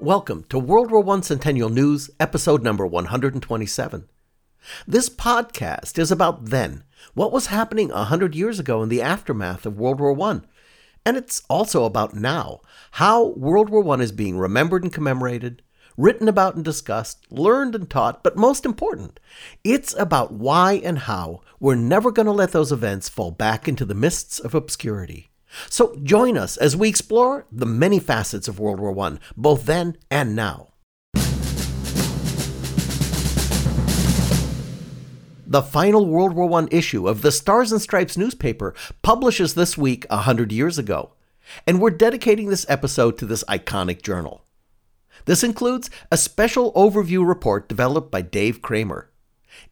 Welcome 0.00 0.44
to 0.50 0.60
World 0.60 0.92
War 0.92 1.04
I 1.16 1.20
Centennial 1.22 1.70
News, 1.70 2.08
episode 2.20 2.62
number 2.62 2.86
127. 2.86 4.08
This 4.86 5.08
podcast 5.08 5.98
is 5.98 6.12
about 6.12 6.44
then, 6.50 6.84
what 7.14 7.32
was 7.32 7.46
happening 7.46 7.90
a 7.90 8.04
hundred 8.04 8.36
years 8.36 8.60
ago 8.60 8.80
in 8.84 8.90
the 8.90 9.02
aftermath 9.02 9.66
of 9.66 9.76
World 9.76 9.98
War 9.98 10.16
I. 10.30 10.42
And 11.04 11.16
it's 11.16 11.42
also 11.50 11.84
about 11.84 12.14
now, 12.14 12.60
how 12.92 13.30
World 13.30 13.70
War 13.70 13.98
I 13.98 14.00
is 14.00 14.12
being 14.12 14.38
remembered 14.38 14.84
and 14.84 14.92
commemorated, 14.92 15.62
written 15.96 16.28
about 16.28 16.54
and 16.54 16.64
discussed, 16.64 17.26
learned 17.28 17.74
and 17.74 17.90
taught, 17.90 18.22
but 18.22 18.36
most 18.36 18.64
important, 18.64 19.18
it's 19.64 19.96
about 19.98 20.32
why 20.32 20.74
and 20.74 21.00
how 21.00 21.40
we're 21.58 21.74
never 21.74 22.12
going 22.12 22.26
to 22.26 22.32
let 22.32 22.52
those 22.52 22.70
events 22.70 23.08
fall 23.08 23.32
back 23.32 23.66
into 23.66 23.84
the 23.84 23.94
mists 23.94 24.38
of 24.38 24.54
obscurity. 24.54 25.27
So 25.68 25.96
join 26.02 26.36
us 26.36 26.56
as 26.56 26.76
we 26.76 26.88
explore 26.88 27.46
the 27.50 27.66
many 27.66 27.98
facets 27.98 28.48
of 28.48 28.60
World 28.60 28.80
War 28.80 28.98
I, 28.98 29.18
both 29.36 29.66
then 29.66 29.96
and 30.10 30.36
now. 30.36 30.68
The 35.50 35.62
final 35.62 36.04
World 36.04 36.34
War 36.34 36.60
I 36.60 36.68
issue 36.70 37.08
of 37.08 37.22
the 37.22 37.32
Stars 37.32 37.72
and 37.72 37.80
Stripes 37.80 38.18
newspaper 38.18 38.74
publishes 39.00 39.54
this 39.54 39.78
week 39.78 40.04
a 40.10 40.18
hundred 40.18 40.52
years 40.52 40.76
ago, 40.78 41.12
and 41.66 41.80
we're 41.80 41.88
dedicating 41.88 42.50
this 42.50 42.66
episode 42.68 43.16
to 43.16 43.24
this 43.24 43.44
iconic 43.44 44.02
journal. 44.02 44.44
This 45.24 45.42
includes 45.42 45.88
a 46.12 46.18
special 46.18 46.70
overview 46.74 47.26
report 47.26 47.66
developed 47.66 48.10
by 48.10 48.20
Dave 48.20 48.60
Kramer, 48.60 49.10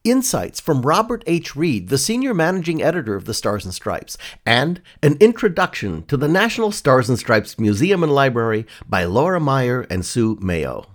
insights 0.04 0.60
from 0.60 0.82
Robert 0.82 1.22
H. 1.26 1.56
Reed, 1.56 1.88
the 1.88 1.98
senior 1.98 2.34
managing 2.34 2.82
editor 2.82 3.14
of 3.14 3.24
the 3.24 3.34
Stars 3.34 3.64
and 3.64 3.74
Stripes, 3.74 4.16
and 4.44 4.80
an 5.02 5.16
introduction 5.20 6.04
to 6.06 6.16
the 6.16 6.28
National 6.28 6.72
Stars 6.72 7.08
and 7.08 7.18
Stripes 7.18 7.58
Museum 7.58 8.02
and 8.02 8.12
Library 8.12 8.66
by 8.88 9.04
Laura 9.04 9.40
Meyer 9.40 9.82
and 9.90 10.04
Sue 10.04 10.38
Mayo. 10.40 10.86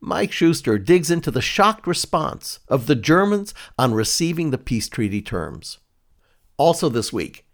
Mike 0.00 0.32
Schuster 0.32 0.78
digs 0.78 1.10
into 1.10 1.30
the 1.30 1.42
shocked 1.42 1.86
response 1.86 2.60
of 2.68 2.86
the 2.86 2.94
Germans 2.94 3.52
on 3.78 3.94
receiving 3.94 4.50
the 4.50 4.58
peace 4.58 4.88
treaty 4.88 5.20
terms. 5.20 5.78
Also, 6.56 6.88
this 6.88 7.12
week, 7.12 7.44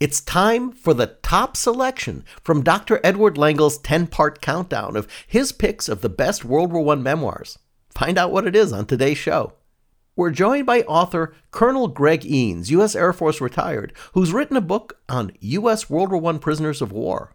it's 0.00 0.22
time 0.22 0.72
for 0.72 0.94
the 0.94 1.18
top 1.22 1.58
selection 1.58 2.24
from 2.42 2.62
Dr. 2.62 3.00
Edward 3.04 3.36
Lengel's 3.36 3.76
10 3.76 4.06
part 4.06 4.40
countdown 4.40 4.96
of 4.96 5.06
his 5.26 5.52
picks 5.52 5.90
of 5.90 6.00
the 6.00 6.08
best 6.08 6.42
World 6.42 6.72
War 6.72 6.94
I 6.94 6.96
memoirs. 6.96 7.58
Find 7.90 8.16
out 8.16 8.32
what 8.32 8.46
it 8.46 8.56
is 8.56 8.72
on 8.72 8.86
today's 8.86 9.18
show. 9.18 9.52
We're 10.16 10.30
joined 10.30 10.66
by 10.66 10.82
author 10.82 11.34
Colonel 11.50 11.88
Greg 11.88 12.22
Eanes, 12.22 12.68
U.S. 12.70 12.94
Air 12.94 13.12
Force 13.12 13.40
retired, 13.40 13.92
who's 14.12 14.32
written 14.32 14.56
a 14.56 14.60
book 14.60 14.98
on 15.08 15.32
U.S. 15.40 15.88
World 15.88 16.10
War 16.10 16.34
I 16.34 16.38
prisoners 16.38 16.82
of 16.82 16.92
war. 16.92 17.34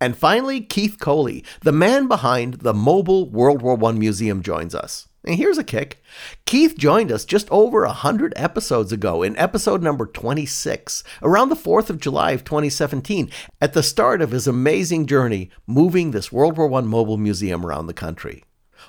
And 0.00 0.16
finally, 0.16 0.60
Keith 0.60 0.98
Coley, 1.00 1.44
the 1.62 1.72
man 1.72 2.06
behind 2.06 2.54
the 2.60 2.72
Mobile 2.72 3.28
World 3.28 3.62
War 3.62 3.76
I 3.84 3.92
Museum, 3.92 4.42
joins 4.42 4.74
us. 4.74 5.08
And 5.24 5.36
here's 5.36 5.58
a 5.58 5.64
kick. 5.64 6.00
Keith 6.46 6.78
joined 6.78 7.10
us 7.10 7.24
just 7.24 7.50
over 7.50 7.84
100 7.84 8.32
episodes 8.36 8.92
ago 8.92 9.24
in 9.24 9.36
episode 9.36 9.82
number 9.82 10.06
26, 10.06 11.02
around 11.20 11.48
the 11.48 11.56
4th 11.56 11.90
of 11.90 12.00
July 12.00 12.30
of 12.30 12.44
2017, 12.44 13.28
at 13.60 13.72
the 13.72 13.82
start 13.82 14.22
of 14.22 14.30
his 14.30 14.46
amazing 14.46 15.06
journey 15.06 15.50
moving 15.66 16.12
this 16.12 16.30
World 16.30 16.56
War 16.56 16.72
I 16.72 16.80
mobile 16.82 17.18
museum 17.18 17.66
around 17.66 17.88
the 17.88 17.92
country. 17.92 18.44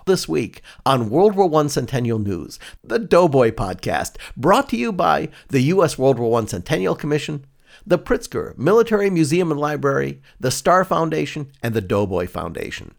This 0.09 0.27
week 0.27 0.63
on 0.87 1.11
World 1.11 1.35
War 1.35 1.53
I 1.63 1.67
Centennial 1.67 2.17
News, 2.17 2.57
the 2.83 2.97
Doughboy 2.97 3.51
podcast, 3.51 4.15
brought 4.35 4.67
to 4.69 4.75
you 4.75 4.91
by 4.91 5.29
the 5.49 5.61
U.S. 5.73 5.99
World 5.99 6.17
War 6.17 6.41
I 6.41 6.45
Centennial 6.45 6.95
Commission, 6.95 7.45
the 7.85 7.99
Pritzker 7.99 8.57
Military 8.57 9.11
Museum 9.11 9.51
and 9.51 9.59
Library, 9.59 10.19
the 10.39 10.49
Starr 10.49 10.83
Foundation, 10.83 11.51
and 11.61 11.75
the 11.75 11.81
Doughboy 11.81 12.25
Foundation. 12.25 12.95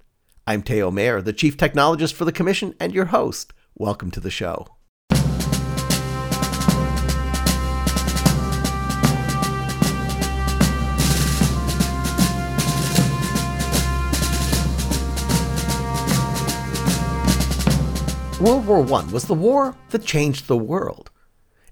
I'm 0.46 0.62
Theo 0.62 0.92
Mayer, 0.92 1.20
the 1.20 1.32
Chief 1.32 1.56
Technologist 1.56 2.12
for 2.12 2.24
the 2.24 2.30
Commission 2.30 2.76
and 2.78 2.94
your 2.94 3.06
host. 3.06 3.52
Welcome 3.74 4.12
to 4.12 4.20
the 4.20 4.30
show. 4.30 4.68
World 18.40 18.66
War 18.66 18.80
I 18.94 19.04
was 19.12 19.26
the 19.26 19.34
war 19.34 19.76
that 19.90 20.06
changed 20.06 20.46
the 20.46 20.56
world. 20.56 21.10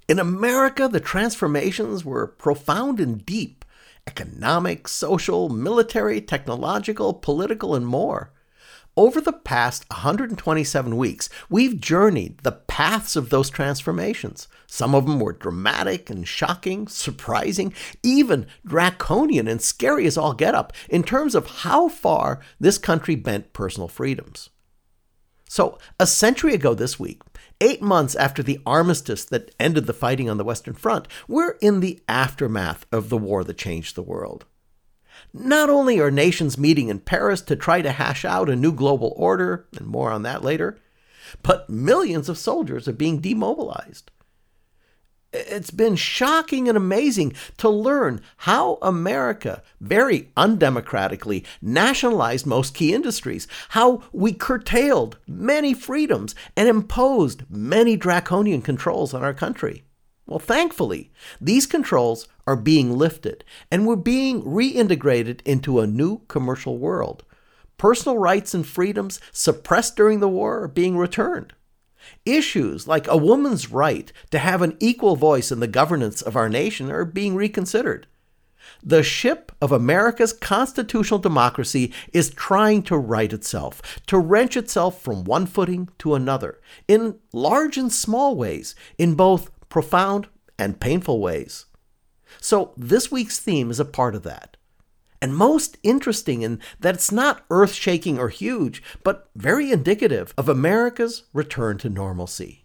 In 0.07 0.19
America, 0.19 0.87
the 0.87 1.01
transformations 1.01 2.05
were 2.05 2.27
profound 2.27 3.01
and 3.01 3.25
deep 3.25 3.65
economic, 4.07 4.87
social, 4.87 5.49
military, 5.49 6.21
technological, 6.21 7.15
political, 7.15 7.75
and 7.75 7.87
more. 7.87 8.35
Over 8.99 9.19
the 9.19 9.33
past 9.33 9.89
127 9.91 10.99
weeks, 10.99 11.31
we've 11.49 11.81
journeyed 11.81 12.37
the 12.43 12.53
paths 12.53 13.17
of 13.17 13.31
those 13.31 13.49
transformations. 13.49 14.47
Some 14.67 14.95
of 14.95 15.07
them 15.07 15.21
were 15.21 15.33
dramatic 15.33 16.11
and 16.11 16.29
shocking, 16.29 16.87
surprising, 16.87 17.73
even 18.03 18.47
draconian 18.67 19.49
and 19.49 19.63
scary 19.63 20.07
as 20.07 20.19
all 20.19 20.35
get 20.35 20.55
up 20.55 20.75
in 20.91 21.03
terms 21.03 21.35
of 21.35 21.47
how 21.63 21.89
far 21.89 22.41
this 22.61 22.77
country 22.77 23.15
bent 23.15 23.55
personal 23.55 23.89
freedoms. 23.89 24.51
So, 25.49 25.79
a 25.99 26.07
century 26.07 26.55
ago 26.55 26.75
this 26.75 27.01
week, 27.01 27.23
eight 27.61 27.81
months 27.83 28.15
after 28.15 28.43
the 28.43 28.61
armistice 28.67 29.25
that 29.25 29.55
ended 29.59 29.87
the 29.87 29.95
fighting 29.95 30.29
on 30.29 30.37
the 30.37 30.45
Western 30.45 30.75
Front, 30.75 31.09
we're 31.27 31.57
in 31.63 31.81
the 31.81 32.01
aftermath 32.09 32.87
of 32.93 33.09
the 33.09 33.19
war 33.19 33.43
that 33.45 33.57
changed 33.57 33.97
the 33.97 34.03
world. 34.03 34.45
Not 35.33 35.69
only 35.69 35.99
are 35.99 36.11
nations 36.11 36.59
meeting 36.59 36.89
in 36.89 37.01
Paris 37.01 37.41
to 37.43 37.57
try 37.57 37.83
to 37.83 37.93
hash 37.93 38.25
out 38.25 38.49
a 38.49 38.57
new 38.57 38.73
global 38.73 39.15
order, 39.17 39.67
and 39.77 39.87
more 39.87 40.11
on 40.11 40.23
that 40.23 40.45
later, 40.45 40.79
but 41.43 41.69
millions 41.69 42.29
of 42.29 42.39
soldiers 42.39 42.87
are 42.87 42.93
being 42.93 43.21
demobilized. 43.21 44.11
It's 45.31 45.71
been 45.71 45.97
shocking 45.97 46.69
and 46.69 46.77
amazing 46.77 47.35
to 47.59 47.69
learn 47.69 48.23
how 48.39 48.79
America 48.81 49.63
very 49.79 50.31
undemocratically 50.39 51.45
nationalized 51.61 52.47
most 52.47 52.73
key 52.73 52.95
industries, 52.95 53.47
how 53.71 54.03
we 54.13 54.33
curtailed 54.33 55.19
many 55.27 55.75
freedoms 55.75 56.35
and 56.57 56.67
imposed 56.67 57.43
many 57.51 57.95
draconian 57.95 58.63
controls 58.63 59.13
on 59.13 59.23
our 59.23 59.35
country. 59.35 59.85
Well, 60.27 60.39
thankfully, 60.39 61.11
these 61.41 61.67
controls 61.67 62.27
are 62.47 62.57
being 62.57 62.97
lifted 62.97 63.45
and 63.71 63.87
we're 63.87 63.97
being 63.97 64.43
reintegrated 64.43 65.43
into 65.45 65.81
a 65.81 65.87
new 65.87 66.21
commercial 66.29 66.79
world. 66.79 67.25
Personal 67.77 68.17
rights 68.17 68.55
and 68.55 68.67
freedoms 68.67 69.21
suppressed 69.31 69.95
during 69.95 70.21
the 70.21 70.29
war 70.29 70.63
are 70.63 70.69
being 70.69 70.97
returned. 70.97 71.53
Issues 72.25 72.87
like 72.87 73.07
a 73.09 73.17
woman's 73.17 73.71
right 73.71 74.13
to 74.31 74.39
have 74.39 74.63
an 74.63 74.77
equal 74.81 75.17
voice 75.17 75.51
in 75.51 75.61
the 75.61 75.67
governance 75.67 76.23
of 76.23 76.37
our 76.37 76.49
nation 76.49 76.91
are 76.91 77.05
being 77.05 77.35
reconsidered. 77.35 78.07
The 78.83 79.03
ship 79.03 79.51
of 79.61 79.73
America's 79.73 80.33
constitutional 80.33 81.19
democracy 81.19 81.93
is 82.13 82.31
trying 82.31 82.83
to 82.85 82.97
right 82.97 83.33
itself, 83.33 83.83
to 84.07 84.19
wrench 84.19 84.57
itself 84.57 85.01
from 85.01 85.25
one 85.25 85.47
footing 85.47 85.89
to 85.99 86.15
another, 86.15 86.61
in 86.87 87.17
large 87.33 87.77
and 87.77 87.93
small 87.93 88.37
ways, 88.37 88.75
in 88.99 89.15
both 89.15 89.51
profound 89.69 90.29
and 90.59 90.81
painful 90.81 91.21
ways. 91.21 91.67
So, 92.41 92.73
this 92.77 93.11
week's 93.11 93.39
theme 93.39 93.71
is 93.71 93.81
a 93.81 93.85
part 93.85 94.15
of 94.15 94.23
that 94.25 94.58
and 95.21 95.37
most 95.37 95.79
interesting 95.83 96.43
in 96.43 96.61
that 96.81 96.95
it's 96.95 97.13
not 97.13 97.45
earth 97.51 97.73
shaking 97.73 98.19
or 98.19 98.29
huge, 98.29 98.83
but 99.03 99.29
very 99.35 99.73
indicative 99.73 100.33
of 100.37 100.49
America's 100.49 101.25
return 101.33 101.79
to 101.79 101.89
normalcy. 101.89 102.63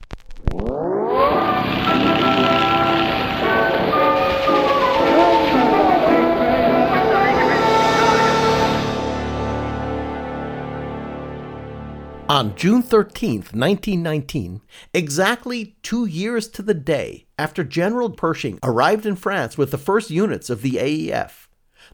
On 12.29 12.55
June 12.55 12.81
13, 12.81 13.35
1919, 13.51 14.61
exactly 14.93 15.75
two 15.83 16.05
years 16.05 16.47
to 16.47 16.63
the 16.63 16.73
day 16.73 17.27
after 17.37 17.63
General 17.63 18.09
Pershing 18.09 18.57
arrived 18.63 19.05
in 19.05 19.15
France 19.15 19.55
with 19.55 19.69
the 19.69 19.77
first 19.77 20.09
units 20.09 20.49
of 20.49 20.63
the 20.63 20.77
AEF, 20.77 21.42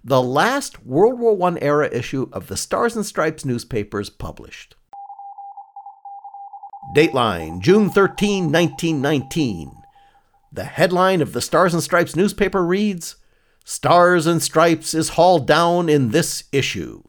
the 0.03 0.21
last 0.21 0.85
World 0.85 1.19
War 1.19 1.37
I 1.49 1.57
era 1.61 1.89
issue 1.91 2.29
of 2.31 2.47
the 2.47 2.57
Stars 2.57 2.95
and 2.95 3.05
Stripes 3.05 3.45
newspapers 3.45 4.09
published. 4.09 4.75
Dateline, 6.95 7.59
June 7.59 7.89
13, 7.89 8.51
1919. 8.51 9.71
The 10.51 10.63
headline 10.63 11.21
of 11.21 11.33
the 11.33 11.41
Stars 11.41 11.73
and 11.73 11.83
Stripes 11.83 12.15
newspaper 12.15 12.65
reads 12.65 13.17
Stars 13.63 14.25
and 14.25 14.41
Stripes 14.41 14.93
is 14.93 15.09
hauled 15.09 15.45
down 15.45 15.89
in 15.89 16.09
this 16.09 16.45
issue. 16.51 17.03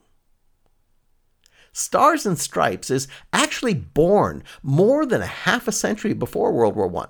Stars 1.73 2.27
and 2.27 2.39
Stripes 2.39 2.91
is 2.91 3.09
actually 3.33 3.75
born 3.75 4.43
more 4.63 5.07
than 5.07 5.23
a 5.23 5.27
half 5.27 5.69
a 5.69 5.73
century 5.73 6.13
before 6.13 6.53
World 6.53 6.77
War 6.77 6.95
I. 7.05 7.07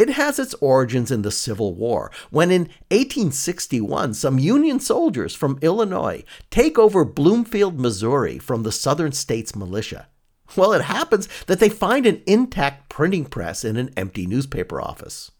It 0.00 0.08
has 0.08 0.38
its 0.38 0.54
origins 0.62 1.10
in 1.10 1.20
the 1.20 1.30
Civil 1.30 1.74
War, 1.74 2.10
when 2.30 2.50
in 2.50 2.62
1861 2.88 4.14
some 4.14 4.38
Union 4.38 4.80
soldiers 4.80 5.34
from 5.34 5.58
Illinois 5.60 6.24
take 6.48 6.78
over 6.78 7.04
Bloomfield, 7.04 7.78
Missouri 7.78 8.38
from 8.38 8.62
the 8.62 8.72
Southern 8.72 9.12
States 9.12 9.54
militia. 9.54 10.08
Well, 10.56 10.72
it 10.72 10.80
happens 10.80 11.28
that 11.48 11.60
they 11.60 11.68
find 11.68 12.06
an 12.06 12.22
intact 12.26 12.88
printing 12.88 13.26
press 13.26 13.62
in 13.62 13.76
an 13.76 13.90
empty 13.94 14.26
newspaper 14.26 14.80
office. 14.80 15.32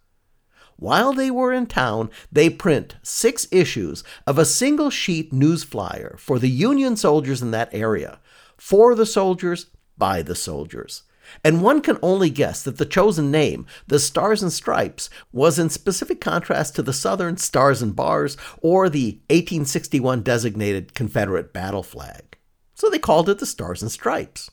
While 0.76 1.14
they 1.14 1.30
were 1.30 1.54
in 1.54 1.64
town, 1.64 2.10
they 2.30 2.50
print 2.50 2.96
six 3.02 3.48
issues 3.50 4.04
of 4.26 4.38
a 4.38 4.44
single 4.44 4.90
sheet 4.90 5.32
news 5.32 5.64
flyer 5.64 6.16
for 6.18 6.38
the 6.38 6.50
Union 6.50 6.96
soldiers 6.96 7.40
in 7.40 7.50
that 7.52 7.72
area, 7.72 8.20
for 8.58 8.94
the 8.94 9.06
soldiers, 9.06 9.68
by 9.96 10.20
the 10.20 10.34
soldiers 10.34 11.04
and 11.44 11.62
one 11.62 11.80
can 11.80 11.98
only 12.02 12.30
guess 12.30 12.62
that 12.62 12.78
the 12.78 12.84
chosen 12.84 13.30
name, 13.30 13.66
the 13.86 13.98
Stars 13.98 14.42
and 14.42 14.52
Stripes, 14.52 15.10
was 15.32 15.58
in 15.58 15.70
specific 15.70 16.20
contrast 16.20 16.74
to 16.76 16.82
the 16.82 16.92
Southern 16.92 17.36
Stars 17.36 17.82
and 17.82 17.94
Bars 17.94 18.36
or 18.60 18.88
the 18.88 19.20
1861 19.28 20.22
designated 20.22 20.94
Confederate 20.94 21.52
battle 21.52 21.82
flag. 21.82 22.36
So 22.74 22.88
they 22.88 22.98
called 22.98 23.28
it 23.28 23.38
the 23.38 23.46
Stars 23.46 23.82
and 23.82 23.90
Stripes. 23.90 24.50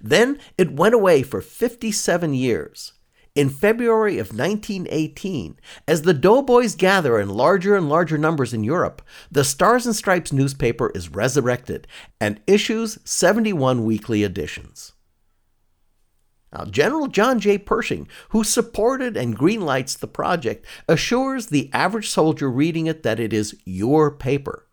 Then 0.00 0.38
it 0.56 0.72
went 0.72 0.94
away 0.94 1.22
for 1.22 1.40
57 1.40 2.34
years. 2.34 2.92
In 3.34 3.50
February 3.50 4.18
of 4.18 4.28
1918, 4.28 5.60
as 5.86 6.02
the 6.02 6.14
doughboys 6.14 6.74
gather 6.74 7.20
in 7.20 7.28
larger 7.28 7.76
and 7.76 7.86
larger 7.86 8.16
numbers 8.16 8.54
in 8.54 8.64
Europe, 8.64 9.02
the 9.30 9.44
Stars 9.44 9.84
and 9.84 9.94
Stripes 9.94 10.32
newspaper 10.32 10.90
is 10.94 11.10
resurrected 11.10 11.86
and 12.18 12.40
issues 12.46 12.98
71 13.04 13.84
weekly 13.84 14.22
editions. 14.22 14.94
General 16.64 17.06
John 17.08 17.38
J. 17.38 17.58
Pershing, 17.58 18.08
who 18.30 18.42
supported 18.42 19.16
and 19.16 19.38
greenlights 19.38 19.98
the 19.98 20.06
project, 20.06 20.64
assures 20.88 21.46
the 21.46 21.70
average 21.72 22.08
soldier 22.08 22.50
reading 22.50 22.86
it 22.86 23.02
that 23.02 23.20
it 23.20 23.32
is 23.32 23.56
your 23.64 24.10
paper. 24.10 24.66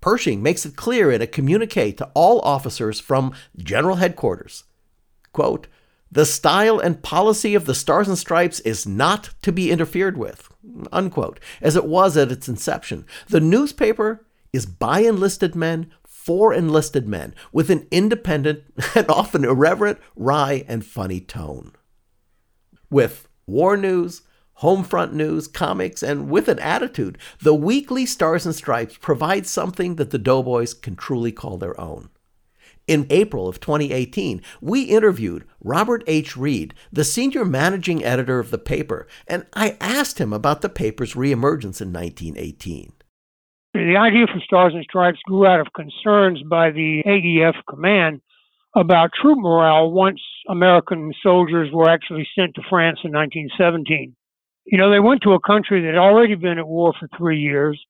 Pershing 0.00 0.42
makes 0.42 0.64
it 0.64 0.76
clear 0.76 1.10
in 1.10 1.20
a 1.20 1.26
communique 1.26 1.92
to 1.94 2.10
all 2.14 2.40
officers 2.40 3.00
from 3.00 3.32
General 3.56 3.96
Headquarters. 3.96 4.64
Quote, 5.32 5.66
the 6.14 6.24
style 6.24 6.78
and 6.78 7.02
policy 7.02 7.56
of 7.56 7.64
the 7.64 7.74
Stars 7.74 8.06
and 8.06 8.16
Stripes 8.16 8.60
is 8.60 8.86
not 8.86 9.30
to 9.42 9.50
be 9.50 9.72
interfered 9.72 10.16
with, 10.16 10.48
unquote, 10.92 11.40
as 11.60 11.74
it 11.74 11.86
was 11.86 12.16
at 12.16 12.30
its 12.30 12.48
inception. 12.48 13.04
The 13.28 13.40
newspaper 13.40 14.24
is 14.52 14.64
by 14.64 15.00
enlisted 15.00 15.56
men 15.56 15.90
for 16.24 16.54
enlisted 16.54 17.06
men 17.06 17.34
with 17.52 17.68
an 17.68 17.86
independent 17.90 18.62
and 18.94 19.06
often 19.10 19.44
irreverent, 19.44 19.98
wry, 20.16 20.64
and 20.66 20.86
funny 20.86 21.20
tone. 21.20 21.72
With 22.88 23.28
war 23.46 23.76
news, 23.76 24.22
home 24.54 24.84
front 24.84 25.12
news, 25.12 25.46
comics, 25.46 26.02
and 26.02 26.30
with 26.30 26.48
an 26.48 26.58
attitude, 26.60 27.18
the 27.42 27.54
weekly 27.54 28.06
Stars 28.06 28.46
and 28.46 28.54
Stripes 28.54 28.96
provides 28.96 29.50
something 29.50 29.96
that 29.96 30.12
the 30.12 30.18
Doughboys 30.18 30.72
can 30.72 30.96
truly 30.96 31.30
call 31.30 31.58
their 31.58 31.78
own. 31.78 32.08
In 32.86 33.06
April 33.10 33.46
of 33.46 33.60
2018, 33.60 34.40
we 34.62 34.84
interviewed 34.84 35.44
Robert 35.60 36.02
H. 36.06 36.38
Reed, 36.38 36.72
the 36.90 37.04
senior 37.04 37.44
managing 37.44 38.02
editor 38.02 38.38
of 38.38 38.50
the 38.50 38.58
paper, 38.58 39.06
and 39.26 39.44
I 39.52 39.76
asked 39.78 40.18
him 40.18 40.32
about 40.32 40.62
the 40.62 40.70
paper's 40.70 41.12
reemergence 41.12 41.82
in 41.82 41.92
1918. 41.92 42.94
The 43.74 43.96
idea 43.96 44.26
for 44.28 44.38
Stars 44.38 44.72
and 44.72 44.84
Stripes 44.84 45.18
grew 45.24 45.46
out 45.46 45.58
of 45.58 45.72
concerns 45.72 46.40
by 46.48 46.70
the 46.70 47.02
AEF 47.04 47.54
command 47.68 48.20
about 48.76 49.10
troop 49.20 49.36
morale 49.36 49.90
once 49.90 50.20
American 50.48 51.12
soldiers 51.24 51.72
were 51.72 51.90
actually 51.90 52.24
sent 52.36 52.54
to 52.54 52.62
France 52.70 53.00
in 53.02 53.10
1917. 53.10 54.14
You 54.66 54.78
know, 54.78 54.92
they 54.92 55.00
went 55.00 55.22
to 55.22 55.32
a 55.32 55.40
country 55.40 55.82
that 55.82 55.88
had 55.88 55.96
already 55.96 56.36
been 56.36 56.60
at 56.60 56.68
war 56.68 56.94
for 57.00 57.08
three 57.18 57.40
years. 57.40 57.84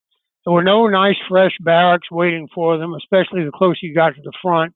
There 0.46 0.54
were 0.54 0.64
no 0.64 0.86
nice, 0.86 1.18
fresh 1.28 1.52
barracks 1.60 2.10
waiting 2.10 2.48
for 2.54 2.78
them, 2.78 2.94
especially 2.94 3.44
the 3.44 3.52
closer 3.52 3.80
you 3.82 3.94
got 3.94 4.14
to 4.14 4.22
the 4.22 4.32
front. 4.40 4.72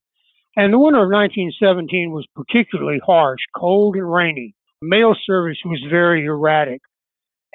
And 0.57 0.75
the 0.75 0.79
winter 0.79 1.03
of 1.03 1.11
1917 1.11 2.11
was 2.11 2.27
particularly 2.37 3.01
harsh, 3.03 3.41
cold 3.57 3.97
and 3.97 4.13
rainy. 4.13 4.55
Mail 4.83 5.17
service 5.25 5.59
was 5.65 5.83
very 5.89 6.27
erratic. 6.27 6.83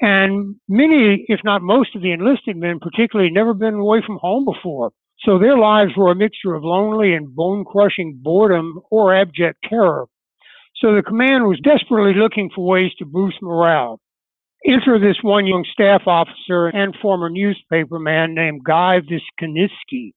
And 0.00 0.56
many, 0.68 1.24
if 1.28 1.40
not 1.44 1.62
most 1.62 1.94
of 1.94 2.02
the 2.02 2.12
enlisted 2.12 2.56
men, 2.56 2.80
particularly, 2.80 3.30
never 3.30 3.54
been 3.54 3.74
away 3.74 4.02
from 4.04 4.18
home 4.20 4.44
before. 4.44 4.90
So 5.20 5.38
their 5.38 5.56
lives 5.56 5.92
were 5.96 6.10
a 6.10 6.16
mixture 6.16 6.54
of 6.54 6.64
lonely 6.64 7.14
and 7.14 7.34
bone 7.34 7.64
crushing 7.64 8.18
boredom 8.22 8.80
or 8.90 9.14
abject 9.14 9.58
terror. 9.68 10.06
So 10.76 10.94
the 10.94 11.02
command 11.02 11.46
was 11.46 11.60
desperately 11.60 12.14
looking 12.14 12.50
for 12.54 12.66
ways 12.66 12.92
to 12.98 13.06
boost 13.06 13.36
morale. 13.40 14.00
Enter 14.66 14.98
this 14.98 15.16
one 15.22 15.46
young 15.46 15.64
staff 15.72 16.02
officer 16.06 16.66
and 16.66 16.96
former 17.00 17.30
newspaper 17.30 17.98
man 17.98 18.34
named 18.34 18.64
Guy 18.64 19.00
Viskniskki. 19.00 20.12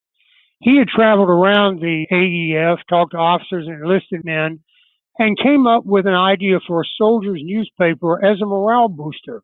He 0.59 0.77
had 0.77 0.88
traveled 0.88 1.30
around 1.30 1.80
the 1.80 2.07
AEF, 2.12 2.77
talked 2.89 3.12
to 3.12 3.18
officers 3.18 3.68
and 3.68 3.83
enlisted 3.83 4.25
men, 4.25 4.62
and 5.19 5.38
came 5.38 5.68
up 5.68 5.85
with 5.85 6.07
an 6.07 6.13
idea 6.13 6.59
for 6.65 6.81
a 6.81 6.85
soldier's 6.97 7.41
newspaper 7.44 8.23
as 8.25 8.41
a 8.41 8.45
morale 8.45 8.89
booster. 8.89 9.44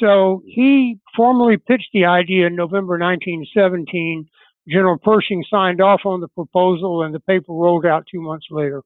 So 0.00 0.42
he 0.46 0.98
formally 1.14 1.58
pitched 1.58 1.90
the 1.92 2.06
idea 2.06 2.46
in 2.46 2.56
November 2.56 2.98
1917. 2.98 4.28
General 4.68 4.98
Pershing 4.98 5.44
signed 5.50 5.80
off 5.80 6.00
on 6.04 6.20
the 6.20 6.28
proposal, 6.28 7.02
and 7.02 7.14
the 7.14 7.20
paper 7.20 7.52
rolled 7.52 7.86
out 7.86 8.06
two 8.10 8.20
months 8.20 8.46
later. 8.50 8.82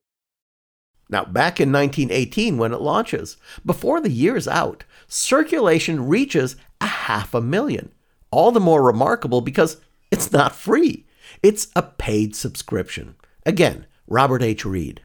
Now, 1.09 1.23
back 1.23 1.59
in 1.59 1.71
1918, 1.71 2.57
when 2.57 2.73
it 2.73 2.81
launches, 2.81 3.37
before 3.65 4.01
the 4.01 4.09
year's 4.09 4.47
out, 4.47 4.83
circulation 5.07 6.07
reaches 6.07 6.55
a 6.81 6.87
half 6.87 7.33
a 7.33 7.41
million. 7.41 7.91
All 8.31 8.51
the 8.51 8.59
more 8.59 8.83
remarkable 8.83 9.41
because 9.41 9.77
it's 10.11 10.31
not 10.31 10.55
free, 10.55 11.05
it's 11.43 11.67
a 11.75 11.83
paid 11.83 12.35
subscription. 12.35 13.15
Again, 13.45 13.85
Robert 14.07 14.41
H. 14.41 14.65
Reed. 14.65 15.01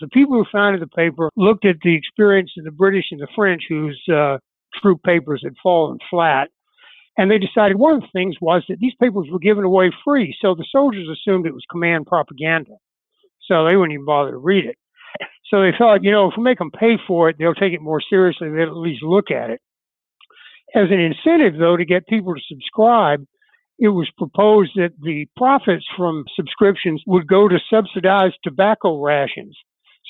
The 0.00 0.08
people 0.08 0.36
who 0.36 0.44
founded 0.52 0.82
the 0.82 0.88
paper 0.88 1.30
looked 1.36 1.64
at 1.64 1.76
the 1.82 1.94
experience 1.94 2.50
of 2.58 2.64
the 2.64 2.70
British 2.70 3.06
and 3.10 3.20
the 3.20 3.28
French, 3.34 3.62
whose 3.68 4.00
uh, 4.12 4.38
troop 4.80 5.02
papers 5.02 5.42
had 5.44 5.54
fallen 5.62 5.98
flat. 6.10 6.48
And 7.18 7.30
they 7.30 7.38
decided 7.38 7.76
one 7.76 7.94
of 7.96 8.00
the 8.00 8.08
things 8.12 8.36
was 8.40 8.64
that 8.68 8.78
these 8.78 8.94
papers 9.00 9.26
were 9.30 9.38
given 9.38 9.64
away 9.64 9.90
free. 10.04 10.34
So 10.40 10.54
the 10.54 10.66
soldiers 10.70 11.08
assumed 11.08 11.46
it 11.46 11.54
was 11.54 11.64
command 11.70 12.06
propaganda. 12.06 12.76
So 13.42 13.66
they 13.66 13.76
wouldn't 13.76 13.92
even 13.92 14.06
bother 14.06 14.30
to 14.30 14.38
read 14.38 14.64
it. 14.64 14.76
So 15.50 15.60
they 15.60 15.72
thought, 15.76 16.02
you 16.02 16.10
know, 16.10 16.30
if 16.30 16.34
we 16.38 16.42
make 16.42 16.58
them 16.58 16.70
pay 16.70 16.96
for 17.06 17.28
it, 17.28 17.36
they'll 17.38 17.54
take 17.54 17.74
it 17.74 17.82
more 17.82 18.00
seriously. 18.00 18.48
They'll 18.48 18.68
at 18.68 18.76
least 18.76 19.02
look 19.02 19.30
at 19.30 19.50
it. 19.50 19.60
As 20.74 20.88
an 20.90 21.00
incentive, 21.00 21.58
though, 21.58 21.76
to 21.76 21.84
get 21.84 22.06
people 22.06 22.34
to 22.34 22.40
subscribe, 22.48 23.26
it 23.78 23.88
was 23.88 24.08
proposed 24.16 24.72
that 24.76 24.92
the 25.02 25.26
profits 25.36 25.84
from 25.96 26.24
subscriptions 26.34 27.02
would 27.06 27.26
go 27.26 27.48
to 27.48 27.58
subsidize 27.70 28.32
tobacco 28.42 29.02
rations. 29.02 29.56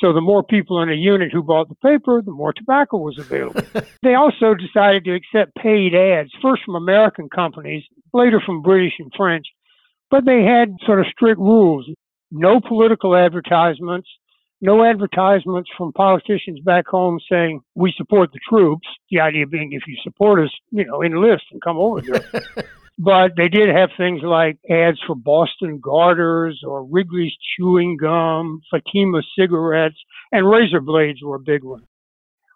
So 0.02 0.12
the 0.12 0.20
more 0.20 0.42
people 0.42 0.82
in 0.82 0.90
a 0.90 0.94
unit 0.94 1.30
who 1.32 1.44
bought 1.44 1.68
the 1.68 1.76
paper, 1.76 2.20
the 2.20 2.32
more 2.32 2.52
tobacco 2.52 2.96
was 2.96 3.18
available. 3.18 3.62
they 4.02 4.14
also 4.14 4.52
decided 4.52 5.04
to 5.04 5.14
accept 5.14 5.54
paid 5.54 5.94
ads, 5.94 6.30
first 6.42 6.62
from 6.66 6.74
American 6.74 7.28
companies, 7.28 7.84
later 8.12 8.42
from 8.44 8.62
British 8.62 8.94
and 8.98 9.12
French. 9.16 9.46
But 10.10 10.24
they 10.24 10.42
had 10.42 10.74
sort 10.84 10.98
of 10.98 11.06
strict 11.06 11.38
rules. 11.38 11.88
No 12.32 12.60
political 12.60 13.14
advertisements, 13.14 14.08
no 14.60 14.84
advertisements 14.84 15.70
from 15.78 15.92
politicians 15.92 16.58
back 16.64 16.88
home 16.88 17.20
saying 17.30 17.60
we 17.76 17.94
support 17.96 18.32
the 18.32 18.40
troops. 18.48 18.88
The 19.08 19.20
idea 19.20 19.46
being 19.46 19.72
if 19.72 19.82
you 19.86 19.96
support 20.02 20.40
us, 20.40 20.50
you 20.72 20.84
know, 20.84 21.04
enlist 21.04 21.44
and 21.52 21.62
come 21.62 21.76
over 21.76 22.00
here. 22.00 22.24
But 22.98 23.32
they 23.36 23.48
did 23.48 23.68
have 23.68 23.90
things 23.96 24.20
like 24.22 24.58
ads 24.70 24.98
for 25.06 25.16
Boston 25.16 25.80
Garters 25.82 26.62
or 26.66 26.84
Wrigley's 26.84 27.32
chewing 27.56 27.96
gum, 27.96 28.60
Fatima 28.70 29.22
cigarettes, 29.38 29.96
and 30.30 30.48
razor 30.48 30.80
blades 30.80 31.20
were 31.22 31.36
a 31.36 31.40
big 31.40 31.64
one. 31.64 31.86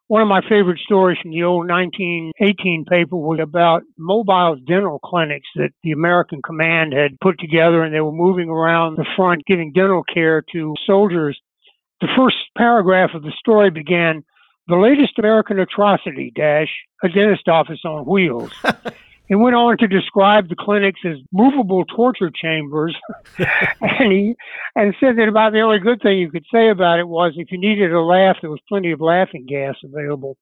One 0.09 0.23
of 0.23 0.29
my 0.29 0.41
favorite 0.49 0.79
stories 0.85 1.19
from 1.21 1.33
the 1.33 1.43
old 1.43 1.69
1918 1.69 2.85
paper 2.85 3.17
was 3.17 3.41
about 3.43 3.83
mobile 3.99 4.55
dental 4.55 5.01
clinics 5.01 5.49
that 5.57 5.71
the 5.83 5.91
American 5.91 6.43
command 6.43 6.93
had 6.93 7.19
put 7.21 7.41
together 7.41 7.83
and 7.83 7.93
they 7.93 8.01
were 8.01 8.13
moving 8.13 8.49
around 8.49 8.97
the 8.97 9.07
front 9.17 9.45
giving 9.47 9.73
dental 9.73 10.05
care 10.05 10.45
to 10.53 10.75
soldiers. 10.87 11.37
The 12.01 12.09
first 12.17 12.37
paragraph 12.57 13.15
of 13.15 13.23
the 13.23 13.33
story 13.37 13.71
began, 13.71 14.23
the 14.69 14.77
latest 14.77 15.19
American 15.19 15.59
atrocity 15.59 16.31
dash, 16.33 16.69
a 17.03 17.09
dentist 17.09 17.49
office 17.49 17.81
on 17.85 18.05
wheels. 18.05 18.53
He 19.29 19.35
went 19.35 19.57
on 19.57 19.77
to 19.79 19.89
describe 19.89 20.49
the 20.49 20.55
clinics 20.55 21.01
as 21.05 21.17
movable 21.33 21.85
torture 21.85 22.31
chambers, 22.31 22.97
and 23.81 24.13
he 24.13 24.37
and 24.77 24.95
said 25.01 25.17
that 25.17 25.29
about 25.29 25.53
the 25.53 25.61
only 25.61 25.81
good 25.81 26.01
thing 26.01 26.19
you 26.19 26.31
could 26.31 26.47
say 26.53 26.69
about 26.69 27.01
it 27.01 27.09
was 27.09 27.33
if 27.37 27.51
you 27.51 27.59
needed 27.59 27.93
a 27.93 28.01
laugh, 28.01 28.37
there 28.41 28.51
was 28.51 28.61
plenty 28.69 28.93
of 28.93 29.01
laughing 29.01 29.47
gas 29.47 29.75
available. 29.83 30.37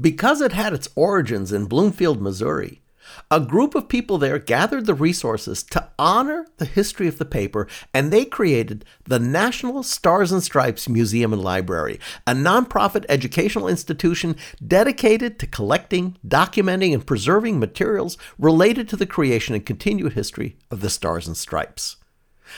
Because 0.00 0.40
it 0.40 0.52
had 0.52 0.72
its 0.72 0.88
origins 0.96 1.52
in 1.52 1.66
Bloomfield, 1.66 2.20
Missouri, 2.20 2.82
A 3.30 3.40
group 3.40 3.74
of 3.74 3.88
people 3.88 4.18
there 4.18 4.38
gathered 4.38 4.86
the 4.86 4.94
resources 4.94 5.62
to 5.64 5.88
honor 5.98 6.46
the 6.58 6.64
history 6.64 7.08
of 7.08 7.18
the 7.18 7.24
paper, 7.24 7.66
and 7.92 8.12
they 8.12 8.24
created 8.24 8.84
the 9.04 9.18
National 9.18 9.82
Stars 9.82 10.32
and 10.32 10.42
Stripes 10.42 10.88
Museum 10.88 11.32
and 11.32 11.42
Library, 11.42 11.98
a 12.26 12.32
nonprofit 12.32 13.04
educational 13.08 13.68
institution 13.68 14.36
dedicated 14.64 15.38
to 15.38 15.46
collecting, 15.46 16.16
documenting, 16.26 16.94
and 16.94 17.06
preserving 17.06 17.58
materials 17.58 18.16
related 18.38 18.88
to 18.88 18.96
the 18.96 19.06
creation 19.06 19.54
and 19.54 19.66
continued 19.66 20.12
history 20.12 20.56
of 20.70 20.80
the 20.80 20.90
Stars 20.90 21.26
and 21.26 21.36
Stripes. 21.36 21.96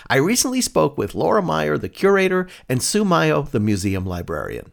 I 0.09 0.17
recently 0.17 0.61
spoke 0.61 0.99
with 0.99 1.15
Laura 1.15 1.43
Meyer, 1.43 1.79
the 1.79 1.89
curator, 1.89 2.47
and 2.69 2.83
Sue 2.83 3.05
Mayo, 3.05 3.43
the 3.43 3.61
museum 3.61 4.05
librarian. 4.05 4.73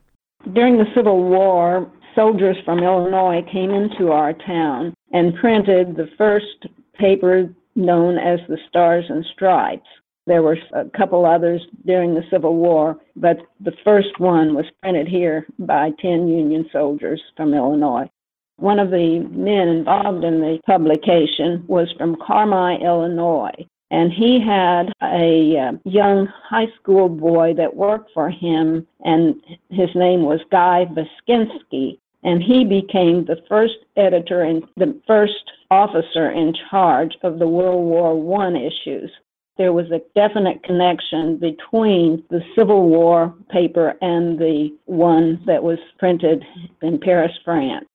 During 0.53 0.77
the 0.77 0.85
Civil 0.93 1.23
War, 1.23 1.89
soldiers 2.15 2.57
from 2.65 2.79
Illinois 2.79 3.43
came 3.51 3.71
into 3.71 4.11
our 4.11 4.33
town 4.33 4.93
and 5.11 5.35
printed 5.35 5.95
the 5.95 6.09
first 6.17 6.65
paper 6.97 7.53
known 7.75 8.17
as 8.17 8.39
the 8.47 8.57
Stars 8.69 9.05
and 9.09 9.25
Stripes. 9.33 9.87
There 10.27 10.41
were 10.41 10.57
a 10.73 10.85
couple 10.97 11.25
others 11.25 11.61
during 11.85 12.15
the 12.15 12.23
Civil 12.31 12.55
War, 12.55 12.97
but 13.15 13.37
the 13.59 13.73
first 13.83 14.19
one 14.19 14.55
was 14.55 14.65
printed 14.81 15.07
here 15.07 15.45
by 15.59 15.91
10 15.99 16.27
Union 16.27 16.67
soldiers 16.71 17.21
from 17.37 17.53
Illinois. 17.53 18.09
One 18.57 18.79
of 18.79 18.89
the 18.89 19.19
men 19.31 19.67
involved 19.67 20.23
in 20.23 20.39
the 20.39 20.59
publication 20.65 21.63
was 21.67 21.93
from 21.97 22.15
Carmi, 22.15 22.81
Illinois, 22.81 23.67
and 23.91 24.11
he 24.11 24.39
had 24.39 24.91
a 25.03 25.57
uh, 25.57 25.71
young 25.83 26.27
high 26.27 26.71
school 26.79 27.09
boy 27.09 27.53
that 27.55 27.75
worked 27.75 28.11
for 28.13 28.29
him, 28.29 28.87
and 29.03 29.35
his 29.69 29.89
name 29.93 30.23
was 30.23 30.39
Guy 30.49 30.87
Viskniskki 30.95 31.99
and 32.25 32.41
he 32.41 32.65
became 32.65 33.23
the 33.23 33.41
first 33.47 33.75
editor 33.95 34.41
and 34.41 34.63
the 34.77 34.99
first 35.05 35.51
officer 35.69 36.31
in 36.31 36.53
charge 36.69 37.15
of 37.21 37.37
the 37.37 37.47
World 37.47 37.85
War 37.85 38.19
One 38.19 38.55
issues. 38.55 39.11
There 39.57 39.71
was 39.71 39.89
a 39.91 40.01
definite 40.15 40.63
connection 40.63 41.37
between 41.37 42.23
the 42.29 42.41
Civil 42.57 42.89
War 42.89 43.33
paper 43.49 43.93
and 44.01 44.37
the 44.37 44.75
one 44.85 45.41
that 45.45 45.63
was 45.63 45.77
printed 45.99 46.43
in 46.81 46.99
Paris, 46.99 47.31
France. 47.45 47.85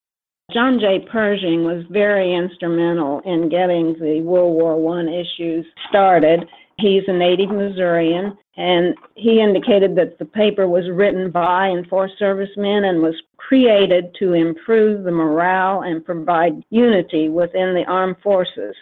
John 0.53 0.81
J. 0.81 1.07
Pershing 1.11 1.65
was 1.65 1.85
very 1.91 2.35
instrumental 2.35 3.21
in 3.25 3.49
getting 3.49 3.95
the 4.01 4.23
World 4.23 4.55
War 4.55 4.77
One 4.77 5.09
issues 5.09 5.67
started. 5.89 6.49
He's 6.81 7.03
a 7.09 7.13
native 7.13 7.51
Missourian, 7.51 8.37
and 8.57 8.95
he 9.15 9.41
indicated 9.41 9.95
that 9.97 10.19
the 10.19 10.25
paper 10.25 10.67
was 10.67 10.89
written 10.91 11.31
by 11.31 11.69
and 11.69 11.87
for 11.89 12.09
servicemen 12.19 12.85
and 12.85 13.03
was 13.03 13.15
created 13.37 14.15
to 14.19 14.33
improve 14.33 15.05
the 15.05 15.11
morale 15.11 15.83
and 15.83 16.05
provide 16.05 16.63
unity 16.71 17.29
within 17.29 17.75
the 17.75 17.85
armed 17.85 18.17
forces. 18.23 18.75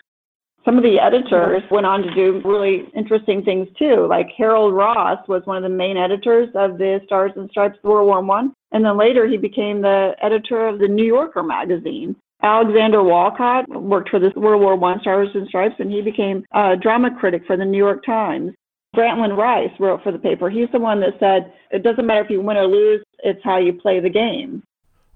Some 0.65 0.77
of 0.77 0.83
the 0.83 1.01
editors 1.01 1.63
went 1.71 1.87
on 1.87 2.03
to 2.03 2.15
do 2.15 2.43
really 2.45 2.89
interesting 2.95 3.43
things 3.43 3.69
too. 3.79 4.07
Like 4.07 4.29
Harold 4.37 4.75
Ross 4.75 5.27
was 5.27 5.43
one 5.47 5.57
of 5.57 5.63
the 5.63 5.69
main 5.69 5.97
editors 5.97 6.51
of 6.55 6.79
the 6.79 7.01
Stars 7.07 7.33
and 7.37 7.49
Stripes 7.51 7.79
World 7.83 8.07
War 8.07 8.23
One, 8.23 8.53
and 8.73 8.85
then 8.85 8.99
later 8.99 9.27
he 9.27 9.39
became 9.39 9.81
the 9.81 10.15
editor 10.21 10.69
of 10.69 10.79
the 10.79 10.89
New 10.89 11.07
Yorker 11.07 11.43
magazine. 11.43 12.15
Alexander 12.43 12.99
Woollcott 12.99 13.67
worked 13.69 14.11
for 14.11 14.21
the 14.21 14.33
World 14.37 14.63
War 14.63 14.77
One 14.77 15.01
Stars 15.01 15.31
and 15.35 15.49
Stripes, 15.49 15.75
and 15.79 15.91
he 15.91 16.03
became 16.03 16.45
a 16.53 16.77
drama 16.77 17.11
critic 17.19 17.43
for 17.47 17.57
the 17.57 17.65
New 17.65 17.79
York 17.79 18.05
Times. 18.05 18.53
Grantland 18.97 19.37
Rice 19.37 19.73
wrote 19.79 20.03
for 20.03 20.13
the 20.13 20.19
paper. 20.19 20.49
He's 20.49 20.71
the 20.73 20.79
one 20.79 21.01
that 21.01 21.19
said, 21.21 21.53
it 21.71 21.83
doesn't 21.83 22.07
matter 22.07 22.25
if 22.25 22.31
you 22.31 22.41
win 22.41 22.57
or 22.57 22.67
lose, 22.67 23.03
it's 23.21 23.43
how 23.45 23.59
you 23.59 23.73
play 23.73 24.01
the 24.01 24.09
game. 24.09 24.63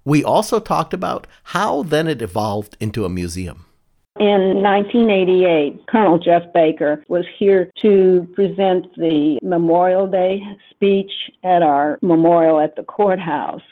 We 0.05 0.25
also 0.25 0.59
talked 0.59 0.93
about 0.93 1.26
how 1.45 1.85
then 1.85 2.09
it 2.09 2.23
evolved 2.23 2.76
into 2.81 3.05
a 3.05 3.09
museum. 3.09 3.67
In 4.21 4.62
1988, 4.62 5.87
Colonel 5.87 6.19
Jeff 6.19 6.43
Baker 6.52 7.02
was 7.09 7.25
here 7.38 7.71
to 7.81 8.29
present 8.35 8.95
the 8.97 9.38
Memorial 9.43 10.07
Day 10.07 10.43
speech 10.71 11.11
at 11.45 11.62
our 11.62 11.99
memorial 12.02 12.61
at 12.61 12.76
the 12.76 12.83
courthouse 12.83 13.62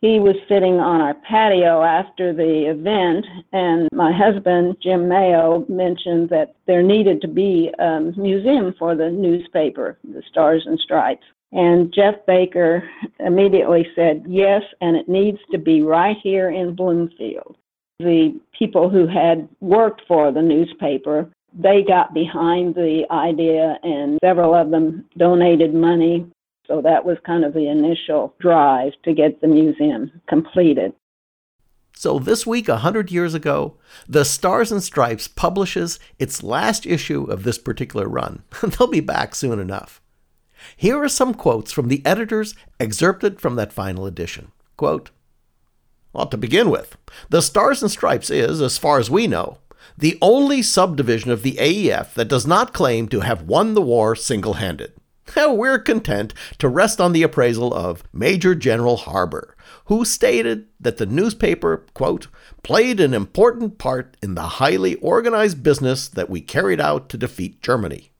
he 0.00 0.20
was 0.20 0.36
sitting 0.48 0.74
on 0.74 1.00
our 1.00 1.14
patio 1.14 1.82
after 1.82 2.32
the 2.32 2.70
event, 2.70 3.26
and 3.52 3.88
my 3.92 4.12
husband, 4.12 4.76
Jim 4.80 5.08
Mayo, 5.08 5.64
mentioned 5.68 6.28
that 6.30 6.54
there 6.66 6.82
needed 6.82 7.20
to 7.22 7.28
be 7.28 7.70
a 7.78 8.00
museum 8.16 8.74
for 8.78 8.94
the 8.94 9.10
newspaper, 9.10 9.98
the 10.04 10.22
Stars 10.30 10.62
and 10.66 10.78
Stripes. 10.78 11.24
And 11.50 11.92
Jeff 11.92 12.14
Baker 12.26 12.88
immediately 13.18 13.88
said, 13.96 14.24
Yes, 14.28 14.62
and 14.80 14.96
it 14.96 15.08
needs 15.08 15.38
to 15.50 15.58
be 15.58 15.82
right 15.82 16.16
here 16.22 16.50
in 16.50 16.74
Bloomfield. 16.74 17.56
The 17.98 18.38
people 18.56 18.88
who 18.88 19.06
had 19.06 19.48
worked 19.60 20.02
for 20.06 20.30
the 20.30 20.42
newspaper 20.42 21.28
they 21.58 21.82
got 21.82 22.14
behind 22.14 22.74
the 22.74 23.04
idea 23.10 23.78
and 23.82 24.18
several 24.22 24.54
of 24.54 24.70
them 24.70 25.04
donated 25.16 25.74
money 25.74 26.26
so 26.68 26.82
that 26.82 27.04
was 27.04 27.16
kind 27.24 27.44
of 27.44 27.54
the 27.54 27.68
initial 27.68 28.34
drive 28.38 28.92
to 29.04 29.14
get 29.14 29.40
the 29.40 29.48
museum 29.48 30.12
completed. 30.28 30.92
So 31.94 32.20
this 32.20 32.46
week, 32.46 32.68
a 32.68 32.72
100 32.72 33.10
years 33.10 33.34
ago, 33.34 33.76
the 34.06 34.24
Stars 34.24 34.70
and 34.70 34.82
Stripes 34.82 35.26
publishes 35.26 35.98
its 36.18 36.44
last 36.44 36.86
issue 36.86 37.24
of 37.24 37.42
this 37.42 37.58
particular 37.58 38.06
run. 38.06 38.44
They'll 38.62 38.86
be 38.86 39.00
back 39.00 39.34
soon 39.34 39.58
enough. 39.58 40.00
Here 40.76 41.02
are 41.02 41.08
some 41.08 41.34
quotes 41.34 41.72
from 41.72 41.88
the 41.88 42.04
editors 42.04 42.54
excerpted 42.78 43.40
from 43.40 43.56
that 43.56 43.72
final 43.72 44.06
edition. 44.06 44.52
Quote, 44.76 45.10
well, 46.12 46.26
to 46.26 46.36
begin 46.36 46.70
with, 46.70 46.96
the 47.30 47.42
Stars 47.42 47.82
and 47.82 47.90
Stripes 47.90 48.30
is, 48.30 48.60
as 48.60 48.78
far 48.78 48.98
as 48.98 49.10
we 49.10 49.26
know, 49.26 49.58
the 49.96 50.18
only 50.22 50.62
subdivision 50.62 51.30
of 51.30 51.42
the 51.42 51.54
AEF 51.54 52.14
that 52.14 52.28
does 52.28 52.46
not 52.46 52.72
claim 52.72 53.08
to 53.08 53.20
have 53.20 53.42
won 53.42 53.74
the 53.74 53.82
war 53.82 54.14
single 54.14 54.54
handed. 54.54 54.92
We're 55.36 55.78
content 55.78 56.34
to 56.58 56.68
rest 56.68 57.00
on 57.00 57.12
the 57.12 57.22
appraisal 57.22 57.72
of 57.74 58.02
Major 58.12 58.54
General 58.54 58.98
Harbord, 58.98 59.52
who 59.86 60.04
stated 60.04 60.66
that 60.80 60.96
the 60.96 61.06
newspaper, 61.06 61.86
quote, 61.94 62.28
played 62.62 63.00
an 63.00 63.14
important 63.14 63.78
part 63.78 64.16
in 64.22 64.34
the 64.34 64.42
highly 64.42 64.96
organized 64.96 65.62
business 65.62 66.08
that 66.08 66.30
we 66.30 66.40
carried 66.40 66.80
out 66.80 67.08
to 67.08 67.18
defeat 67.18 67.62
Germany. 67.62 68.10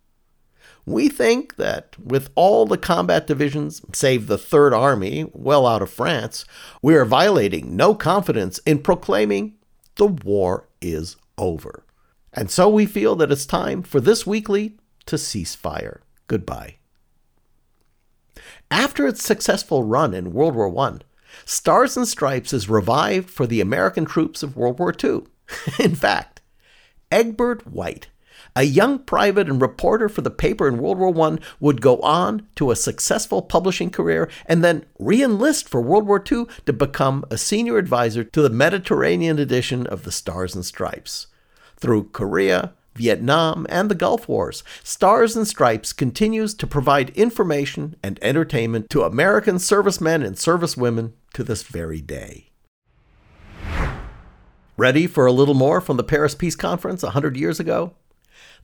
We 0.87 1.11
think 1.11 1.57
that 1.57 1.97
with 2.03 2.31
all 2.35 2.65
the 2.65 2.79
combat 2.79 3.27
divisions, 3.27 3.83
save 3.93 4.27
the 4.27 4.39
Third 4.39 4.73
Army, 4.73 5.27
well 5.35 5.67
out 5.67 5.83
of 5.83 5.91
France, 5.91 6.47
we 6.81 6.95
are 6.95 7.05
violating 7.05 7.77
no 7.77 7.95
confidence 7.95 8.59
in 8.61 8.79
proclaiming 8.79 9.57
the 9.97 10.07
war 10.07 10.69
is 10.81 11.17
over. 11.37 11.85
And 12.33 12.51
so 12.51 12.71
we 12.71 12.87
feel 12.87 13.17
that 13.17 13.31
it's 13.31 13.45
time 13.45 13.83
for 13.83 14.01
this 14.01 14.27
weekly 14.27 14.79
to 15.07 15.19
cease 15.19 15.55
fire. 15.55 16.01
Goodbye. 16.27 16.78
After 18.71 19.07
its 19.07 19.23
successful 19.23 19.85
run 19.85 20.15
in 20.15 20.33
World 20.33 20.55
War 20.55 20.77
I, 20.79 20.99
Stars 21.45 21.97
and 21.97 22.07
Stripes 22.07 22.53
is 22.53 22.69
revived 22.69 23.31
for 23.31 23.47
the 23.47 23.61
American 23.61 24.05
troops 24.05 24.43
of 24.43 24.57
World 24.57 24.79
War 24.79 24.93
II. 25.03 25.23
in 25.79 25.95
fact, 25.95 26.41
Egbert 27.11 27.67
White, 27.67 28.09
a 28.55 28.65
young 28.65 28.99
private 28.99 29.49
and 29.49 29.61
reporter 29.61 30.09
for 30.09 30.21
the 30.21 30.31
paper 30.31 30.69
in 30.69 30.79
World 30.79 30.99
War 30.99 31.29
I, 31.29 31.39
would 31.61 31.81
go 31.81 31.99
on 32.01 32.47
to 32.57 32.71
a 32.71 32.77
successful 32.77 33.41
publishing 33.43 33.91
career 33.91 34.29
and 34.47 34.63
then 34.63 34.85
re 34.99 35.23
enlist 35.23 35.69
for 35.69 35.81
World 35.81 36.07
War 36.07 36.23
II 36.31 36.47
to 36.67 36.73
become 36.73 37.25
a 37.31 37.39
senior 37.39 37.79
advisor 37.79 38.25
to 38.25 38.43
the 38.43 38.51
Mediterranean 38.51 39.39
edition 39.39 39.87
of 39.87 40.05
the 40.05 40.13
Stars 40.13 40.55
and 40.55 40.65
Stripes. 40.65 41.29
Through 41.77 42.11
Korea, 42.11 42.75
Vietnam, 42.95 43.67
and 43.69 43.91
the 43.91 43.95
Gulf 43.95 44.29
Wars, 44.29 44.65
Stars 44.83 45.37
and 45.37 45.47
Stripes 45.47 45.93
continues 45.93 46.55
to 46.55 46.67
provide 46.67 47.11
information 47.11 47.97
and 48.03 48.19
entertainment 48.23 48.91
to 48.91 49.03
American 49.03 49.59
servicemen 49.59 50.23
and 50.23 50.37
servicewomen 50.37 51.13
to 51.35 51.45
this 51.45 51.63
very 51.63 52.01
day. 52.01 52.51
Ready 54.77 55.07
for 55.07 55.27
a 55.27 55.33
little 55.33 55.55
more 55.55 55.81
from 55.81 55.97
the 55.97 56.05
Paris 56.05 56.35
Peace 56.35 56.57
Conference 56.57 57.03
100 57.03 57.37
years 57.37 57.59
ago? 57.59 57.95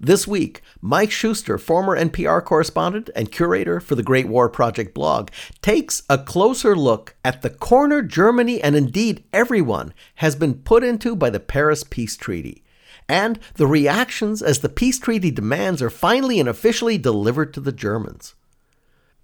This 0.00 0.26
week, 0.26 0.60
Mike 0.80 1.10
Schuster, 1.10 1.56
former 1.56 1.96
NPR 1.96 2.44
correspondent 2.44 3.10
and 3.14 3.30
curator 3.30 3.80
for 3.80 3.94
the 3.94 4.02
Great 4.02 4.26
War 4.26 4.48
Project 4.48 4.92
blog, 4.94 5.30
takes 5.62 6.02
a 6.08 6.18
closer 6.18 6.76
look 6.76 7.14
at 7.24 7.42
the 7.42 7.50
corner 7.50 8.02
Germany 8.02 8.60
and 8.60 8.74
indeed 8.74 9.24
everyone 9.32 9.94
has 10.16 10.34
been 10.34 10.54
put 10.54 10.82
into 10.82 11.14
by 11.14 11.30
the 11.30 11.40
Paris 11.40 11.84
Peace 11.84 12.16
Treaty 12.16 12.63
and 13.08 13.38
the 13.54 13.66
reactions 13.66 14.42
as 14.42 14.60
the 14.60 14.68
peace 14.68 14.98
treaty 14.98 15.30
demands 15.30 15.82
are 15.82 15.90
finally 15.90 16.40
and 16.40 16.48
officially 16.48 16.98
delivered 16.98 17.52
to 17.54 17.60
the 17.60 17.72
Germans. 17.72 18.34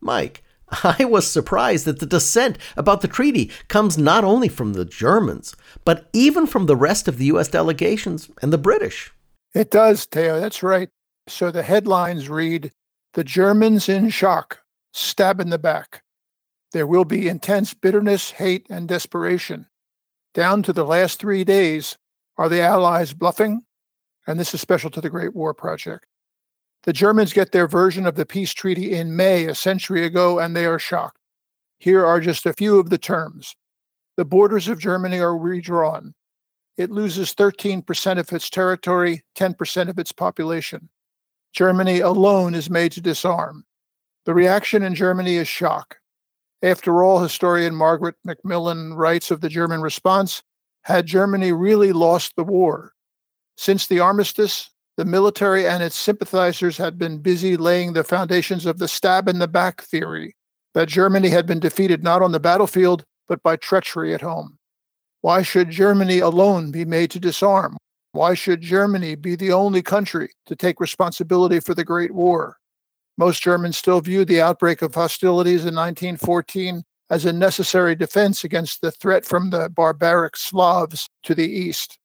Mike, 0.00 0.42
I 0.84 1.04
was 1.04 1.26
surprised 1.26 1.84
that 1.86 1.98
the 1.98 2.06
dissent 2.06 2.58
about 2.76 3.00
the 3.00 3.08
treaty 3.08 3.50
comes 3.68 3.98
not 3.98 4.24
only 4.24 4.48
from 4.48 4.72
the 4.72 4.84
Germans, 4.84 5.54
but 5.84 6.08
even 6.12 6.46
from 6.46 6.66
the 6.66 6.76
rest 6.76 7.08
of 7.08 7.18
the 7.18 7.26
U.S. 7.26 7.48
delegations 7.48 8.30
and 8.42 8.52
the 8.52 8.58
British. 8.58 9.12
It 9.54 9.70
does, 9.70 10.04
Theo. 10.04 10.38
That's 10.40 10.62
right. 10.62 10.90
So 11.28 11.50
the 11.50 11.62
headlines 11.62 12.28
read 12.28 12.72
The 13.14 13.24
Germans 13.24 13.88
in 13.88 14.10
shock, 14.10 14.60
stab 14.92 15.40
in 15.40 15.50
the 15.50 15.58
back. 15.58 16.02
There 16.72 16.86
will 16.86 17.04
be 17.04 17.28
intense 17.28 17.74
bitterness, 17.74 18.32
hate, 18.32 18.66
and 18.70 18.88
desperation. 18.88 19.66
Down 20.34 20.62
to 20.62 20.72
the 20.72 20.84
last 20.84 21.18
three 21.18 21.42
days, 21.42 21.98
Are 22.36 22.48
the 22.48 22.60
Allies 22.60 23.12
bluffing? 23.12 23.64
And 24.30 24.38
this 24.38 24.54
is 24.54 24.60
special 24.60 24.90
to 24.90 25.00
the 25.00 25.10
Great 25.10 25.34
War 25.34 25.52
Project. 25.52 26.06
The 26.84 26.92
Germans 26.92 27.32
get 27.32 27.50
their 27.50 27.66
version 27.66 28.06
of 28.06 28.14
the 28.14 28.24
peace 28.24 28.54
treaty 28.54 28.94
in 28.94 29.16
May 29.16 29.46
a 29.46 29.56
century 29.56 30.04
ago, 30.04 30.38
and 30.38 30.54
they 30.54 30.66
are 30.66 30.78
shocked. 30.78 31.18
Here 31.80 32.06
are 32.06 32.20
just 32.20 32.46
a 32.46 32.52
few 32.52 32.78
of 32.78 32.90
the 32.90 32.96
terms. 32.96 33.56
The 34.16 34.24
borders 34.24 34.68
of 34.68 34.78
Germany 34.78 35.18
are 35.18 35.36
redrawn. 35.36 36.14
It 36.76 36.92
loses 36.92 37.34
13% 37.34 38.20
of 38.20 38.32
its 38.32 38.48
territory, 38.48 39.24
10% 39.36 39.88
of 39.88 39.98
its 39.98 40.12
population. 40.12 40.90
Germany 41.52 41.98
alone 41.98 42.54
is 42.54 42.70
made 42.70 42.92
to 42.92 43.00
disarm. 43.00 43.64
The 44.26 44.34
reaction 44.34 44.84
in 44.84 44.94
Germany 44.94 45.38
is 45.38 45.48
shock. 45.48 45.96
After 46.62 47.02
all, 47.02 47.18
historian 47.18 47.74
Margaret 47.74 48.14
Macmillan 48.24 48.94
writes 48.94 49.32
of 49.32 49.40
the 49.40 49.48
German 49.48 49.80
response 49.80 50.44
had 50.82 51.06
Germany 51.06 51.50
really 51.50 51.92
lost 51.92 52.36
the 52.36 52.44
war? 52.44 52.92
Since 53.60 53.88
the 53.88 54.00
armistice, 54.00 54.70
the 54.96 55.04
military 55.04 55.68
and 55.68 55.82
its 55.82 55.94
sympathizers 55.94 56.78
had 56.78 56.96
been 56.96 57.18
busy 57.18 57.58
laying 57.58 57.92
the 57.92 58.02
foundations 58.02 58.64
of 58.64 58.78
the 58.78 58.88
stab 58.88 59.28
in 59.28 59.38
the 59.38 59.46
back 59.46 59.82
theory 59.82 60.34
that 60.72 60.88
Germany 60.88 61.28
had 61.28 61.44
been 61.44 61.60
defeated 61.60 62.02
not 62.02 62.22
on 62.22 62.32
the 62.32 62.40
battlefield, 62.40 63.04
but 63.28 63.42
by 63.42 63.56
treachery 63.56 64.14
at 64.14 64.22
home. 64.22 64.56
Why 65.20 65.42
should 65.42 65.68
Germany 65.68 66.20
alone 66.20 66.70
be 66.70 66.86
made 66.86 67.10
to 67.10 67.20
disarm? 67.20 67.76
Why 68.12 68.32
should 68.32 68.62
Germany 68.62 69.14
be 69.14 69.36
the 69.36 69.52
only 69.52 69.82
country 69.82 70.30
to 70.46 70.56
take 70.56 70.80
responsibility 70.80 71.60
for 71.60 71.74
the 71.74 71.84
Great 71.84 72.14
War? 72.14 72.56
Most 73.18 73.42
Germans 73.42 73.76
still 73.76 74.00
view 74.00 74.24
the 74.24 74.40
outbreak 74.40 74.80
of 74.80 74.94
hostilities 74.94 75.66
in 75.66 75.74
1914 75.74 76.82
as 77.10 77.26
a 77.26 77.32
necessary 77.34 77.94
defense 77.94 78.42
against 78.42 78.80
the 78.80 78.90
threat 78.90 79.26
from 79.26 79.50
the 79.50 79.68
barbaric 79.68 80.38
Slavs 80.38 81.10
to 81.24 81.34
the 81.34 81.46
east. 81.46 81.98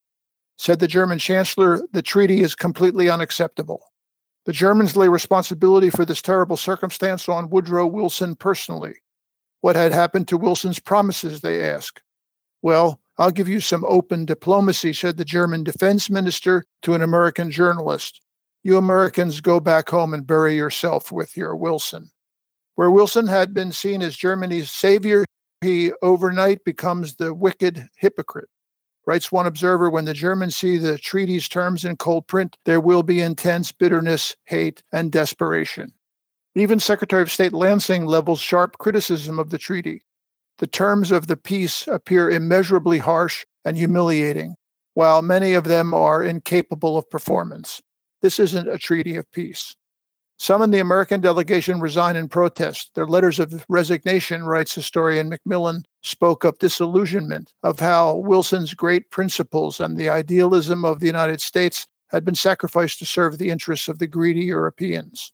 Said 0.58 0.78
the 0.78 0.88
German 0.88 1.18
Chancellor, 1.18 1.82
the 1.92 2.02
treaty 2.02 2.42
is 2.42 2.54
completely 2.54 3.10
unacceptable. 3.10 3.92
The 4.46 4.52
Germans 4.52 4.96
lay 4.96 5.08
responsibility 5.08 5.90
for 5.90 6.04
this 6.04 6.22
terrible 6.22 6.56
circumstance 6.56 7.28
on 7.28 7.50
Woodrow 7.50 7.86
Wilson 7.86 8.36
personally. 8.36 8.94
What 9.60 9.76
had 9.76 9.92
happened 9.92 10.28
to 10.28 10.36
Wilson's 10.36 10.78
promises, 10.78 11.40
they 11.40 11.68
ask. 11.68 12.00
Well, 12.62 13.00
I'll 13.18 13.30
give 13.30 13.48
you 13.48 13.60
some 13.60 13.84
open 13.86 14.24
diplomacy, 14.24 14.92
said 14.92 15.16
the 15.16 15.24
German 15.24 15.64
defense 15.64 16.08
minister 16.08 16.64
to 16.82 16.94
an 16.94 17.02
American 17.02 17.50
journalist. 17.50 18.20
You 18.62 18.76
Americans 18.76 19.40
go 19.40 19.58
back 19.60 19.88
home 19.88 20.14
and 20.14 20.26
bury 20.26 20.56
yourself 20.56 21.10
with 21.10 21.36
your 21.36 21.56
Wilson. 21.56 22.10
Where 22.74 22.90
Wilson 22.90 23.26
had 23.26 23.54
been 23.54 23.72
seen 23.72 24.02
as 24.02 24.16
Germany's 24.16 24.70
savior, 24.70 25.24
he 25.62 25.92
overnight 26.02 26.62
becomes 26.64 27.16
the 27.16 27.32
wicked 27.32 27.88
hypocrite. 27.96 28.48
Writes 29.06 29.30
one 29.30 29.46
observer 29.46 29.88
when 29.88 30.04
the 30.04 30.12
Germans 30.12 30.56
see 30.56 30.78
the 30.78 30.98
treaty's 30.98 31.48
terms 31.48 31.84
in 31.84 31.96
cold 31.96 32.26
print, 32.26 32.56
there 32.64 32.80
will 32.80 33.04
be 33.04 33.20
intense 33.20 33.70
bitterness, 33.70 34.34
hate, 34.46 34.82
and 34.92 35.12
desperation. 35.12 35.92
Even 36.56 36.80
Secretary 36.80 37.22
of 37.22 37.30
State 37.30 37.52
Lansing 37.52 38.06
levels 38.06 38.40
sharp 38.40 38.78
criticism 38.78 39.38
of 39.38 39.50
the 39.50 39.58
treaty. 39.58 40.02
The 40.58 40.66
terms 40.66 41.12
of 41.12 41.26
the 41.28 41.36
peace 41.36 41.86
appear 41.86 42.30
immeasurably 42.30 42.98
harsh 42.98 43.44
and 43.64 43.76
humiliating, 43.76 44.56
while 44.94 45.22
many 45.22 45.52
of 45.52 45.64
them 45.64 45.94
are 45.94 46.24
incapable 46.24 46.98
of 46.98 47.08
performance. 47.08 47.80
This 48.22 48.40
isn't 48.40 48.68
a 48.68 48.78
treaty 48.78 49.16
of 49.16 49.30
peace. 49.30 49.76
Some 50.38 50.60
in 50.60 50.70
the 50.70 50.80
American 50.80 51.22
delegation 51.22 51.80
resigned 51.80 52.18
in 52.18 52.28
protest. 52.28 52.90
Their 52.94 53.06
letters 53.06 53.38
of 53.38 53.64
resignation, 53.68 54.44
writes 54.44 54.74
historian 54.74 55.30
Macmillan, 55.30 55.86
spoke 56.02 56.44
of 56.44 56.58
disillusionment 56.58 57.52
of 57.62 57.80
how 57.80 58.16
Wilson's 58.16 58.74
great 58.74 59.10
principles 59.10 59.80
and 59.80 59.96
the 59.96 60.10
idealism 60.10 60.84
of 60.84 61.00
the 61.00 61.06
United 61.06 61.40
States 61.40 61.86
had 62.08 62.24
been 62.24 62.34
sacrificed 62.34 62.98
to 62.98 63.06
serve 63.06 63.38
the 63.38 63.50
interests 63.50 63.88
of 63.88 63.98
the 63.98 64.06
greedy 64.06 64.44
Europeans. 64.44 65.32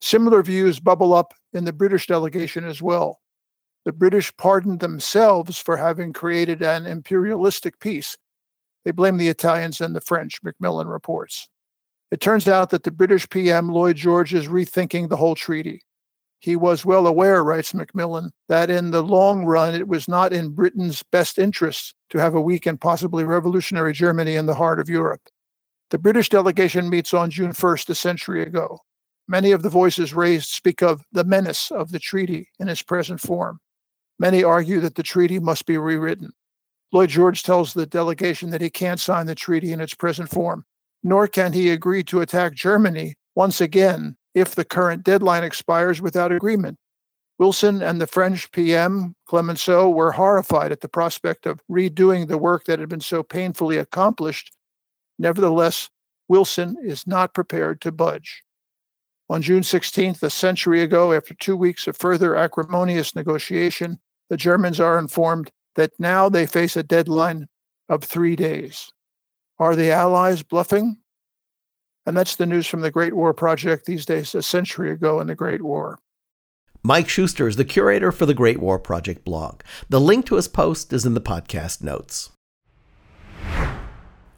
Similar 0.00 0.42
views 0.42 0.80
bubble 0.80 1.14
up 1.14 1.32
in 1.52 1.64
the 1.64 1.72
British 1.72 2.08
delegation 2.08 2.64
as 2.64 2.82
well. 2.82 3.20
The 3.84 3.92
British 3.92 4.36
pardoned 4.36 4.80
themselves 4.80 5.58
for 5.58 5.76
having 5.76 6.12
created 6.12 6.62
an 6.62 6.86
imperialistic 6.86 7.78
peace. 7.78 8.16
They 8.84 8.90
blame 8.90 9.16
the 9.16 9.28
Italians 9.28 9.80
and 9.80 9.94
the 9.94 10.00
French, 10.00 10.40
Macmillan 10.42 10.88
reports. 10.88 11.48
It 12.12 12.20
turns 12.20 12.46
out 12.46 12.68
that 12.70 12.82
the 12.82 12.90
British 12.90 13.26
PM 13.30 13.70
Lloyd 13.70 13.96
George 13.96 14.34
is 14.34 14.46
rethinking 14.46 15.08
the 15.08 15.16
whole 15.16 15.34
treaty. 15.34 15.80
He 16.40 16.56
was 16.56 16.84
well 16.84 17.06
aware, 17.06 17.42
writes 17.42 17.72
Macmillan, 17.72 18.32
that 18.48 18.68
in 18.68 18.90
the 18.90 19.02
long 19.02 19.46
run 19.46 19.74
it 19.74 19.88
was 19.88 20.08
not 20.08 20.30
in 20.30 20.50
Britain's 20.50 21.02
best 21.04 21.38
interests 21.38 21.94
to 22.10 22.18
have 22.18 22.34
a 22.34 22.40
weak 22.40 22.66
and 22.66 22.78
possibly 22.78 23.24
revolutionary 23.24 23.94
Germany 23.94 24.34
in 24.34 24.44
the 24.44 24.54
heart 24.54 24.78
of 24.78 24.90
Europe. 24.90 25.22
The 25.88 25.96
British 25.96 26.28
delegation 26.28 26.90
meets 26.90 27.14
on 27.14 27.30
June 27.30 27.52
1st, 27.52 27.88
a 27.88 27.94
century 27.94 28.42
ago. 28.42 28.80
Many 29.26 29.52
of 29.52 29.62
the 29.62 29.70
voices 29.70 30.12
raised 30.12 30.50
speak 30.50 30.82
of 30.82 31.00
the 31.12 31.24
menace 31.24 31.70
of 31.70 31.92
the 31.92 31.98
treaty 31.98 32.50
in 32.58 32.68
its 32.68 32.82
present 32.82 33.22
form. 33.22 33.58
Many 34.18 34.44
argue 34.44 34.80
that 34.80 34.96
the 34.96 35.02
treaty 35.02 35.38
must 35.38 35.64
be 35.64 35.78
rewritten. 35.78 36.32
Lloyd 36.92 37.08
George 37.08 37.42
tells 37.42 37.72
the 37.72 37.86
delegation 37.86 38.50
that 38.50 38.60
he 38.60 38.68
can't 38.68 39.00
sign 39.00 39.24
the 39.24 39.34
treaty 39.34 39.72
in 39.72 39.80
its 39.80 39.94
present 39.94 40.28
form 40.28 40.66
nor 41.02 41.26
can 41.26 41.52
he 41.52 41.70
agree 41.70 42.02
to 42.04 42.20
attack 42.20 42.54
Germany 42.54 43.14
once 43.34 43.60
again 43.60 44.16
if 44.34 44.54
the 44.54 44.64
current 44.64 45.04
deadline 45.04 45.44
expires 45.44 46.00
without 46.00 46.32
agreement. 46.32 46.78
Wilson 47.38 47.82
and 47.82 48.00
the 48.00 48.06
French 48.06 48.50
PM, 48.52 49.16
Clemenceau, 49.26 49.88
were 49.88 50.12
horrified 50.12 50.70
at 50.70 50.80
the 50.80 50.88
prospect 50.88 51.44
of 51.46 51.60
redoing 51.70 52.28
the 52.28 52.38
work 52.38 52.64
that 52.64 52.78
had 52.78 52.88
been 52.88 53.00
so 53.00 53.22
painfully 53.22 53.78
accomplished. 53.78 54.52
Nevertheless, 55.18 55.90
Wilson 56.28 56.76
is 56.82 57.06
not 57.06 57.34
prepared 57.34 57.80
to 57.80 57.90
budge. 57.92 58.42
On 59.28 59.42
June 59.42 59.62
16th, 59.62 60.22
a 60.22 60.30
century 60.30 60.82
ago, 60.82 61.12
after 61.12 61.34
two 61.34 61.56
weeks 61.56 61.86
of 61.86 61.96
further 61.96 62.36
acrimonious 62.36 63.14
negotiation, 63.14 63.98
the 64.28 64.36
Germans 64.36 64.78
are 64.78 64.98
informed 64.98 65.50
that 65.74 65.92
now 65.98 66.28
they 66.28 66.46
face 66.46 66.76
a 66.76 66.82
deadline 66.82 67.48
of 67.88 68.04
three 68.04 68.36
days. 68.36 68.90
Are 69.62 69.76
the 69.76 69.92
Allies 69.92 70.42
bluffing? 70.42 70.96
And 72.04 72.16
that's 72.16 72.34
the 72.34 72.46
news 72.46 72.66
from 72.66 72.80
the 72.80 72.90
Great 72.90 73.14
War 73.14 73.32
Project 73.32 73.86
these 73.86 74.04
days, 74.04 74.34
a 74.34 74.42
century 74.42 74.90
ago 74.90 75.20
in 75.20 75.28
the 75.28 75.36
Great 75.36 75.62
War. 75.62 76.00
Mike 76.82 77.08
Schuster 77.08 77.46
is 77.46 77.54
the 77.54 77.64
curator 77.64 78.10
for 78.10 78.26
the 78.26 78.34
Great 78.34 78.58
War 78.58 78.80
Project 78.80 79.24
blog. 79.24 79.60
The 79.88 80.00
link 80.00 80.26
to 80.26 80.34
his 80.34 80.48
post 80.48 80.92
is 80.92 81.06
in 81.06 81.14
the 81.14 81.20
podcast 81.20 81.80
notes. 81.80 82.30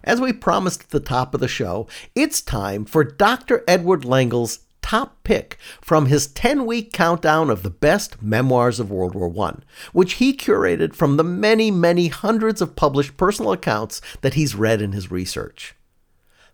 As 0.04 0.20
we 0.20 0.34
promised 0.34 0.82
at 0.82 0.90
the 0.90 1.00
top 1.00 1.32
of 1.32 1.40
the 1.40 1.48
show, 1.48 1.88
it's 2.14 2.42
time 2.42 2.84
for 2.84 3.02
Dr. 3.02 3.64
Edward 3.66 4.04
Lengel's 4.04 4.58
top 4.84 5.24
pick 5.24 5.56
from 5.80 6.04
his 6.06 6.26
10 6.26 6.66
week 6.66 6.92
countdown 6.92 7.48
of 7.48 7.62
the 7.62 7.70
best 7.70 8.20
memoirs 8.20 8.78
of 8.78 8.90
World 8.90 9.14
War 9.14 9.32
I, 9.48 9.54
which 9.94 10.14
he 10.14 10.36
curated 10.36 10.94
from 10.94 11.16
the 11.16 11.24
many, 11.24 11.70
many 11.70 12.08
hundreds 12.08 12.60
of 12.60 12.76
published 12.76 13.16
personal 13.16 13.52
accounts 13.52 14.02
that 14.20 14.34
he's 14.34 14.54
read 14.54 14.82
in 14.82 14.92
his 14.92 15.10
research. 15.10 15.74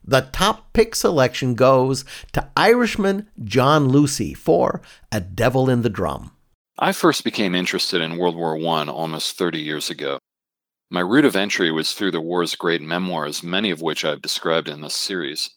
The 0.04 0.28
top 0.32 0.72
pick 0.72 0.94
selection 0.94 1.56
goes 1.56 2.04
to 2.32 2.48
Irishman 2.56 3.28
John 3.42 3.88
Lucy 3.88 4.32
for 4.32 4.80
A 5.10 5.20
Devil 5.20 5.68
in 5.68 5.82
the 5.82 5.90
Drum. 5.90 6.30
I 6.78 6.92
first 6.92 7.24
became 7.24 7.56
interested 7.56 8.00
in 8.00 8.16
World 8.16 8.36
War 8.36 8.56
I 8.56 8.86
almost 8.86 9.38
30 9.38 9.58
years 9.58 9.90
ago. 9.90 10.20
My 10.88 11.00
route 11.00 11.24
of 11.24 11.34
entry 11.34 11.72
was 11.72 11.94
through 11.94 12.12
the 12.12 12.20
war's 12.20 12.54
great 12.54 12.80
memoirs, 12.80 13.42
many 13.42 13.72
of 13.72 13.82
which 13.82 14.04
I've 14.04 14.22
described 14.22 14.68
in 14.68 14.82
this 14.82 14.94
series. 14.94 15.50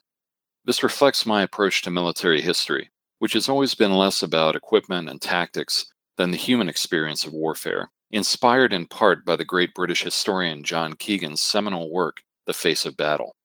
This 0.65 0.81
reflects 0.81 1.25
my 1.25 1.41
approach 1.41 1.81
to 1.81 1.91
military 1.91 2.39
history, 2.39 2.89
which 3.19 3.33
has 3.33 3.49
always 3.49 3.75
been 3.75 3.91
less 3.91 4.23
about 4.23 4.55
equipment 4.55 5.09
and 5.09 5.21
tactics 5.21 5.85
than 6.15 6.31
the 6.31 6.37
human 6.37 6.69
experience 6.69 7.25
of 7.25 7.33
warfare, 7.33 7.91
inspired 8.11 8.71
in 8.71 8.85
part 8.85 9.25
by 9.25 9.35
the 9.35 9.43
great 9.43 9.73
British 9.73 10.03
historian 10.03 10.63
John 10.63 10.93
Keegan's 10.93 11.41
seminal 11.41 11.91
work, 11.91 12.21
The 12.45 12.53
Face 12.53 12.85
of 12.85 12.95
Battle. 12.95 13.35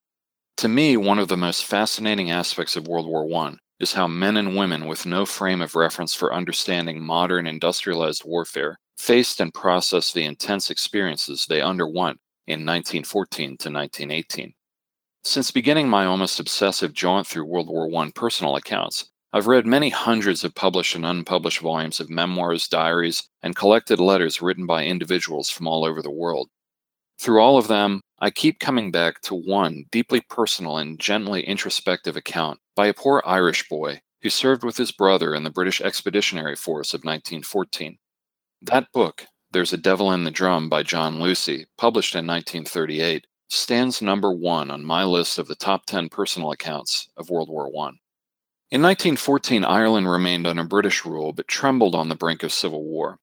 To 0.59 0.69
me, 0.69 0.97
one 0.97 1.19
of 1.19 1.27
the 1.27 1.37
most 1.37 1.65
fascinating 1.65 2.31
aspects 2.31 2.77
of 2.77 2.87
World 2.87 3.09
War 3.09 3.27
I 3.45 3.55
is 3.81 3.93
how 3.93 4.07
men 4.07 4.37
and 4.37 4.57
women 4.57 4.87
with 4.87 5.07
no 5.07 5.27
frame 5.27 5.61
of 5.61 5.75
reference 5.75 6.15
for 6.15 6.33
understanding 6.33 7.03
modern 7.03 7.47
industrialized 7.47 8.23
warfare 8.25 8.79
faced 8.97 9.41
and 9.41 9.55
processed 9.55 10.15
the 10.15 10.25
intense 10.25 10.71
experiences 10.71 11.47
they 11.47 11.63
underwent 11.63 12.19
in 12.47 12.67
1914 12.67 13.57
to 13.59 13.71
1918. 13.71 14.55
Since 15.23 15.51
beginning 15.51 15.89
my 15.89 16.07
almost 16.07 16.41
obsessive 16.41 16.93
jaunt 16.93 17.27
through 17.27 17.45
World 17.45 17.69
War 17.69 17.89
I 18.03 18.11
personal 18.15 18.57
accounts, 18.57 19.11
I've 19.33 19.47
read 19.47 19.67
many 19.67 19.91
hundreds 19.91 20.43
of 20.43 20.55
published 20.55 20.95
and 20.95 21.05
unpublished 21.05 21.61
volumes 21.61 22.01
of 22.01 22.09
memoirs, 22.09 22.67
diaries, 22.67 23.29
and 23.43 23.55
collected 23.55 24.01
letters 24.01 24.41
written 24.41 24.65
by 24.65 24.85
individuals 24.85 25.51
from 25.51 25.69
all 25.69 25.85
over 25.85 26.01
the 26.01 26.11
world. 26.11 26.49
Through 27.21 27.41
all 27.41 27.59
of 27.59 27.69
them, 27.69 28.01
I 28.21 28.31
keep 28.31 28.59
coming 28.59 28.91
back 28.91 29.21
to 29.23 29.35
one 29.35 29.85
deeply 29.91 30.21
personal 30.21 30.79
and 30.79 30.99
gently 30.99 31.47
introspective 31.47 32.17
account 32.17 32.59
by 32.75 32.87
a 32.87 32.95
poor 32.95 33.23
Irish 33.27 33.69
boy 33.69 34.01
who 34.23 34.31
served 34.31 34.65
with 34.65 34.77
his 34.77 34.93
brother 34.93 35.35
in 35.35 35.45
the 35.45 35.51
British 35.51 35.81
Expeditionary 35.81 36.57
Force 36.57 36.95
of 36.95 37.05
1914. 37.05 37.99
That 38.63 38.91
book, 38.93 39.27
There's 39.53 39.73
a 39.73 39.77
Devil 39.77 40.11
in 40.11 40.25
the 40.25 40.33
Drum 40.33 40.69
by 40.69 40.83
John 40.83 41.21
Lucy, 41.21 41.67
published 41.77 42.15
in 42.15 42.27
1938, 42.27 43.28
stands 43.49 44.03
number 44.03 44.33
one 44.33 44.71
on 44.71 44.85
my 44.85 45.05
list 45.05 45.39
of 45.39 45.49
the 45.49 45.55
top 45.55 45.87
10 45.87 46.09
personal 46.09 46.53
accounts 46.53 47.09
of 47.17 47.31
World 47.31 47.49
War 47.49 47.67
I. 47.67 47.91
In 48.71 48.83
1914, 48.83 49.65
Ireland 49.65 50.11
remained 50.11 50.47
under 50.47 50.65
British 50.65 51.05
rule 51.05 51.33
but 51.33 51.49
trembled 51.49 51.95
on 51.95 52.09
the 52.09 52.15
brink 52.15 52.43
of 52.43 52.53
civil 52.53 52.85
war. 52.85 53.19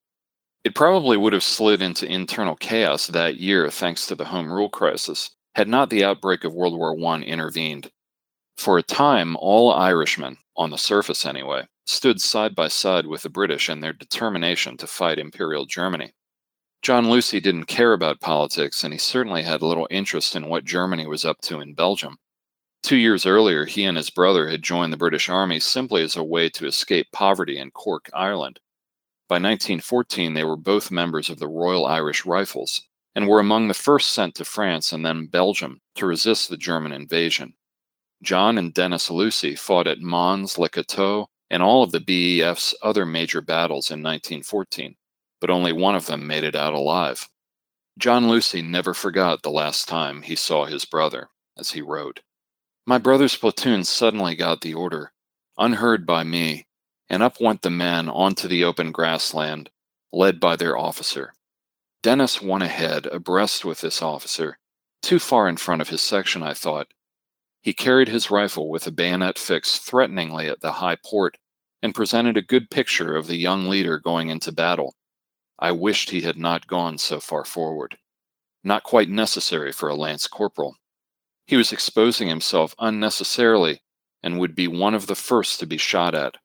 It 0.64 0.74
probably 0.74 1.18
would 1.18 1.34
have 1.34 1.44
slid 1.44 1.84
into 1.84 2.12
internal 2.12 2.56
chaos 2.56 3.06
that 3.08 3.40
year 3.40 3.70
thanks 3.70 4.08
to 4.08 4.16
the 4.16 4.26
Home 4.26 4.52
Rule 4.52 4.70
crisis, 4.70 5.30
had 5.54 5.68
not 5.68 5.92
the 5.92 6.04
outbreak 6.04 6.44
of 6.44 6.56
World 6.56 6.76
War 6.76 6.98
I 7.14 7.22
intervened. 7.22 7.92
For 8.58 8.80
a 8.80 8.84
time, 8.84 9.36
all 9.36 9.72
Irishmen, 9.72 10.38
on 10.58 10.72
the 10.72 10.78
surface 10.78 11.26
anyway, 11.26 11.68
stood 11.86 12.20
side 12.20 12.56
by 12.56 12.68
side 12.68 13.06
with 13.06 13.22
the 13.22 13.30
British 13.30 13.70
in 13.70 13.82
their 13.82 13.94
determination 13.94 14.78
to 14.78 14.88
fight 14.88 15.20
Imperial 15.20 15.66
Germany. 15.68 16.14
John 16.86 17.10
Lucy 17.10 17.40
didn't 17.40 17.66
care 17.66 17.94
about 17.94 18.22
politics, 18.22 18.84
and 18.84 18.94
he 18.94 19.00
certainly 19.00 19.42
had 19.42 19.64
little 19.64 19.88
interest 19.90 20.36
in 20.36 20.50
what 20.50 20.66
Germany 20.66 21.08
was 21.08 21.26
up 21.26 21.42
to 21.42 21.60
in 21.60 21.74
Belgium. 21.74 22.20
Two 22.84 22.96
years 22.96 23.26
earlier, 23.26 23.66
he 23.66 23.86
and 23.86 23.98
his 23.98 24.12
brother 24.12 24.50
had 24.50 24.62
joined 24.62 24.94
the 24.94 24.98
British 24.98 25.28
Army 25.28 25.60
simply 25.60 26.04
as 26.04 26.16
a 26.16 26.24
way 26.24 26.48
to 26.50 26.68
escape 26.68 27.08
poverty 27.12 27.58
in 27.58 27.72
Cork, 27.72 28.08
Ireland. 28.14 28.60
By 29.28 29.38
1914, 29.38 30.36
they 30.36 30.44
were 30.44 30.56
both 30.56 30.92
members 30.92 31.28
of 31.28 31.40
the 31.40 31.48
Royal 31.48 31.88
Irish 31.88 32.24
Rifles 32.24 32.84
and 33.16 33.28
were 33.28 33.40
among 33.40 33.68
the 33.68 33.74
first 33.74 34.12
sent 34.12 34.36
to 34.36 34.46
France 34.46 34.94
and 34.94 35.04
then 35.04 35.26
Belgium 35.26 35.82
to 35.96 36.06
resist 36.06 36.52
the 36.52 36.56
German 36.56 36.92
invasion. 36.92 37.56
John 38.22 38.60
and 38.60 38.72
Denis 38.72 39.10
Lucy 39.10 39.56
fought 39.56 39.88
at 39.88 40.02
Mons, 40.02 40.60
Le 40.60 40.70
Cateau, 40.70 41.30
and 41.50 41.64
all 41.64 41.82
of 41.82 41.92
the 41.92 42.00
BEF's 42.00 42.76
other 42.84 43.08
major 43.08 43.42
battles 43.42 43.90
in 43.90 44.04
1914, 44.04 44.96
but 45.42 45.50
only 45.50 45.72
one 45.72 45.96
of 45.96 46.06
them 46.06 46.28
made 46.28 46.44
it 46.44 46.56
out 46.56 46.74
alive. 46.74 47.30
John 47.98 48.28
Lucy 48.28 48.62
never 48.62 48.94
forgot 48.94 49.42
the 49.42 49.50
last 49.50 49.88
time 49.88 50.22
he 50.22 50.36
saw 50.36 50.66
his 50.66 50.86
brother, 50.86 51.30
as 51.58 51.72
he 51.72 51.82
wrote. 51.82 52.22
My 52.86 52.98
brother's 52.98 53.36
platoon 53.36 53.84
suddenly 53.84 54.36
got 54.36 54.62
the 54.62 54.74
order, 54.74 55.14
unheard 55.58 56.06
by 56.06 56.24
me, 56.24 56.68
and 57.10 57.24
up 57.24 57.40
went 57.40 57.62
the 57.62 57.70
men 57.70 58.10
onto 58.10 58.48
the 58.48 58.64
open 58.64 58.92
grassland, 58.92 59.70
led 60.12 60.40
by 60.40 60.56
their 60.56 60.78
officer. 60.78 61.34
Dennis 62.04 62.42
went 62.42 62.64
ahead, 62.64 63.08
abreast 63.08 63.66
with 63.66 63.82
this 63.82 64.02
officer, 64.02 64.60
too 65.02 65.20
far 65.20 65.48
in 65.48 65.58
front 65.58 65.82
of 65.82 65.90
his 65.90 66.02
section, 66.02 66.44
I 66.44 66.54
thought. 66.54 66.88
He 67.62 67.74
carried 67.74 68.10
his 68.10 68.30
rifle 68.30 68.70
with 68.70 68.86
a 68.86 68.92
bayonet 68.92 69.40
fixed 69.40 69.82
threateningly 69.82 70.48
at 70.48 70.62
the 70.62 70.74
high 70.74 70.98
port 71.04 71.38
and 71.82 71.96
presented 71.96 72.38
a 72.38 72.42
good 72.42 72.70
picture 72.70 73.16
of 73.16 73.28
the 73.28 73.38
young 73.38 73.68
leader 73.68 73.98
going 73.98 74.30
into 74.30 74.52
battle. 74.52 74.96
I 75.60 75.72
wished 75.72 76.10
he 76.10 76.22
had 76.22 76.38
not 76.38 76.68
gone 76.68 76.98
so 76.98 77.20
far 77.20 77.46
forward. 77.46 77.98
Not 78.64 78.84
quite 78.84 79.10
necessary 79.10 79.72
for 79.72 79.90
a 79.90 79.96
lance 79.96 80.28
corporal. 80.28 80.76
He 81.48 81.56
was 81.56 81.72
exposing 81.72 82.28
himself 82.28 82.76
unnecessarily 82.80 83.82
and 84.24 84.40
would 84.40 84.56
be 84.56 84.68
one 84.68 84.96
of 84.96 85.08
the 85.08 85.16
first 85.16 85.60
to 85.60 85.68
be 85.68 85.78
shot 85.78 86.16
at. 86.16 86.36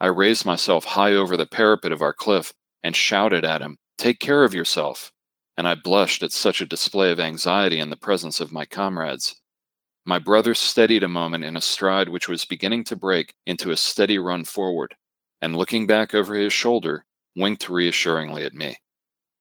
I 0.00 0.06
raised 0.06 0.46
myself 0.46 0.84
high 0.84 1.14
over 1.14 1.36
the 1.36 1.46
parapet 1.46 1.90
of 1.90 2.00
our 2.00 2.12
cliff 2.12 2.52
and 2.82 2.94
shouted 2.94 3.44
at 3.44 3.60
him, 3.60 3.78
Take 3.98 4.20
care 4.20 4.44
of 4.44 4.54
yourself. 4.54 5.10
And 5.56 5.66
I 5.66 5.74
blushed 5.74 6.22
at 6.22 6.30
such 6.30 6.60
a 6.60 6.66
display 6.66 7.10
of 7.10 7.18
anxiety 7.18 7.80
in 7.80 7.90
the 7.90 7.96
presence 7.96 8.40
of 8.40 8.52
my 8.52 8.64
comrades. 8.64 9.34
My 10.06 10.20
brother 10.20 10.54
steadied 10.54 11.02
a 11.02 11.08
moment 11.08 11.44
in 11.44 11.56
a 11.56 11.60
stride 11.60 12.08
which 12.08 12.28
was 12.28 12.44
beginning 12.44 12.84
to 12.84 12.96
break 12.96 13.34
into 13.44 13.72
a 13.72 13.76
steady 13.76 14.18
run 14.18 14.44
forward, 14.44 14.94
and 15.42 15.56
looking 15.56 15.86
back 15.86 16.14
over 16.14 16.34
his 16.36 16.52
shoulder, 16.52 17.04
winked 17.36 17.68
reassuringly 17.68 18.44
at 18.44 18.54
me. 18.54 18.76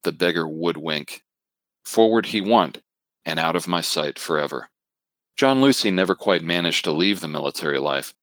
The 0.04 0.12
beggar 0.12 0.47
would 0.47 0.78
wink. 0.78 1.23
Forward 1.84 2.28
he 2.28 2.41
went, 2.41 2.82
and 3.26 3.39
out 3.39 3.56
of 3.56 3.67
my 3.67 3.82
sight 3.82 4.19
forever. 4.19 4.69
John 5.36 5.62
Lucy 5.62 5.91
never 5.91 6.15
quite 6.15 6.43
managed 6.43 6.84
to 6.86 6.91
leave 6.91 7.19
the 7.19 7.28
military 7.28 7.80
life. 7.80 8.13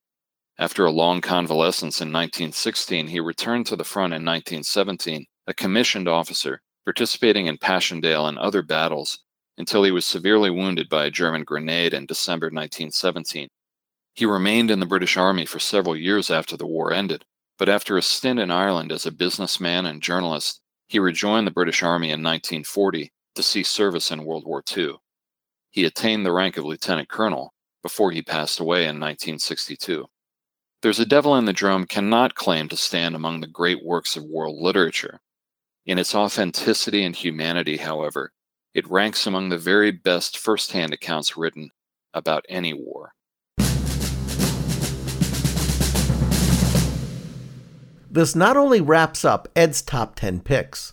After 0.58 0.84
a 0.84 0.90
long 0.90 1.20
convalescence 1.20 2.00
in 2.00 2.08
1916, 2.08 3.08
he 3.08 3.20
returned 3.20 3.66
to 3.66 3.76
the 3.76 3.84
front 3.84 4.12
in 4.12 4.24
1917 4.24 5.26
a 5.46 5.54
commissioned 5.54 6.08
officer, 6.08 6.60
participating 6.84 7.46
in 7.46 7.58
Passchendaele 7.58 8.26
and 8.26 8.38
other 8.38 8.62
battles 8.62 9.18
until 9.58 9.84
he 9.84 9.90
was 9.90 10.04
severely 10.04 10.50
wounded 10.50 10.88
by 10.88 11.04
a 11.04 11.10
German 11.10 11.44
grenade 11.44 11.94
in 11.94 12.06
December 12.06 12.46
1917. 12.46 13.48
He 14.14 14.26
remained 14.26 14.70
in 14.70 14.80
the 14.80 14.86
British 14.86 15.16
Army 15.16 15.44
for 15.46 15.58
several 15.58 15.96
years 15.96 16.30
after 16.30 16.56
the 16.56 16.66
war 16.66 16.92
ended, 16.92 17.24
but 17.58 17.68
after 17.68 17.96
a 17.96 18.02
stint 18.02 18.38
in 18.38 18.50
Ireland 18.50 18.92
as 18.92 19.06
a 19.06 19.12
businessman 19.12 19.86
and 19.86 20.02
journalist, 20.02 20.60
he 20.88 20.98
rejoined 20.98 21.46
the 21.46 21.52
British 21.52 21.82
Army 21.82 22.08
in 22.08 22.22
1940 22.22 23.12
to 23.34 23.42
see 23.42 23.62
service 23.62 24.10
in 24.10 24.24
World 24.24 24.44
War 24.44 24.62
II. 24.76 24.96
He 25.70 25.84
attained 25.84 26.24
the 26.24 26.32
rank 26.32 26.56
of 26.56 26.64
lieutenant 26.64 27.08
colonel 27.08 27.52
before 27.82 28.12
he 28.12 28.22
passed 28.22 28.60
away 28.60 28.82
in 28.82 29.00
1962. 29.00 30.06
There's 30.82 31.00
a 31.00 31.06
Devil 31.06 31.36
in 31.36 31.46
the 31.46 31.52
Drum 31.52 31.86
cannot 31.86 32.34
claim 32.34 32.68
to 32.68 32.76
stand 32.76 33.14
among 33.14 33.40
the 33.40 33.46
great 33.46 33.84
works 33.84 34.16
of 34.16 34.24
world 34.24 34.60
literature, 34.60 35.20
in 35.86 35.98
its 35.98 36.14
authenticity 36.14 37.04
and 37.04 37.14
humanity, 37.14 37.76
however, 37.76 38.32
it 38.72 38.88
ranks 38.90 39.26
among 39.26 39.50
the 39.50 39.58
very 39.58 39.90
best 39.90 40.38
first-hand 40.38 40.94
accounts 40.94 41.36
written 41.36 41.70
about 42.14 42.46
any 42.48 42.72
war. 42.72 43.12
This 48.14 48.36
not 48.36 48.56
only 48.56 48.80
wraps 48.80 49.24
up 49.24 49.48
Ed's 49.56 49.82
top 49.82 50.14
10 50.14 50.42
picks, 50.42 50.92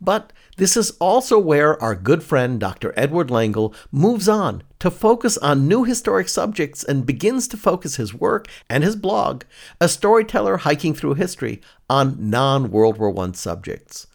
but 0.00 0.32
this 0.56 0.76
is 0.76 0.92
also 1.00 1.36
where 1.36 1.82
our 1.82 1.96
good 1.96 2.22
friend 2.22 2.60
Dr. 2.60 2.94
Edward 2.96 3.28
Lengel 3.28 3.74
moves 3.90 4.28
on 4.28 4.62
to 4.78 4.88
focus 4.88 5.36
on 5.38 5.66
new 5.66 5.82
historic 5.82 6.28
subjects 6.28 6.84
and 6.84 7.04
begins 7.04 7.48
to 7.48 7.56
focus 7.56 7.96
his 7.96 8.14
work 8.14 8.46
and 8.68 8.84
his 8.84 8.94
blog, 8.94 9.42
A 9.80 9.88
Storyteller 9.88 10.58
Hiking 10.58 10.94
Through 10.94 11.14
History, 11.14 11.60
on 11.88 12.30
non 12.30 12.70
World 12.70 12.98
War 12.98 13.18
I 13.18 13.32
subjects. 13.32 14.06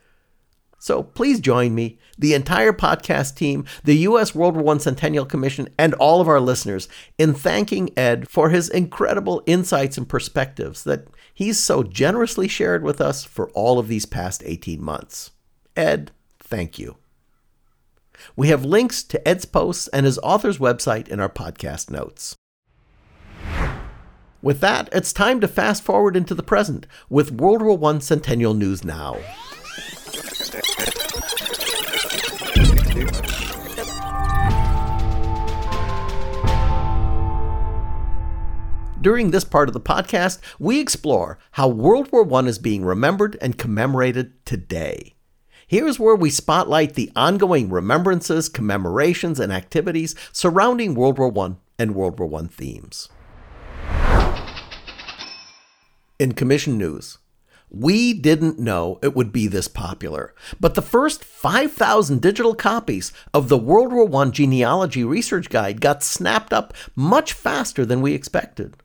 So 0.86 1.02
please 1.02 1.40
join 1.40 1.74
me, 1.74 1.98
the 2.16 2.36
entire 2.36 2.72
podcast 2.72 3.34
team, 3.34 3.66
the 3.86 3.98
U.S. 4.10 4.36
World 4.36 4.56
War 4.56 4.76
I 4.76 4.78
Centennial 4.78 5.26
Commission, 5.26 5.68
and 5.80 5.96
all 5.96 6.22
of 6.22 6.28
our 6.28 6.40
listeners 6.40 6.88
in 7.18 7.34
thanking 7.34 7.90
Ed 7.98 8.30
for 8.30 8.52
his 8.52 8.70
incredible 8.70 9.42
insights 9.48 9.98
and 9.98 10.08
perspectives 10.08 10.84
that 10.84 11.08
he's 11.34 11.58
so 11.58 11.82
generously 11.82 12.48
shared 12.48 12.84
with 12.84 13.02
us 13.02 13.24
for 13.24 13.50
all 13.56 13.80
of 13.80 13.88
these 13.88 14.06
past 14.06 14.44
18 14.46 14.80
months. 14.80 15.32
Ed, 15.76 16.12
thank 16.38 16.78
you. 16.78 16.98
We 18.36 18.50
have 18.50 18.64
links 18.64 19.02
to 19.06 19.28
Ed's 19.28 19.46
posts 19.46 19.88
and 19.88 20.06
his 20.06 20.20
author's 20.20 20.60
website 20.60 21.08
in 21.08 21.20
our 21.20 21.30
podcast 21.30 21.90
notes. 21.90 22.36
With 24.44 24.60
that, 24.60 24.90
it's 24.92 25.12
time 25.12 25.42
to 25.42 25.48
fast 25.48 25.82
forward 25.82 26.16
into 26.16 26.36
the 26.36 26.44
present 26.44 26.86
with 27.10 27.32
World 27.32 27.64
War 27.64 27.92
I 27.92 27.98
Centennial 27.98 28.54
News 28.54 28.84
Now. 28.84 29.18
During 39.06 39.30
this 39.30 39.44
part 39.44 39.70
of 39.70 39.74
the 39.74 39.80
podcast, 39.80 40.40
we 40.58 40.80
explore 40.80 41.38
how 41.52 41.68
World 41.68 42.12
War 42.12 42.28
I 42.34 42.48
is 42.48 42.58
being 42.58 42.84
remembered 42.84 43.38
and 43.40 43.56
commemorated 43.56 44.44
today. 44.48 45.14
Here's 45.68 46.00
where 46.00 46.16
we 46.16 46.32
spotlight 46.32 46.96
the 46.96 47.12
ongoing 47.16 47.70
remembrances, 47.70 48.50
commemorations, 48.50 49.40
and 49.40 49.54
activities 49.54 50.16
surrounding 50.32 50.96
World 50.96 51.20
War 51.20 51.32
I 51.38 51.54
and 51.78 51.94
World 51.94 52.20
War 52.20 52.42
I 52.42 52.48
themes. 52.48 53.10
In 56.18 56.32
Commission 56.32 56.76
News, 56.80 57.20
we 57.70 58.12
didn't 58.12 58.58
know 58.58 58.98
it 59.04 59.16
would 59.16 59.32
be 59.32 59.46
this 59.46 59.68
popular, 59.68 60.34
but 60.60 60.74
the 60.74 60.82
first 60.82 61.24
5,000 61.24 62.24
digital 62.24 62.56
copies 62.56 63.14
of 63.36 63.50
the 63.50 63.58
World 63.60 63.94
War 63.94 64.24
I 64.24 64.32
Genealogy 64.32 65.04
Research 65.04 65.52
Guide 65.52 65.80
got 65.80 66.02
snapped 66.02 66.52
up 66.52 66.74
much 66.96 67.34
faster 67.34 67.86
than 67.86 68.02
we 68.02 68.16
expected. 68.16 68.78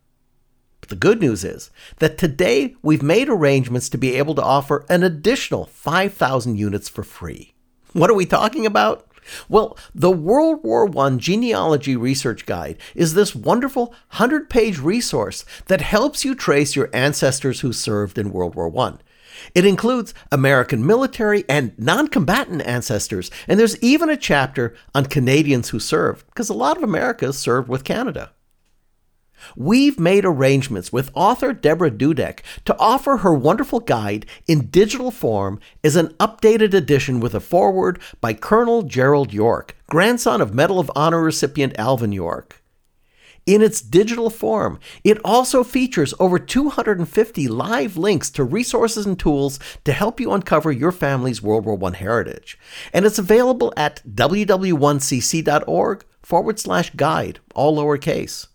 The 0.91 0.97
good 0.97 1.21
news 1.21 1.45
is 1.45 1.71
that 2.01 2.19
today 2.19 2.75
we've 2.83 3.01
made 3.03 3.29
arrangements 3.29 3.89
to 3.91 3.97
be 3.97 4.17
able 4.17 4.35
to 4.35 4.43
offer 4.43 4.85
an 4.89 5.05
additional 5.05 5.67
5,000 5.67 6.57
units 6.57 6.89
for 6.89 7.05
free. 7.05 7.55
What 7.93 8.11
are 8.11 8.15
we 8.15 8.27
talking 8.27 8.67
about? 8.67 9.07
Well, 9.49 9.79
the 9.95 10.11
World 10.11 10.65
War 10.65 10.91
I 10.99 11.11
Genealogy 11.11 11.95
Research 11.95 12.45
Guide 12.45 12.77
is 12.97 13.15
this 13.15 13.37
wonderful 13.37 13.87
100 14.11 14.51
page 14.51 14.81
resource 14.81 15.45
that 15.67 15.81
helps 15.81 16.25
you 16.25 16.35
trace 16.35 16.75
your 16.75 16.91
ancestors 16.93 17.61
who 17.61 17.73
served 17.73 18.19
in 18.19 18.33
World 18.33 18.57
War 18.57 18.77
I. 18.77 18.95
It 19.55 19.65
includes 19.65 20.13
American 20.33 20.85
military 20.85 21.45
and 21.49 21.73
non 21.79 22.09
combatant 22.09 22.63
ancestors, 22.63 23.31
and 23.47 23.61
there's 23.61 23.81
even 23.81 24.11
a 24.11 24.17
chapter 24.17 24.75
on 24.93 25.07
Canadians 25.07 25.69
who 25.69 25.79
served, 25.79 26.27
because 26.27 26.49
a 26.49 26.55
lot 26.55 26.77
of 26.77 26.83
Americans 26.83 27.39
served 27.39 27.69
with 27.69 27.85
Canada. 27.85 28.33
We've 29.57 29.99
made 29.99 30.25
arrangements 30.25 30.93
with 30.93 31.11
author 31.15 31.53
Deborah 31.53 31.91
Dudek 31.91 32.41
to 32.65 32.77
offer 32.79 33.19
her 33.19 33.35
wonderful 33.35 33.81
guide 33.81 34.27
in 34.47 34.67
digital 34.67 35.11
form 35.11 35.61
as 35.83 35.97
an 35.97 36.09
updated 36.15 36.75
edition 36.75 37.21
with 37.21 37.35
a 37.35 37.41
foreword 37.41 37.99
by 38.21 38.35
Colonel 38.35 38.83
Gerald 38.83 39.33
York, 39.33 39.77
grandson 39.89 40.41
of 40.41 40.55
Medal 40.55 40.79
of 40.79 40.91
Honor 40.95 41.23
recipient 41.23 41.75
Alvin 41.79 42.13
York. 42.13 42.61
In 43.47 43.63
its 43.63 43.81
digital 43.81 44.29
form, 44.31 44.79
it 45.03 45.19
also 45.25 45.65
features 45.65 46.13
over 46.21 46.39
250 46.39 47.49
live 47.49 47.97
links 47.97 48.31
to 48.31 48.45
resources 48.45 49.07
and 49.07 49.19
tools 49.19 49.59
to 49.85 49.93
help 49.93 50.21
you 50.21 50.31
uncover 50.33 50.71
your 50.71 50.93
family's 50.93 51.43
World 51.43 51.65
War 51.65 51.79
I 51.83 51.97
heritage. 51.97 52.59
And 52.93 53.05
it's 53.05 53.19
available 53.19 53.73
at 53.77 54.03
ww1cc.org 54.09 56.05
forward 56.23 56.61
slash 56.61 56.91
guide, 56.91 57.41
all 57.55 57.77
lowercase. 57.77 58.47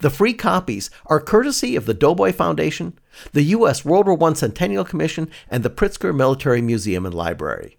The 0.00 0.10
free 0.10 0.34
copies 0.34 0.90
are 1.06 1.20
courtesy 1.20 1.74
of 1.74 1.86
the 1.86 1.94
Doughboy 1.94 2.32
Foundation, 2.32 2.98
the 3.32 3.42
U.S. 3.42 3.84
World 3.84 4.06
War 4.06 4.30
I 4.30 4.34
Centennial 4.34 4.84
Commission, 4.84 5.30
and 5.50 5.62
the 5.62 5.70
Pritzker 5.70 6.14
Military 6.14 6.62
Museum 6.62 7.04
and 7.04 7.14
Library. 7.14 7.78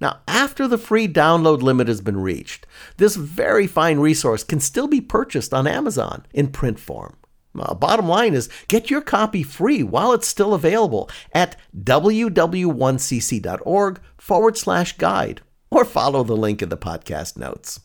Now, 0.00 0.20
after 0.28 0.68
the 0.68 0.78
free 0.78 1.08
download 1.08 1.62
limit 1.62 1.88
has 1.88 2.00
been 2.00 2.20
reached, 2.20 2.66
this 2.98 3.16
very 3.16 3.66
fine 3.66 3.98
resource 3.98 4.44
can 4.44 4.60
still 4.60 4.86
be 4.86 5.00
purchased 5.00 5.52
on 5.52 5.66
Amazon 5.66 6.24
in 6.32 6.48
print 6.48 6.78
form. 6.78 7.16
Uh, 7.58 7.74
bottom 7.74 8.06
line 8.06 8.34
is 8.34 8.48
get 8.68 8.90
your 8.90 9.00
copy 9.00 9.42
free 9.42 9.82
while 9.82 10.12
it's 10.12 10.28
still 10.28 10.54
available 10.54 11.10
at 11.32 11.56
ww1cc.org 11.76 14.00
forward 14.16 14.56
slash 14.56 14.96
guide 14.96 15.40
or 15.70 15.84
follow 15.84 16.22
the 16.22 16.36
link 16.36 16.62
in 16.62 16.68
the 16.68 16.76
podcast 16.76 17.36
notes. 17.36 17.80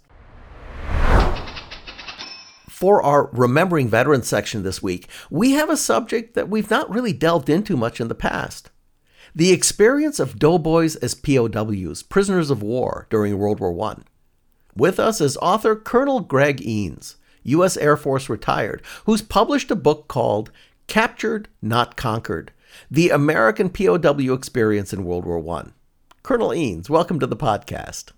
For 2.84 3.02
our 3.02 3.30
Remembering 3.32 3.88
Veterans 3.88 4.28
section 4.28 4.64
this 4.64 4.84
week, 4.84 5.08
we 5.30 5.54
have 5.54 5.70
a 5.70 5.78
subject 5.78 6.34
that 6.34 6.50
we've 6.50 6.70
not 6.70 6.90
really 6.90 7.14
delved 7.14 7.50
into 7.50 7.78
much 7.78 8.02
in 8.02 8.10
the 8.10 8.14
past 8.14 8.72
the 9.34 9.54
experience 9.54 10.20
of 10.20 10.38
doughboys 10.38 10.98
as 10.98 11.16
POWs, 11.16 12.04
prisoners 12.04 12.50
of 12.50 12.62
war, 12.62 13.08
during 13.10 13.38
World 13.38 13.62
War 13.62 13.90
I. 13.90 14.02
With 14.76 15.00
us 15.00 15.22
is 15.22 15.38
author 15.38 15.78
Colonel 15.78 16.20
Greg 16.20 16.58
Eanes, 16.58 17.16
U.S. 17.44 17.78
Air 17.78 17.96
Force 17.96 18.28
retired, 18.28 18.82
who's 19.06 19.22
published 19.22 19.72
a 19.72 19.78
book 19.78 20.10
called 20.10 20.52
Captured, 20.88 21.48
Not 21.62 21.96
Conquered 21.96 22.52
The 22.92 23.12
American 23.12 23.70
POW 23.70 24.34
Experience 24.34 24.92
in 24.92 25.06
World 25.06 25.24
War 25.24 25.58
I. 25.58 25.70
Colonel 26.22 26.50
Eanes, 26.50 26.90
welcome 26.90 27.22
to 27.22 27.28
the 27.28 27.38
podcast. 27.38 28.12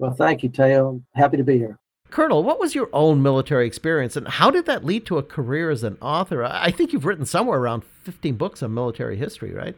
Well, 0.00 0.10
thank 0.10 0.42
you. 0.42 0.50
I'm 0.58 1.04
happy 1.14 1.36
to 1.36 1.44
be 1.44 1.58
here. 1.58 1.78
Colonel, 2.10 2.42
what 2.42 2.58
was 2.58 2.74
your 2.74 2.88
own 2.92 3.22
military 3.22 3.66
experience 3.66 4.16
and 4.16 4.26
how 4.26 4.50
did 4.50 4.66
that 4.66 4.84
lead 4.84 5.04
to 5.06 5.18
a 5.18 5.22
career 5.22 5.70
as 5.70 5.82
an 5.82 5.98
author? 6.00 6.42
I 6.44 6.70
think 6.70 6.92
you've 6.92 7.04
written 7.04 7.26
somewhere 7.26 7.58
around 7.58 7.84
15 8.04 8.36
books 8.36 8.62
on 8.62 8.72
military 8.72 9.16
history, 9.16 9.52
right? 9.52 9.76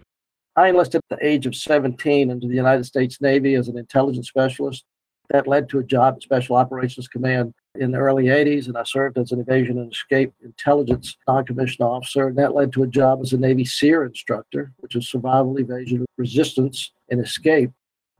I 0.56 0.68
enlisted 0.68 1.00
at 1.10 1.18
the 1.18 1.26
age 1.26 1.46
of 1.46 1.54
17 1.54 2.30
into 2.30 2.46
the 2.46 2.54
United 2.54 2.84
States 2.84 3.20
Navy 3.20 3.54
as 3.54 3.68
an 3.68 3.78
intelligence 3.78 4.28
specialist. 4.28 4.84
That 5.30 5.46
led 5.46 5.68
to 5.68 5.78
a 5.78 5.84
job 5.84 6.14
at 6.16 6.22
Special 6.22 6.56
Operations 6.56 7.06
Command 7.06 7.54
in 7.76 7.92
the 7.92 7.98
early 7.98 8.24
80s, 8.24 8.66
and 8.66 8.76
I 8.76 8.82
served 8.82 9.16
as 9.16 9.30
an 9.30 9.40
evasion 9.40 9.78
and 9.78 9.92
escape 9.92 10.32
intelligence 10.42 11.16
non-commissioned 11.28 11.86
officer. 11.86 12.26
And 12.28 12.36
that 12.38 12.54
led 12.54 12.72
to 12.72 12.82
a 12.82 12.88
job 12.88 13.20
as 13.22 13.32
a 13.32 13.38
Navy 13.38 13.64
SERE 13.64 14.06
instructor, 14.06 14.72
which 14.78 14.96
is 14.96 15.08
survival, 15.08 15.56
evasion, 15.58 16.04
resistance, 16.18 16.90
and 17.10 17.20
escape, 17.20 17.70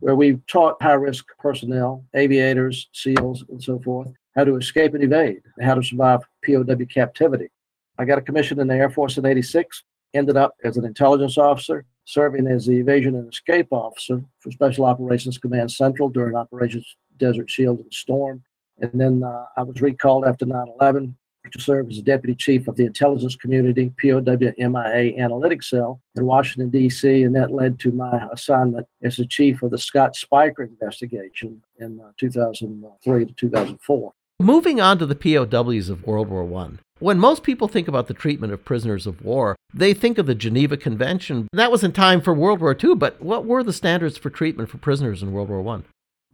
where 0.01 0.17
we 0.17 0.39
taught 0.47 0.83
high-risk 0.83 1.27
personnel, 1.39 2.05
aviators, 2.15 2.89
SEALs, 2.93 3.45
and 3.49 3.63
so 3.63 3.79
forth, 3.79 4.09
how 4.35 4.45
to 4.45 4.57
escape 4.57 4.95
and 4.95 5.05
evade, 5.05 5.43
and 5.57 5.67
how 5.67 5.75
to 5.75 5.83
survive 5.83 6.21
POW 6.45 6.85
captivity. 6.93 7.49
I 7.99 8.05
got 8.05 8.19
a 8.19 8.23
commission 8.23 8.61
in 8.61 8.69
the 8.69 8.75
Air 8.75 8.91
Force 8.91 9.19
in 9.19 9.27
86, 9.27 9.85
ended 10.15 10.37
up 10.37 10.55
as 10.65 10.77
an 10.77 10.85
intelligence 10.85 11.39
officer, 11.39 11.85
serving 12.05 12.47
as 12.47 12.67
the 12.67 12.79
Evasion 12.79 13.15
and 13.15 13.33
Escape 13.33 13.69
Officer 13.71 14.23
for 14.41 14.51
Special 14.51 14.85
Operations 14.85 15.39
Command 15.39 15.71
Central 15.71 16.09
during 16.09 16.35
Operations 16.35 16.97
Desert 17.19 17.51
Shield 17.51 17.81
and 17.81 17.93
Storm. 17.93 18.43
And 18.79 18.99
then 18.99 19.23
uh, 19.23 19.45
I 19.57 19.63
was 19.63 19.81
recalled 19.83 20.25
after 20.25 20.47
9 20.47 20.67
11 20.81 21.17
to 21.53 21.61
serve 21.61 21.89
as 21.91 22.01
Deputy 22.03 22.35
Chief 22.35 22.69
of 22.69 22.77
the 22.77 22.85
Intelligence 22.85 23.37
Community 23.37 23.93
POW 24.01 24.21
MIA 24.21 25.19
Analytics 25.19 25.65
Cell 25.65 26.01
in 26.17 26.25
Washington, 26.25 26.71
D.C., 26.71 27.23
and 27.23 27.35
that 27.35 27.53
led 27.53 27.79
to 27.81 27.93
my 27.93 28.27
assignment 28.33 28.87
as 29.03 29.17
the 29.17 29.27
Chief 29.27 29.63
of 29.63 29.71
the 29.71 29.79
Scott 29.79 30.15
Speicher 30.15 30.67
investigation 30.67 31.63
in 31.79 32.01
uh, 32.01 32.13
2003 32.19 33.27
to 33.27 33.33
2004. 33.33 34.13
Moving 34.41 34.81
on 34.81 34.99
to 34.99 35.07
the 35.07 35.15
POWs 35.15 35.91
of 35.91 36.07
World 36.07 36.29
War 36.29 36.63
I. 36.63 36.71
When 36.99 37.19
most 37.19 37.43
people 37.43 37.69
think 37.69 37.89
about 37.89 38.09
the 38.09 38.15
treatment 38.15 38.53
of 38.53 38.65
prisoners 38.65 39.07
of 39.07 39.23
war, 39.23 39.57
they 39.73 39.95
think 39.95 40.19
of 40.19 40.27
the 40.27 40.35
Geneva 40.35 40.77
Convention. 40.77 41.49
That 41.53 41.71
was 41.71 41.85
in 41.85 41.93
time 41.93 42.21
for 42.21 42.33
World 42.33 42.61
War 42.61 42.77
II, 42.83 42.95
but 42.95 43.21
what 43.23 43.45
were 43.45 43.63
the 43.63 43.73
standards 43.73 44.17
for 44.17 44.31
treatment 44.31 44.71
for 44.71 44.79
prisoners 44.79 45.23
in 45.23 45.33
World 45.33 45.49
War 45.49 45.67
I? 45.77 45.83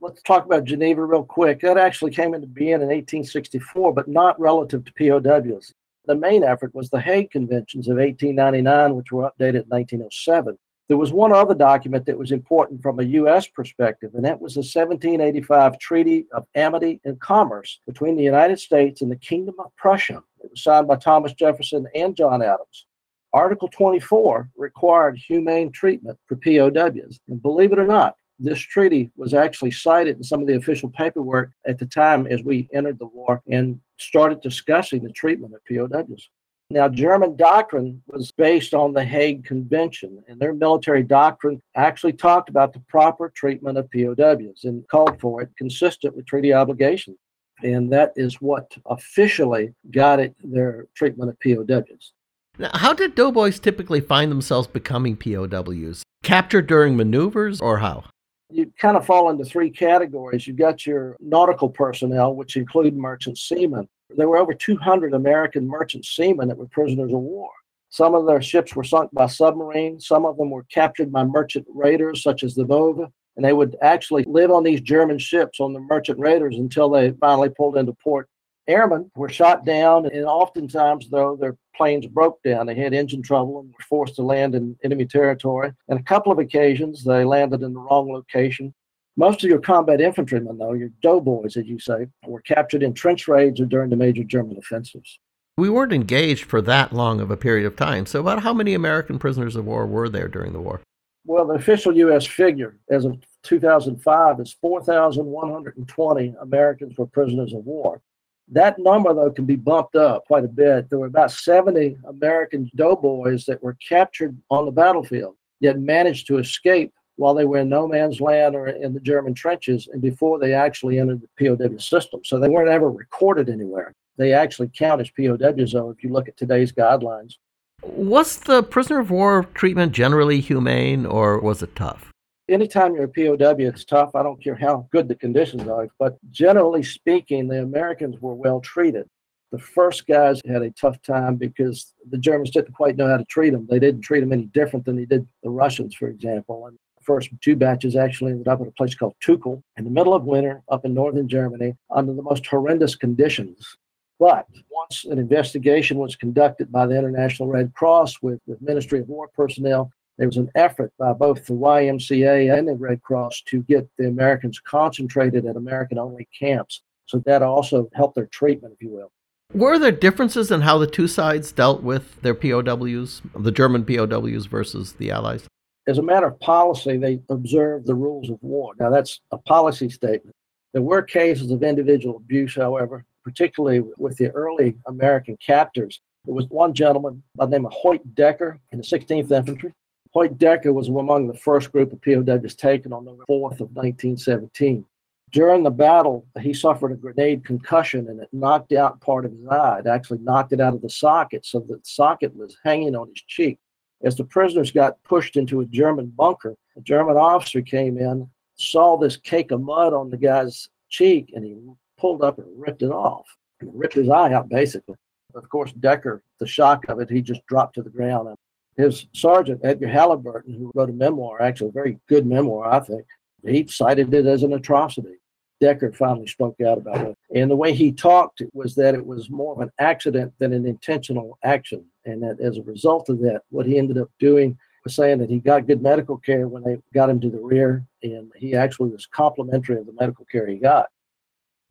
Let's 0.06 0.22
talk 0.22 0.46
about 0.46 0.62
Geneva 0.62 1.04
real 1.04 1.24
quick. 1.24 1.62
That 1.62 1.76
actually 1.76 2.12
came 2.12 2.32
into 2.32 2.46
being 2.46 2.74
in 2.74 2.82
1864, 2.82 3.92
but 3.92 4.06
not 4.06 4.38
relative 4.38 4.84
to 4.84 4.92
POWs. 4.92 5.74
The 6.04 6.14
main 6.14 6.44
effort 6.44 6.72
was 6.76 6.88
the 6.88 7.00
Hague 7.00 7.32
Conventions 7.32 7.88
of 7.88 7.96
1899, 7.96 8.94
which 8.94 9.10
were 9.10 9.24
updated 9.24 9.64
in 9.64 9.68
1907. 9.68 10.56
There 10.86 10.96
was 10.96 11.12
one 11.12 11.32
other 11.32 11.56
document 11.56 12.06
that 12.06 12.16
was 12.16 12.30
important 12.30 12.82
from 12.82 13.00
a 13.00 13.02
U.S. 13.02 13.48
perspective, 13.48 14.12
and 14.14 14.24
that 14.24 14.40
was 14.40 14.54
the 14.54 14.60
1785 14.60 15.76
Treaty 15.80 16.26
of 16.32 16.46
Amity 16.54 17.00
and 17.04 17.18
Commerce 17.18 17.80
between 17.84 18.14
the 18.16 18.22
United 18.22 18.60
States 18.60 19.02
and 19.02 19.10
the 19.10 19.16
Kingdom 19.16 19.56
of 19.58 19.74
Prussia. 19.74 20.22
It 20.44 20.52
was 20.52 20.62
signed 20.62 20.86
by 20.86 20.96
Thomas 20.96 21.32
Jefferson 21.32 21.88
and 21.96 22.16
John 22.16 22.42
Adams. 22.42 22.86
Article 23.32 23.66
24 23.66 24.50
required 24.56 25.18
humane 25.18 25.72
treatment 25.72 26.16
for 26.26 26.36
POWs. 26.36 27.18
And 27.28 27.42
believe 27.42 27.72
it 27.72 27.80
or 27.80 27.88
not, 27.88 28.14
this 28.38 28.58
treaty 28.58 29.10
was 29.16 29.34
actually 29.34 29.70
cited 29.70 30.16
in 30.16 30.22
some 30.22 30.40
of 30.40 30.46
the 30.46 30.56
official 30.56 30.90
paperwork 30.90 31.50
at 31.66 31.78
the 31.78 31.86
time 31.86 32.26
as 32.26 32.42
we 32.42 32.68
entered 32.72 32.98
the 32.98 33.06
war 33.06 33.42
and 33.50 33.80
started 33.98 34.40
discussing 34.40 35.02
the 35.02 35.12
treatment 35.12 35.54
of 35.54 35.64
POWs. 35.64 36.30
Now, 36.68 36.88
German 36.88 37.36
doctrine 37.36 38.02
was 38.08 38.32
based 38.32 38.74
on 38.74 38.92
the 38.92 39.04
Hague 39.04 39.44
Convention, 39.44 40.22
and 40.26 40.40
their 40.40 40.52
military 40.52 41.04
doctrine 41.04 41.62
actually 41.76 42.12
talked 42.12 42.48
about 42.48 42.72
the 42.72 42.80
proper 42.88 43.30
treatment 43.34 43.78
of 43.78 43.88
POWs 43.90 44.64
and 44.64 44.86
called 44.88 45.20
for 45.20 45.42
it 45.42 45.50
consistent 45.56 46.16
with 46.16 46.26
treaty 46.26 46.52
obligations. 46.52 47.18
And 47.62 47.90
that 47.92 48.12
is 48.16 48.40
what 48.40 48.76
officially 48.86 49.74
got 49.92 50.18
it 50.18 50.34
their 50.42 50.88
treatment 50.94 51.30
of 51.30 51.38
POWs. 51.40 52.12
Now, 52.58 52.70
how 52.74 52.92
did 52.92 53.14
doughboys 53.14 53.60
typically 53.60 54.00
find 54.00 54.30
themselves 54.30 54.66
becoming 54.66 55.16
POWs? 55.16 56.02
Captured 56.24 56.66
during 56.66 56.96
maneuvers 56.96 57.60
or 57.60 57.78
how? 57.78 58.04
You 58.50 58.72
kind 58.78 58.96
of 58.96 59.04
fall 59.04 59.28
into 59.30 59.44
three 59.44 59.70
categories. 59.70 60.46
You've 60.46 60.56
got 60.56 60.86
your 60.86 61.16
nautical 61.20 61.68
personnel, 61.68 62.34
which 62.34 62.56
include 62.56 62.96
merchant 62.96 63.38
seamen. 63.38 63.88
There 64.10 64.28
were 64.28 64.38
over 64.38 64.54
200 64.54 65.14
American 65.14 65.66
merchant 65.66 66.04
seamen 66.04 66.48
that 66.48 66.56
were 66.56 66.68
prisoners 66.68 67.12
of 67.12 67.18
war. 67.18 67.50
Some 67.88 68.14
of 68.14 68.26
their 68.26 68.42
ships 68.42 68.76
were 68.76 68.84
sunk 68.84 69.10
by 69.12 69.26
submarines. 69.26 70.06
Some 70.06 70.24
of 70.24 70.36
them 70.36 70.50
were 70.50 70.64
captured 70.64 71.10
by 71.10 71.24
merchant 71.24 71.66
raiders, 71.68 72.22
such 72.22 72.44
as 72.44 72.54
the 72.54 72.64
Vova. 72.64 73.10
And 73.36 73.44
they 73.44 73.52
would 73.52 73.76
actually 73.82 74.24
live 74.28 74.50
on 74.50 74.62
these 74.62 74.80
German 74.80 75.18
ships 75.18 75.60
on 75.60 75.72
the 75.72 75.80
merchant 75.80 76.18
raiders 76.18 76.56
until 76.56 76.88
they 76.88 77.10
finally 77.12 77.50
pulled 77.50 77.76
into 77.76 77.94
port. 77.94 78.28
Airmen 78.68 79.10
were 79.14 79.28
shot 79.28 79.64
down, 79.64 80.06
and 80.06 80.24
oftentimes, 80.24 81.08
though, 81.08 81.36
their 81.36 81.56
planes 81.76 82.06
broke 82.06 82.42
down. 82.42 82.66
They 82.66 82.74
had 82.74 82.94
engine 82.94 83.22
trouble 83.22 83.60
and 83.60 83.68
were 83.68 83.84
forced 83.88 84.16
to 84.16 84.22
land 84.22 84.54
in 84.54 84.76
enemy 84.82 85.06
territory. 85.06 85.72
And 85.88 86.00
a 86.00 86.02
couple 86.02 86.32
of 86.32 86.38
occasions, 86.38 87.04
they 87.04 87.24
landed 87.24 87.62
in 87.62 87.74
the 87.74 87.80
wrong 87.80 88.12
location. 88.12 88.74
Most 89.16 89.42
of 89.44 89.48
your 89.48 89.60
combat 89.60 90.00
infantrymen, 90.00 90.58
though, 90.58 90.72
your 90.72 90.90
doughboys, 91.00 91.56
as 91.56 91.66
you 91.66 91.78
say, 91.78 92.06
were 92.26 92.40
captured 92.40 92.82
in 92.82 92.92
trench 92.92 93.28
raids 93.28 93.60
or 93.60 93.66
during 93.66 93.90
the 93.90 93.96
major 93.96 94.24
German 94.24 94.58
offensives. 94.58 95.18
We 95.56 95.70
weren't 95.70 95.92
engaged 95.92 96.44
for 96.44 96.60
that 96.62 96.92
long 96.92 97.20
of 97.20 97.30
a 97.30 97.36
period 97.36 97.66
of 97.66 97.76
time. 97.76 98.04
So, 98.04 98.20
about 98.20 98.42
how 98.42 98.52
many 98.52 98.74
American 98.74 99.18
prisoners 99.18 99.56
of 99.56 99.64
war 99.64 99.86
were 99.86 100.08
there 100.08 100.28
during 100.28 100.52
the 100.52 100.60
war? 100.60 100.82
Well, 101.24 101.46
the 101.46 101.54
official 101.54 101.96
U.S. 101.96 102.26
figure 102.26 102.78
as 102.90 103.04
of 103.04 103.16
2005 103.44 104.40
is 104.40 104.56
4,120 104.60 106.34
Americans 106.40 106.98
were 106.98 107.06
prisoners 107.06 107.54
of 107.54 107.64
war. 107.64 108.02
That 108.48 108.78
number, 108.78 109.12
though, 109.12 109.30
can 109.30 109.44
be 109.44 109.56
bumped 109.56 109.96
up 109.96 110.24
quite 110.26 110.44
a 110.44 110.48
bit. 110.48 110.88
There 110.88 110.98
were 110.98 111.06
about 111.06 111.32
70 111.32 111.96
American 112.06 112.70
doughboys 112.76 113.44
that 113.46 113.62
were 113.62 113.76
captured 113.86 114.36
on 114.50 114.66
the 114.66 114.70
battlefield, 114.70 115.34
yet 115.60 115.80
managed 115.80 116.26
to 116.28 116.38
escape 116.38 116.92
while 117.16 117.34
they 117.34 117.44
were 117.44 117.58
in 117.58 117.68
no 117.68 117.88
man's 117.88 118.20
land 118.20 118.54
or 118.54 118.68
in 118.68 118.94
the 118.94 119.00
German 119.00 119.34
trenches 119.34 119.88
and 119.90 120.00
before 120.00 120.38
they 120.38 120.52
actually 120.52 120.98
entered 120.98 121.22
the 121.22 121.48
POW 121.48 121.78
system. 121.78 122.20
So 122.24 122.38
they 122.38 122.48
weren't 122.48 122.68
ever 122.68 122.90
recorded 122.90 123.48
anywhere. 123.48 123.94
They 124.16 124.32
actually 124.32 124.68
count 124.68 125.00
as 125.00 125.10
POWs, 125.10 125.72
though, 125.72 125.90
if 125.90 126.04
you 126.04 126.10
look 126.10 126.28
at 126.28 126.36
today's 126.36 126.72
guidelines. 126.72 127.34
Was 127.82 128.38
the 128.38 128.62
prisoner 128.62 129.00
of 129.00 129.10
war 129.10 129.44
treatment 129.54 129.92
generally 129.92 130.40
humane 130.40 131.04
or 131.04 131.38
was 131.40 131.62
it 131.62 131.74
tough? 131.76 132.12
Anytime 132.48 132.94
you're 132.94 133.04
a 133.04 133.08
POW, 133.08 133.56
it's 133.58 133.84
tough. 133.84 134.14
I 134.14 134.22
don't 134.22 134.42
care 134.42 134.54
how 134.54 134.86
good 134.92 135.08
the 135.08 135.16
conditions 135.16 135.66
are, 135.66 135.88
but 135.98 136.16
generally 136.30 136.84
speaking, 136.84 137.48
the 137.48 137.60
Americans 137.60 138.20
were 138.20 138.34
well 138.34 138.60
treated. 138.60 139.08
The 139.50 139.58
first 139.58 140.06
guys 140.06 140.40
had 140.46 140.62
a 140.62 140.70
tough 140.70 141.02
time 141.02 141.36
because 141.36 141.92
the 142.08 142.18
Germans 142.18 142.50
didn't 142.50 142.74
quite 142.74 142.96
know 142.96 143.08
how 143.08 143.16
to 143.16 143.24
treat 143.24 143.50
them. 143.50 143.66
They 143.68 143.80
didn't 143.80 144.02
treat 144.02 144.20
them 144.20 144.32
any 144.32 144.44
different 144.44 144.84
than 144.84 144.94
they 144.94 145.06
did 145.06 145.26
the 145.42 145.50
Russians, 145.50 145.96
for 145.96 146.06
example. 146.06 146.66
And 146.66 146.76
the 146.96 147.02
first 147.02 147.30
two 147.40 147.56
batches 147.56 147.96
actually 147.96 148.32
ended 148.32 148.46
up 148.46 148.60
at 148.60 148.68
a 148.68 148.72
place 148.72 148.94
called 148.94 149.16
Tuchel 149.24 149.62
in 149.76 149.84
the 149.84 149.90
middle 149.90 150.14
of 150.14 150.24
winter 150.24 150.62
up 150.68 150.84
in 150.84 150.94
northern 150.94 151.28
Germany 151.28 151.74
under 151.90 152.12
the 152.12 152.22
most 152.22 152.46
horrendous 152.46 152.94
conditions. 152.94 153.76
But 154.20 154.46
once 154.70 155.04
an 155.04 155.18
investigation 155.18 155.98
was 155.98 156.14
conducted 156.14 156.70
by 156.70 156.86
the 156.86 156.96
International 156.96 157.48
Red 157.48 157.74
Cross 157.74 158.22
with 158.22 158.40
the 158.46 158.56
Ministry 158.60 159.00
of 159.00 159.08
War 159.08 159.28
personnel, 159.34 159.90
there 160.18 160.28
was 160.28 160.36
an 160.38 160.50
effort 160.54 160.92
by 160.98 161.12
both 161.12 161.44
the 161.46 161.52
YMCA 161.52 162.56
and 162.56 162.66
the 162.66 162.74
Red 162.74 163.02
Cross 163.02 163.42
to 163.46 163.62
get 163.62 163.88
the 163.98 164.08
Americans 164.08 164.58
concentrated 164.58 165.44
at 165.44 165.56
American 165.56 165.98
only 165.98 166.26
camps. 166.38 166.82
So 167.06 167.18
that 167.26 167.42
also 167.42 167.88
helped 167.94 168.14
their 168.14 168.26
treatment, 168.26 168.74
if 168.74 168.82
you 168.82 168.90
will. 168.90 169.12
Were 169.52 169.78
there 169.78 169.92
differences 169.92 170.50
in 170.50 170.62
how 170.62 170.78
the 170.78 170.86
two 170.86 171.06
sides 171.06 171.52
dealt 171.52 171.82
with 171.82 172.20
their 172.22 172.34
POWs, 172.34 173.22
the 173.38 173.52
German 173.52 173.84
POWs 173.84 174.46
versus 174.46 174.94
the 174.94 175.10
Allies? 175.10 175.46
As 175.86 175.98
a 175.98 176.02
matter 176.02 176.26
of 176.26 176.40
policy, 176.40 176.96
they 176.96 177.20
observed 177.28 177.86
the 177.86 177.94
rules 177.94 178.28
of 178.28 178.38
war. 178.42 178.72
Now, 178.80 178.90
that's 178.90 179.20
a 179.30 179.38
policy 179.38 179.88
statement. 179.88 180.34
There 180.72 180.82
were 180.82 181.02
cases 181.02 181.52
of 181.52 181.62
individual 181.62 182.16
abuse, 182.16 182.56
however, 182.56 183.04
particularly 183.22 183.82
with 183.98 184.16
the 184.16 184.30
early 184.30 184.76
American 184.86 185.36
captors. 185.44 186.00
There 186.24 186.34
was 186.34 186.46
one 186.48 186.74
gentleman 186.74 187.22
by 187.36 187.46
the 187.46 187.52
name 187.52 187.66
of 187.66 187.72
Hoyt 187.72 188.14
Decker 188.16 188.58
in 188.72 188.78
the 188.78 188.84
16th 188.84 189.30
Infantry. 189.30 189.72
Hoyt 190.16 190.38
Decker 190.38 190.72
was 190.72 190.88
among 190.88 191.26
the 191.26 191.34
first 191.34 191.70
group 191.70 191.92
of 191.92 192.00
POWs 192.00 192.54
taken 192.54 192.90
on 192.90 193.04
November 193.04 193.24
4th 193.28 193.60
of 193.60 193.76
1917. 193.76 194.82
During 195.30 195.62
the 195.62 195.70
battle, 195.70 196.24
he 196.40 196.54
suffered 196.54 196.92
a 196.92 196.96
grenade 196.96 197.44
concussion 197.44 198.08
and 198.08 198.22
it 198.22 198.30
knocked 198.32 198.72
out 198.72 198.98
part 199.02 199.26
of 199.26 199.32
his 199.32 199.46
eye. 199.46 199.80
It 199.80 199.86
actually 199.86 200.20
knocked 200.20 200.54
it 200.54 200.60
out 200.62 200.72
of 200.72 200.80
the 200.80 200.88
socket, 200.88 201.44
so 201.44 201.60
the 201.60 201.78
socket 201.82 202.34
was 202.34 202.56
hanging 202.64 202.96
on 202.96 203.08
his 203.08 203.22
cheek. 203.26 203.58
As 204.04 204.16
the 204.16 204.24
prisoners 204.24 204.70
got 204.70 205.02
pushed 205.02 205.36
into 205.36 205.60
a 205.60 205.66
German 205.66 206.06
bunker, 206.06 206.56
a 206.78 206.80
German 206.80 207.18
officer 207.18 207.60
came 207.60 207.98
in, 207.98 208.26
saw 208.54 208.96
this 208.96 209.18
cake 209.18 209.50
of 209.50 209.60
mud 209.60 209.92
on 209.92 210.08
the 210.08 210.16
guy's 210.16 210.70
cheek, 210.88 211.30
and 211.34 211.44
he 211.44 211.58
pulled 211.98 212.24
up 212.24 212.38
and 212.38 212.46
ripped 212.58 212.80
it 212.80 212.90
off. 212.90 213.26
And 213.60 213.68
ripped 213.74 213.96
his 213.96 214.08
eye 214.08 214.32
out, 214.32 214.48
basically. 214.48 214.96
Of 215.34 215.46
course, 215.50 215.72
Decker, 215.72 216.22
the 216.40 216.46
shock 216.46 216.88
of 216.88 217.00
it, 217.00 217.10
he 217.10 217.20
just 217.20 217.44
dropped 217.44 217.74
to 217.74 217.82
the 217.82 217.90
ground. 217.90 218.34
His 218.76 219.06
sergeant, 219.14 219.60
Edgar 219.64 219.88
Halyburton, 219.88 220.56
who 220.56 220.70
wrote 220.74 220.90
a 220.90 220.92
memoir, 220.92 221.40
actually 221.40 221.68
a 221.68 221.72
very 221.72 221.98
good 222.08 222.26
memoir, 222.26 222.72
I 222.72 222.80
think, 222.80 223.06
he 223.46 223.66
cited 223.66 224.12
it 224.12 224.26
as 224.26 224.42
an 224.42 224.52
atrocity. 224.52 225.14
Decker 225.60 225.92
finally 225.92 226.26
spoke 226.26 226.60
out 226.60 226.76
about 226.76 227.06
it. 227.06 227.18
And 227.34 227.50
the 227.50 227.56
way 227.56 227.72
he 227.72 227.90
talked 227.90 228.42
was 228.52 228.74
that 228.74 228.94
it 228.94 229.06
was 229.06 229.30
more 229.30 229.54
of 229.54 229.60
an 229.60 229.70
accident 229.78 230.34
than 230.38 230.52
an 230.52 230.66
intentional 230.66 231.38
action. 231.42 231.84
And 232.04 232.22
that 232.22 232.40
as 232.40 232.58
a 232.58 232.62
result 232.62 233.08
of 233.08 233.20
that, 233.20 233.42
what 233.48 233.66
he 233.66 233.78
ended 233.78 233.96
up 233.96 234.10
doing 234.18 234.58
was 234.84 234.94
saying 234.94 235.18
that 235.18 235.30
he 235.30 235.38
got 235.38 235.66
good 235.66 235.82
medical 235.82 236.18
care 236.18 236.46
when 236.46 236.62
they 236.62 236.76
got 236.92 237.08
him 237.08 237.20
to 237.20 237.30
the 237.30 237.40
rear, 237.40 237.84
and 238.02 238.30
he 238.36 238.54
actually 238.54 238.90
was 238.90 239.06
complimentary 239.06 239.78
of 239.78 239.86
the 239.86 239.96
medical 239.98 240.26
care 240.26 240.46
he 240.46 240.56
got. 240.56 240.90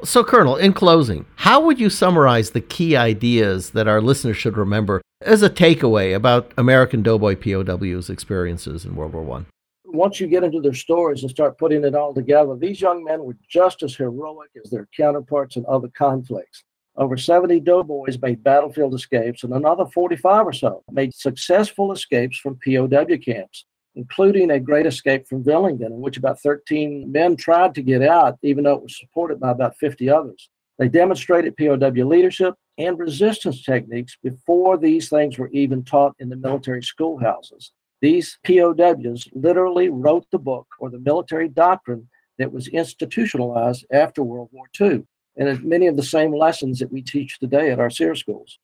So, 0.04 0.26
Colonel, 0.26 0.58
in 0.58 0.74
closing, 0.74 1.26
how 1.38 1.62
would 1.62 1.80
you 1.80 1.90
summarize 1.90 2.52
the 2.52 2.60
key 2.60 2.98
ideas 2.98 3.70
that 3.70 3.88
our 3.88 4.02
listeners 4.02 4.36
should 4.36 4.58
remember 4.58 5.02
as 5.22 5.42
a 5.42 5.50
takeaway 5.50 6.14
about 6.14 6.52
American 6.58 7.02
Doughboy 7.02 7.38
POW's 7.38 8.10
experiences 8.10 8.84
in 8.84 8.96
World 8.96 9.14
War 9.14 9.24
One? 9.24 9.46
Once 9.86 10.20
you 10.20 10.28
get 10.28 10.44
into 10.44 10.60
their 10.60 10.74
stories 10.74 11.22
and 11.22 11.32
start 11.32 11.58
putting 11.58 11.86
it 11.86 11.96
all 11.96 12.14
together, 12.14 12.58
these 12.58 12.82
young 12.82 13.06
men 13.06 13.24
were 13.24 13.38
just 13.48 13.84
as 13.84 13.96
heroic 13.96 14.50
as 14.62 14.70
their 14.70 14.86
counterparts 14.96 15.56
in 15.56 15.66
other 15.66 15.88
conflicts. 15.98 16.64
Over 16.98 17.16
70 17.16 17.62
doughboys 17.62 18.22
made 18.22 18.44
battlefield 18.44 18.94
escapes, 18.94 19.46
and 19.46 19.54
another 19.54 19.86
45 19.86 20.48
or 20.48 20.54
so 20.54 20.84
made 20.92 21.14
successful 21.14 21.94
escapes 21.94 22.38
from 22.38 22.60
POW 22.66 23.18
camps 23.24 23.64
including 23.96 24.52
a 24.52 24.60
great 24.60 24.86
escape 24.86 25.28
from 25.28 25.44
Villingen, 25.44 25.88
in 25.88 26.02
which 26.02 26.18
about 26.18 26.42
13 26.42 27.12
men 27.12 27.36
tried 27.36 27.74
to 27.76 27.82
get 27.82 28.02
out, 28.02 28.38
even 28.44 28.64
though 28.64 28.76
it 28.76 28.84
was 28.84 29.00
supported 29.00 29.40
by 29.40 29.52
about 29.52 29.78
50 29.78 30.10
others. 30.10 30.50
They 30.78 30.90
demonstrated 30.90 31.56
POW 31.58 32.04
leadership 32.04 32.56
and 32.78 33.00
resistance 33.00 33.64
techniques 33.64 34.18
before 34.22 34.78
these 34.78 35.10
things 35.10 35.38
were 35.38 35.50
even 35.52 35.84
taught 35.84 36.16
in 36.20 36.30
the 36.30 36.36
military 36.36 36.84
schoolhouses. 36.84 37.72
These 38.02 38.38
POWs 38.46 39.30
literally 39.34 39.90
wrote 39.90 40.26
the 40.32 40.38
book 40.38 40.68
or 40.80 40.90
the 40.90 41.00
military 41.00 41.48
doctrine 41.48 42.10
that 42.38 42.52
was 42.52 42.68
institutionalized 42.68 43.86
after 43.92 44.22
World 44.22 44.50
War 44.52 44.66
II, 44.80 45.06
and 45.38 45.64
many 45.64 45.88
of 45.88 45.96
the 45.96 46.04
same 46.04 46.36
lessons 46.36 46.80
that 46.80 46.92
we 46.92 47.02
teach 47.02 47.40
today 47.40 47.72
at 47.72 47.80
our 47.80 47.90
SERE 47.90 48.16
schools. 48.16 48.60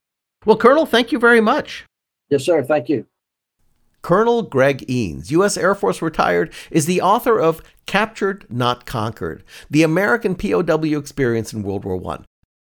Well, 0.46 0.58
Colonel, 0.58 0.86
thank 0.86 1.12
you 1.14 1.20
very 1.20 1.40
much. 1.40 1.86
Yes, 2.30 2.44
sir. 2.46 2.64
Thank 2.64 2.90
you. 2.90 3.06
Colonel 4.02 4.42
Greg 4.42 4.80
Eanes, 4.88 5.30
U.S. 5.32 5.58
Air 5.58 5.76
Force 5.76 6.02
retired, 6.02 6.52
is 6.72 6.86
the 6.86 7.02
author 7.02 7.40
of 7.40 7.62
Captured, 7.86 8.46
Not 8.50 8.86
Conquered 8.86 9.44
The 9.70 9.84
American 9.84 10.36
POW 10.36 10.98
Experience 10.98 11.54
in 11.54 11.62
World 11.62 11.86
War 11.86 12.02
I. 12.14 12.24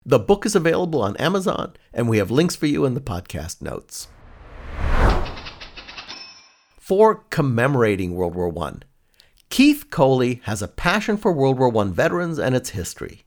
The 0.04 0.18
book 0.18 0.44
is 0.44 0.56
available 0.56 1.02
on 1.02 1.16
Amazon, 1.18 1.74
and 1.92 2.08
we 2.08 2.18
have 2.18 2.30
links 2.30 2.56
for 2.56 2.66
you 2.66 2.84
in 2.84 2.94
the 2.94 3.00
podcast 3.00 3.62
notes. 3.62 4.08
For 6.78 7.16
commemorating 7.30 8.14
World 8.14 8.34
War 8.34 8.52
I, 8.66 8.78
Keith 9.50 9.90
Coley 9.90 10.40
has 10.44 10.62
a 10.62 10.68
passion 10.68 11.16
for 11.16 11.32
World 11.32 11.58
War 11.58 11.76
I 11.76 11.84
veterans 11.90 12.38
and 12.38 12.56
its 12.56 12.70
history. 12.70 13.22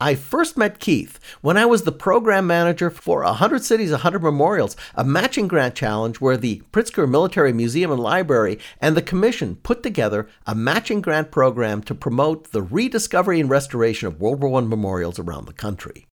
I 0.00 0.16
first 0.16 0.56
met 0.56 0.80
Keith 0.80 1.20
when 1.40 1.56
I 1.56 1.66
was 1.66 1.82
the 1.82 1.92
program 1.92 2.48
manager 2.48 2.90
for 2.90 3.22
100 3.22 3.62
Cities, 3.62 3.92
100 3.92 4.22
Memorials, 4.22 4.76
a 4.96 5.04
matching 5.04 5.46
grant 5.46 5.76
challenge 5.76 6.20
where 6.20 6.36
the 6.36 6.62
Pritzker 6.72 7.08
Military 7.08 7.52
Museum 7.52 7.92
and 7.92 8.00
Library 8.00 8.58
and 8.80 8.96
the 8.96 9.02
Commission 9.02 9.54
put 9.56 9.84
together 9.84 10.28
a 10.46 10.54
matching 10.54 11.00
grant 11.00 11.30
program 11.30 11.80
to 11.82 11.94
promote 11.94 12.50
the 12.50 12.62
rediscovery 12.62 13.38
and 13.38 13.48
restoration 13.48 14.08
of 14.08 14.20
World 14.20 14.42
War 14.42 14.60
I 14.60 14.64
memorials 14.64 15.20
around 15.20 15.46
the 15.46 15.52
country. 15.52 16.06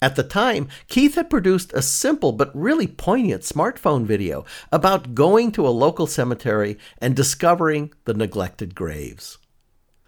At 0.00 0.16
the 0.16 0.24
time, 0.24 0.68
Keith 0.88 1.14
had 1.14 1.30
produced 1.30 1.72
a 1.74 1.82
simple 1.82 2.32
but 2.32 2.50
really 2.56 2.86
poignant 2.86 3.42
smartphone 3.42 4.04
video 4.04 4.44
about 4.72 5.14
going 5.14 5.52
to 5.52 5.68
a 5.68 5.70
local 5.70 6.06
cemetery 6.06 6.78
and 6.98 7.14
discovering 7.14 7.92
the 8.04 8.14
neglected 8.14 8.74
graves. 8.74 9.38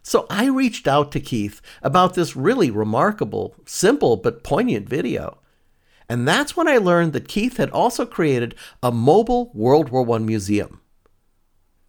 So 0.07 0.27
I 0.29 0.47
reached 0.49 0.87
out 0.87 1.11
to 1.13 1.21
Keith 1.21 1.63
about 1.83 2.13
this 2.13 2.37
really 2.37 2.71
remarkable, 2.71 3.57
simple, 3.65 4.19
but 4.19 4.45
poignant 4.45 4.87
video. 4.87 5.39
And 6.11 6.29
that's 6.29 6.55
when 6.55 6.69
I 6.69 6.77
learned 6.77 7.15
that 7.15 7.27
Keith 7.27 7.57
had 7.57 7.71
also 7.71 8.05
created 8.05 8.55
a 8.83 8.93
mobile 8.93 9.51
World 9.55 9.89
War 9.89 10.09
I 10.15 10.19
museum. 10.19 10.83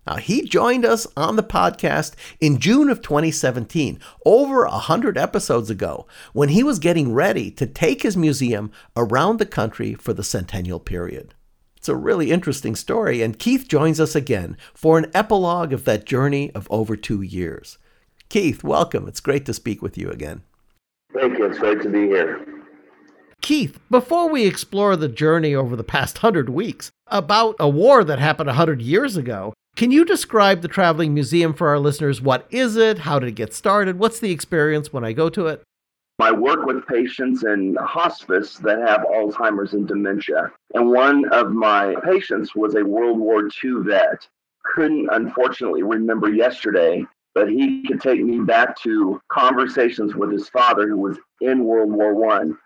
Now, 0.07 0.15
he 0.15 0.43
joined 0.43 0.85
us 0.85 1.05
on 1.17 1.35
the 1.35 1.43
podcast 1.43 2.13
in 2.39 2.59
June 2.59 2.89
of 2.89 3.01
2017, 3.01 3.99
over 4.25 4.65
100 4.65 5.17
episodes 5.17 5.69
ago, 5.69 6.07
when 6.31 6.49
he 6.49 6.63
was 6.63 6.79
getting 6.79 7.11
ready 7.11 7.51
to 7.51 7.65
take 7.65 8.03
his 8.03 8.15
museum 8.15 8.71
around 8.95 9.39
the 9.39 9.45
country 9.45 9.93
for 9.93 10.13
the 10.13 10.23
centennial 10.23 10.79
period. 10.79 11.33
It's 11.75 11.89
a 11.89 11.95
really 11.95 12.31
interesting 12.31 12.77
story, 12.77 13.21
and 13.21 13.37
Keith 13.37 13.67
joins 13.67 13.99
us 13.99 14.15
again 14.15 14.55
for 14.73 14.97
an 14.97 15.11
epilogue 15.13 15.73
of 15.73 15.83
that 15.83 16.05
journey 16.05 16.51
of 16.55 16.67
over 16.71 16.95
two 16.95 17.21
years. 17.21 17.77
Keith, 18.29 18.63
welcome. 18.63 19.07
It's 19.07 19.19
great 19.19 19.45
to 19.45 19.53
speak 19.53 19.81
with 19.81 19.97
you 19.97 20.09
again. 20.09 20.41
Thank 21.13 21.37
you. 21.37 21.45
It's 21.45 21.59
great 21.59 21.81
to 21.83 21.89
be 21.89 22.07
here. 22.07 22.45
Keith, 23.41 23.79
before 23.91 24.29
we 24.29 24.45
explore 24.45 24.95
the 24.95 25.07
journey 25.07 25.53
over 25.53 25.75
the 25.75 25.83
past 25.83 26.17
hundred 26.17 26.49
weeks 26.49 26.89
about 27.07 27.55
a 27.59 27.69
war 27.69 28.03
that 28.03 28.19
happened 28.19 28.49
a 28.49 28.53
hundred 28.53 28.81
years 28.81 29.15
ago, 29.15 29.53
can 29.75 29.91
you 29.91 30.03
describe 30.05 30.61
the 30.61 30.67
Traveling 30.67 31.13
Museum 31.13 31.53
for 31.53 31.67
our 31.67 31.79
listeners? 31.79 32.21
What 32.21 32.47
is 32.49 32.75
it? 32.75 32.99
How 32.99 33.19
did 33.19 33.29
it 33.29 33.33
get 33.33 33.53
started? 33.53 33.99
What's 33.99 34.19
the 34.19 34.31
experience 34.31 34.91
when 34.91 35.03
I 35.03 35.13
go 35.13 35.29
to 35.29 35.47
it? 35.47 35.61
I 36.19 36.31
work 36.31 36.65
with 36.65 36.87
patients 36.87 37.43
in 37.43 37.75
hospice 37.75 38.57
that 38.59 38.79
have 38.79 39.01
Alzheimer's 39.01 39.73
and 39.73 39.85
dementia. 39.85 40.51
And 40.73 40.89
one 40.89 41.25
of 41.33 41.51
my 41.51 41.93
patients 42.05 42.55
was 42.55 42.75
a 42.75 42.85
World 42.85 43.19
War 43.19 43.49
II 43.63 43.83
vet. 43.83 44.25
Couldn't 44.63 45.09
unfortunately 45.11 45.83
remember 45.83 46.29
yesterday, 46.29 47.05
but 47.35 47.49
he 47.49 47.83
could 47.83 48.01
take 48.01 48.23
me 48.23 48.39
back 48.39 48.81
to 48.81 49.21
conversations 49.29 50.15
with 50.15 50.31
his 50.31 50.49
father 50.49 50.87
who 50.87 50.97
was 50.97 51.19
in 51.41 51.65
World 51.65 51.91
War 51.91 52.15
One. 52.15 52.57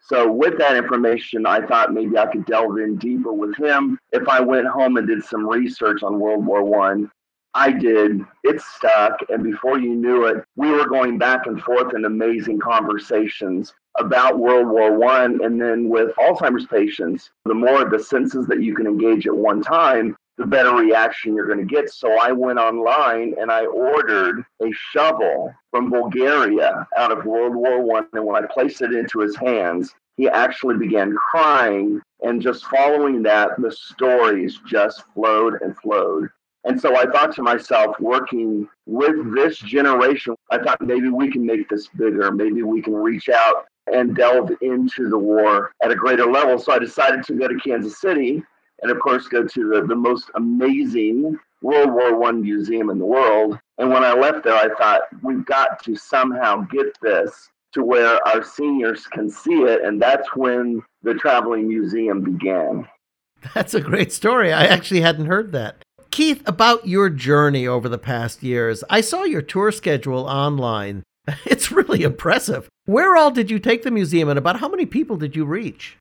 So 0.00 0.30
with 0.30 0.58
that 0.58 0.76
information, 0.76 1.46
I 1.46 1.66
thought 1.66 1.92
maybe 1.92 2.16
I 2.16 2.26
could 2.26 2.46
delve 2.46 2.78
in 2.78 2.96
deeper 2.96 3.32
with 3.32 3.56
him 3.56 3.98
if 4.12 4.28
I 4.28 4.40
went 4.40 4.68
home 4.68 4.96
and 4.96 5.08
did 5.08 5.24
some 5.24 5.48
research 5.48 6.02
on 6.02 6.20
World 6.20 6.46
War 6.46 6.62
One. 6.62 7.10
I. 7.54 7.72
Did. 7.72 8.20
It 8.44 8.60
stuck, 8.60 9.18
and 9.30 9.42
before 9.42 9.80
you 9.80 9.94
knew 9.94 10.26
it, 10.26 10.44
we 10.56 10.70
were 10.70 10.86
going 10.86 11.18
back 11.18 11.46
and 11.46 11.60
forth 11.62 11.94
in 11.94 12.04
amazing 12.04 12.60
conversations 12.60 13.74
about 13.98 14.38
World 14.38 14.68
War 14.68 14.96
One, 14.96 15.42
and 15.42 15.60
then 15.60 15.88
with 15.88 16.14
Alzheimer's 16.16 16.66
patients, 16.66 17.30
the 17.46 17.54
more 17.54 17.82
of 17.82 17.90
the 17.90 17.98
senses 17.98 18.46
that 18.46 18.62
you 18.62 18.74
can 18.74 18.86
engage 18.86 19.26
at 19.26 19.34
one 19.34 19.62
time, 19.62 20.14
the 20.38 20.46
better 20.46 20.74
reaction 20.74 21.34
you're 21.34 21.46
going 21.46 21.58
to 21.58 21.64
get. 21.64 21.90
So 21.92 22.18
I 22.18 22.30
went 22.32 22.58
online 22.58 23.34
and 23.40 23.50
I 23.50 23.66
ordered 23.66 24.44
a 24.62 24.70
shovel 24.92 25.52
from 25.70 25.90
Bulgaria 25.90 26.86
out 26.96 27.10
of 27.10 27.26
World 27.26 27.54
War 27.54 27.82
One. 27.82 28.06
And 28.12 28.24
when 28.24 28.42
I 28.42 28.46
placed 28.46 28.80
it 28.80 28.92
into 28.92 29.18
his 29.18 29.36
hands, 29.36 29.94
he 30.16 30.28
actually 30.28 30.78
began 30.78 31.14
crying. 31.14 32.00
And 32.22 32.40
just 32.40 32.66
following 32.66 33.22
that, 33.24 33.60
the 33.60 33.72
stories 33.72 34.60
just 34.66 35.02
flowed 35.12 35.60
and 35.60 35.76
flowed. 35.76 36.28
And 36.64 36.80
so 36.80 36.96
I 36.96 37.06
thought 37.06 37.34
to 37.36 37.42
myself, 37.42 37.98
working 38.00 38.68
with 38.86 39.34
this 39.34 39.58
generation, 39.58 40.34
I 40.50 40.58
thought 40.58 40.80
maybe 40.80 41.08
we 41.08 41.30
can 41.30 41.44
make 41.44 41.68
this 41.68 41.88
bigger. 41.88 42.30
Maybe 42.30 42.62
we 42.62 42.82
can 42.82 42.94
reach 42.94 43.28
out 43.28 43.66
and 43.92 44.14
delve 44.14 44.50
into 44.60 45.08
the 45.08 45.18
war 45.18 45.72
at 45.82 45.90
a 45.90 45.96
greater 45.96 46.26
level. 46.30 46.58
So 46.58 46.72
I 46.72 46.78
decided 46.78 47.24
to 47.24 47.34
go 47.34 47.48
to 47.48 47.58
Kansas 47.58 48.00
City 48.00 48.42
and, 48.82 48.90
of 48.90 49.00
course, 49.00 49.28
go 49.28 49.44
to 49.44 49.68
the, 49.68 49.86
the 49.86 49.96
most 49.96 50.30
amazing 50.34 51.38
World 51.62 51.92
War 51.92 52.16
One 52.16 52.42
museum 52.42 52.90
in 52.90 52.98
the 52.98 53.04
world. 53.04 53.58
And 53.78 53.90
when 53.90 54.04
I 54.04 54.12
left 54.12 54.44
there, 54.44 54.54
I 54.54 54.68
thought 54.76 55.02
we've 55.22 55.44
got 55.44 55.82
to 55.84 55.96
somehow 55.96 56.62
get 56.70 56.96
this 57.02 57.48
to 57.72 57.84
where 57.84 58.26
our 58.26 58.42
seniors 58.42 59.06
can 59.06 59.28
see 59.28 59.62
it. 59.62 59.82
And 59.82 60.00
that's 60.00 60.28
when 60.34 60.82
the 61.02 61.14
traveling 61.14 61.68
museum 61.68 62.22
began. 62.22 62.86
That's 63.54 63.74
a 63.74 63.80
great 63.80 64.12
story. 64.12 64.52
I 64.52 64.64
actually 64.64 65.00
hadn't 65.00 65.26
heard 65.26 65.52
that. 65.52 65.84
Keith, 66.10 66.42
about 66.44 66.88
your 66.88 67.08
journey 67.08 67.68
over 67.68 67.88
the 67.88 67.98
past 67.98 68.42
years, 68.42 68.82
I 68.90 69.00
saw 69.00 69.22
your 69.22 69.42
tour 69.42 69.70
schedule 69.70 70.26
online. 70.26 71.04
It's 71.44 71.70
really 71.70 72.02
impressive. 72.02 72.68
Where 72.86 73.14
all 73.14 73.30
did 73.30 73.50
you 73.50 73.58
take 73.58 73.82
the 73.82 73.90
museum 73.90 74.28
and 74.28 74.38
about 74.38 74.60
how 74.60 74.68
many 74.68 74.86
people 74.86 75.16
did 75.16 75.36
you 75.36 75.44
reach? 75.44 75.98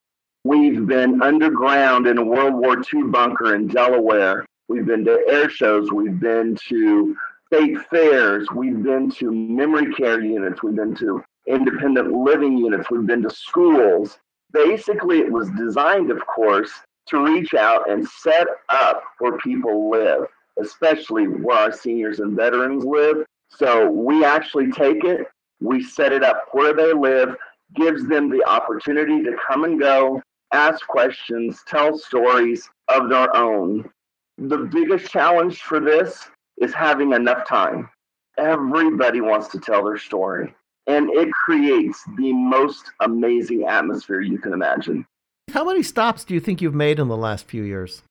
We've 0.48 0.88
been 0.88 1.22
underground 1.22 2.08
in 2.08 2.18
a 2.18 2.24
World 2.24 2.54
War 2.54 2.78
II 2.78 3.10
bunker 3.10 3.54
in 3.54 3.68
Delaware. 3.68 4.46
We've 4.70 4.86
been 4.86 5.04
to 5.04 5.22
air 5.28 5.50
shows. 5.50 5.92
We've 5.92 6.22
been 6.22 6.58
to 6.70 7.18
state 7.48 7.78
fairs. 7.90 8.48
We've 8.56 8.82
been 8.82 9.12
to 9.12 9.30
memory 9.30 9.94
care 9.94 10.22
units. 10.22 10.64
We've 10.64 10.78
been 10.78 10.96
to 11.00 11.22
independent 11.48 12.14
living 12.14 12.58
units. 12.58 12.90
We've 12.90 13.06
been 13.06 13.24
to 13.24 13.30
schools. 13.30 14.20
Basically, 14.54 15.20
it 15.20 15.30
was 15.30 15.50
designed, 15.58 16.12
of 16.12 16.26
course, 16.26 16.72
to 17.08 17.26
reach 17.26 17.54
out 17.54 17.92
and 17.92 18.08
set 18.08 18.48
up 18.70 19.04
where 19.20 19.38
people 19.40 19.90
live, 19.90 20.28
especially 20.62 21.26
where 21.28 21.58
our 21.58 21.72
seniors 21.74 22.22
and 22.22 22.38
veterans 22.38 22.86
live. 22.86 23.26
So 23.50 23.90
we 23.90 24.24
actually 24.24 24.72
take 24.72 25.04
it, 25.04 25.28
we 25.60 25.84
set 25.84 26.14
it 26.14 26.24
up 26.24 26.46
where 26.54 26.74
they 26.74 26.94
live, 26.94 27.36
gives 27.76 28.08
them 28.08 28.30
the 28.30 28.48
opportunity 28.48 29.22
to 29.24 29.36
come 29.46 29.66
and 29.66 29.78
go, 29.78 30.22
ask 30.54 30.86
questions, 30.88 31.64
tell 31.68 31.98
stories 31.98 32.70
of 32.88 33.10
their 33.10 33.36
own. 33.36 33.90
The 34.38 34.58
biggest 34.58 35.12
challenge 35.12 35.62
for 35.62 35.80
this 35.80 36.30
is 36.58 36.74
having 36.74 37.14
enough 37.14 37.48
time. 37.48 37.90
Everybody 38.38 39.22
wants 39.22 39.48
to 39.50 39.60
tell 39.60 39.84
their 39.84 39.98
story, 39.98 40.54
and 40.86 41.10
it 41.10 41.30
creates 41.32 42.04
the 42.18 42.34
most 42.34 42.92
amazing 43.02 43.66
atmosphere 43.68 44.22
you 44.22 44.38
can 44.38 44.54
imagine. 44.54 45.06
How 45.52 45.64
many 45.64 45.82
stops 45.82 46.24
do 46.24 46.34
you 46.34 46.40
think 46.40 46.62
you've 46.62 46.76
made 46.76 47.00
in 47.00 47.08
the 47.08 47.18
last 47.18 47.46
few 47.46 47.64
years? 47.64 48.04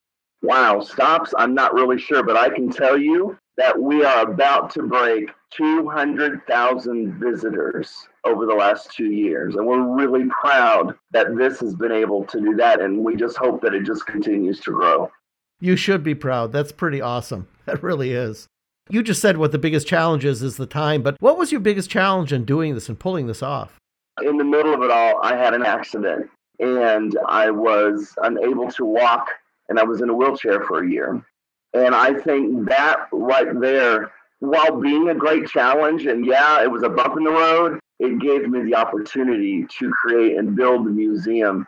Wow, 0.42 0.80
stops, 0.80 1.32
I'm 1.38 1.54
not 1.54 1.74
really 1.74 1.98
sure, 1.98 2.22
but 2.22 2.36
I 2.36 2.48
can 2.48 2.70
tell 2.70 2.98
you 2.98 3.38
that 3.56 3.80
we 3.80 4.04
are 4.04 4.30
about 4.30 4.70
to 4.70 4.82
break 4.82 5.30
200,000 5.52 7.18
visitors 7.18 8.08
over 8.26 8.46
the 8.46 8.54
last 8.54 8.90
two 8.92 9.12
years. 9.12 9.54
And 9.54 9.66
we're 9.66 9.82
really 9.82 10.28
proud 10.28 10.96
that 11.12 11.36
this 11.36 11.60
has 11.60 11.74
been 11.74 11.92
able 11.92 12.24
to 12.24 12.40
do 12.40 12.54
that. 12.56 12.80
And 12.80 13.04
we 13.04 13.16
just 13.16 13.36
hope 13.36 13.62
that 13.62 13.74
it 13.74 13.84
just 13.84 14.06
continues 14.06 14.60
to 14.60 14.72
grow. 14.72 15.10
You 15.60 15.76
should 15.76 16.02
be 16.02 16.14
proud. 16.14 16.52
That's 16.52 16.72
pretty 16.72 17.00
awesome. 17.00 17.48
That 17.66 17.82
really 17.82 18.12
is. 18.12 18.46
You 18.88 19.02
just 19.02 19.20
said 19.20 19.38
what 19.38 19.50
the 19.50 19.58
biggest 19.58 19.88
challenge 19.88 20.24
is, 20.24 20.40
is 20.40 20.56
the 20.56 20.66
time. 20.66 21.02
But 21.02 21.16
what 21.18 21.36
was 21.36 21.50
your 21.50 21.60
biggest 21.60 21.90
challenge 21.90 22.32
in 22.32 22.44
doing 22.44 22.74
this 22.74 22.88
and 22.88 22.96
pulling 22.96 23.26
this 23.26 23.42
off? 23.42 23.76
In 24.22 24.36
the 24.36 24.44
middle 24.44 24.72
of 24.72 24.82
it 24.82 24.90
all, 24.92 25.18
I 25.20 25.34
had 25.34 25.52
an 25.52 25.64
accident 25.64 26.30
and 26.60 27.18
I 27.26 27.50
was 27.50 28.14
unable 28.22 28.70
to 28.70 28.84
walk 28.84 29.30
and 29.68 29.80
I 29.80 29.82
was 29.82 30.00
in 30.00 30.10
a 30.10 30.14
wheelchair 30.14 30.62
for 30.62 30.84
a 30.84 30.88
year. 30.88 31.20
And 31.74 31.92
I 31.92 32.14
think 32.14 32.68
that 32.68 33.08
right 33.12 33.48
there, 33.60 34.12
while 34.38 34.80
being 34.80 35.08
a 35.08 35.14
great 35.14 35.48
challenge, 35.48 36.06
and 36.06 36.24
yeah, 36.24 36.62
it 36.62 36.70
was 36.70 36.84
a 36.84 36.88
bump 36.88 37.16
in 37.16 37.24
the 37.24 37.32
road, 37.32 37.80
it 37.98 38.18
gave 38.18 38.48
me 38.48 38.62
the 38.62 38.74
opportunity 38.74 39.66
to 39.78 39.90
create 39.90 40.36
and 40.36 40.54
build 40.54 40.86
the 40.86 40.90
museum. 40.90 41.66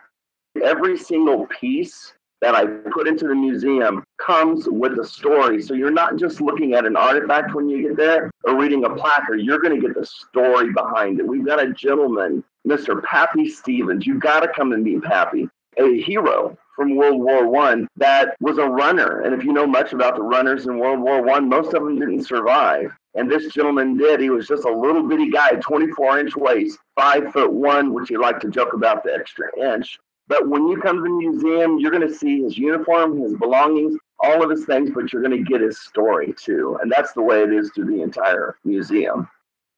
Every 0.63 0.97
single 0.97 1.47
piece 1.47 2.13
that 2.41 2.55
I 2.55 2.65
put 2.65 3.07
into 3.07 3.27
the 3.27 3.35
museum 3.35 4.03
comes 4.25 4.67
with 4.69 4.97
a 4.99 5.05
story. 5.05 5.61
So 5.61 5.73
you're 5.73 5.91
not 5.91 6.15
just 6.15 6.39
looking 6.39 6.73
at 6.73 6.85
an 6.85 6.95
artifact 6.95 7.53
when 7.53 7.67
you 7.67 7.81
get 7.81 7.97
there 7.97 8.31
or 8.45 8.55
reading 8.55 8.85
a 8.85 8.89
placard, 8.89 9.41
you're 9.41 9.59
going 9.59 9.79
to 9.79 9.85
get 9.85 9.95
the 9.95 10.05
story 10.05 10.71
behind 10.71 11.19
it. 11.19 11.27
We've 11.27 11.45
got 11.45 11.61
a 11.61 11.73
gentleman, 11.73 12.43
Mr. 12.67 13.03
Pappy 13.03 13.49
Stevens. 13.49 14.07
You've 14.07 14.21
got 14.21 14.41
to 14.41 14.47
come 14.55 14.71
and 14.71 14.83
meet 14.83 15.03
Pappy, 15.03 15.49
a 15.79 16.01
hero 16.01 16.57
from 16.75 16.95
World 16.95 17.21
War 17.21 17.47
One 17.47 17.87
that 17.97 18.35
was 18.39 18.57
a 18.57 18.65
runner. 18.65 19.21
And 19.21 19.33
if 19.33 19.43
you 19.43 19.53
know 19.53 19.67
much 19.67 19.93
about 19.93 20.15
the 20.15 20.21
runners 20.21 20.65
in 20.65 20.79
World 20.79 21.01
War 21.01 21.21
One, 21.21 21.49
most 21.49 21.73
of 21.73 21.83
them 21.83 21.99
didn't 21.99 22.23
survive. 22.23 22.91
And 23.15 23.29
this 23.29 23.51
gentleman 23.53 23.97
did. 23.97 24.19
He 24.19 24.29
was 24.29 24.47
just 24.47 24.65
a 24.65 24.71
little 24.71 25.03
bitty 25.03 25.29
guy, 25.29 25.51
24 25.59 26.19
inch 26.19 26.35
waist, 26.35 26.77
five 26.95 27.31
foot 27.33 27.51
one, 27.51 27.93
which 27.93 28.09
you 28.09 28.21
like 28.21 28.39
to 28.41 28.49
joke 28.49 28.73
about 28.73 29.03
the 29.03 29.13
extra 29.13 29.47
inch. 29.59 29.97
But 30.27 30.47
when 30.47 30.67
you 30.67 30.79
come 30.79 30.97
to 30.97 31.03
the 31.03 31.09
museum, 31.09 31.79
you're 31.79 31.91
going 31.91 32.07
to 32.07 32.13
see 32.13 32.43
his 32.43 32.57
uniform, 32.57 33.19
his 33.19 33.35
belongings, 33.35 33.97
all 34.19 34.43
of 34.43 34.49
his 34.51 34.65
things, 34.65 34.91
but 34.93 35.11
you're 35.11 35.23
going 35.23 35.43
to 35.43 35.49
get 35.49 35.59
his 35.59 35.79
story 35.79 36.35
too. 36.37 36.77
And 36.81 36.91
that's 36.91 37.13
the 37.13 37.23
way 37.23 37.41
it 37.41 37.51
is 37.51 37.71
through 37.73 37.85
the 37.85 38.03
entire 38.03 38.57
museum. 38.63 39.27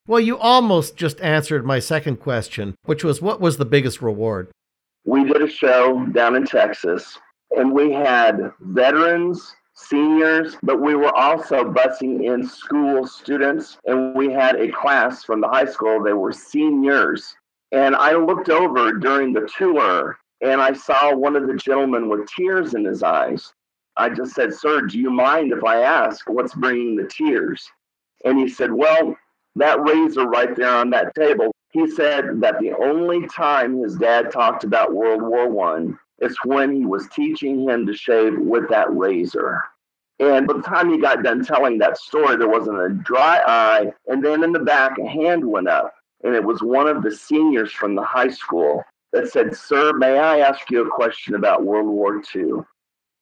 Well, 0.08 0.20
you 0.20 0.38
almost 0.38 0.98
just 0.98 1.22
answered 1.22 1.66
my 1.66 1.80
second 1.80 2.18
question, 2.18 2.76
which 2.84 3.04
was 3.04 3.22
what 3.22 3.40
was 3.40 3.58
the 3.58 3.66
biggest 3.66 4.02
reward? 4.02 4.52
We 5.06 5.24
did 5.24 5.42
a 5.42 5.50
show 5.50 6.06
down 6.08 6.36
in 6.36 6.46
Texas, 6.46 7.18
and 7.58 7.74
we 7.74 7.92
had 7.92 8.52
veterans, 8.60 9.56
seniors, 9.74 10.58
but 10.64 10.80
we 10.80 10.96
were 10.96 11.16
also 11.16 11.64
busing 11.64 12.26
in 12.26 12.48
school 12.48 13.08
students, 13.08 13.78
and 13.86 14.16
we 14.16 14.32
had 14.32 14.56
a 14.56 14.72
class 14.72 15.24
from 15.24 15.42
the 15.42 15.48
high 15.48 15.66
school. 15.66 16.04
They 16.04 16.14
were 16.14 16.34
seniors. 16.34 17.36
And 17.72 17.96
I 17.96 18.14
looked 18.14 18.50
over 18.50 18.94
during 18.94 19.34
the 19.34 19.50
tour 19.58 20.18
and 20.42 20.60
I 20.60 20.74
saw 20.74 21.16
one 21.16 21.36
of 21.36 21.48
the 21.48 21.56
gentlemen 21.56 22.10
with 22.10 22.28
tears 22.28 22.74
in 22.74 22.84
his 22.84 23.04
eyes. 23.04 23.54
I 23.96 24.10
just 24.10 24.34
said, 24.34 24.54
Sir, 24.54 24.82
do 24.82 25.00
you 25.00 25.10
mind 25.10 25.52
if 25.52 25.64
I 25.64 25.82
ask 25.82 26.28
what's 26.30 26.56
bringing 26.56 26.96
the 26.96 27.08
tears? 27.08 27.70
And 28.26 28.40
he 28.40 28.50
said, 28.50 28.72
Well, 28.72 29.16
that 29.56 29.82
razor 29.82 30.28
right 30.28 30.56
there 30.56 30.76
on 30.76 30.90
that 30.92 31.14
table. 31.14 31.51
He 31.72 31.90
said 31.90 32.42
that 32.42 32.60
the 32.60 32.74
only 32.74 33.28
time 33.28 33.78
his 33.78 33.96
dad 33.96 34.32
talked 34.32 34.64
about 34.64 34.94
World 34.94 35.22
War 35.22 35.48
One 35.48 35.98
is 36.20 36.38
when 36.44 36.76
he 36.76 36.86
was 36.86 37.08
teaching 37.10 37.68
him 37.68 37.86
to 37.86 37.94
shave 37.94 38.38
with 38.38 38.70
that 38.70 38.94
razor. 38.96 39.64
And 40.20 40.46
by 40.46 40.54
the 40.54 40.62
time 40.62 40.92
he 40.92 41.00
got 41.00 41.24
done 41.24 41.44
telling 41.44 41.80
that 41.80 41.98
story, 41.98 42.36
there 42.36 42.50
wasn't 42.50 42.80
a 42.80 42.90
dry 42.90 43.42
eye. 43.48 43.92
And 44.08 44.24
then 44.24 44.44
in 44.44 44.52
the 44.52 44.60
back, 44.60 44.98
a 45.00 45.08
hand 45.08 45.44
went 45.44 45.68
up, 45.68 45.94
and 46.24 46.36
it 46.36 46.44
was 46.44 46.62
one 46.62 46.88
of 46.88 47.02
the 47.02 47.12
seniors 47.12 47.72
from 47.72 47.96
the 47.96 48.04
high 48.04 48.30
school 48.30 48.84
that 49.14 49.30
said, 49.30 49.56
Sir, 49.56 49.94
may 49.94 50.20
I 50.20 50.40
ask 50.40 50.70
you 50.70 50.86
a 50.86 50.92
question 50.92 51.36
about 51.36 51.64
World 51.64 51.88
War 51.88 52.22
II? 52.36 52.52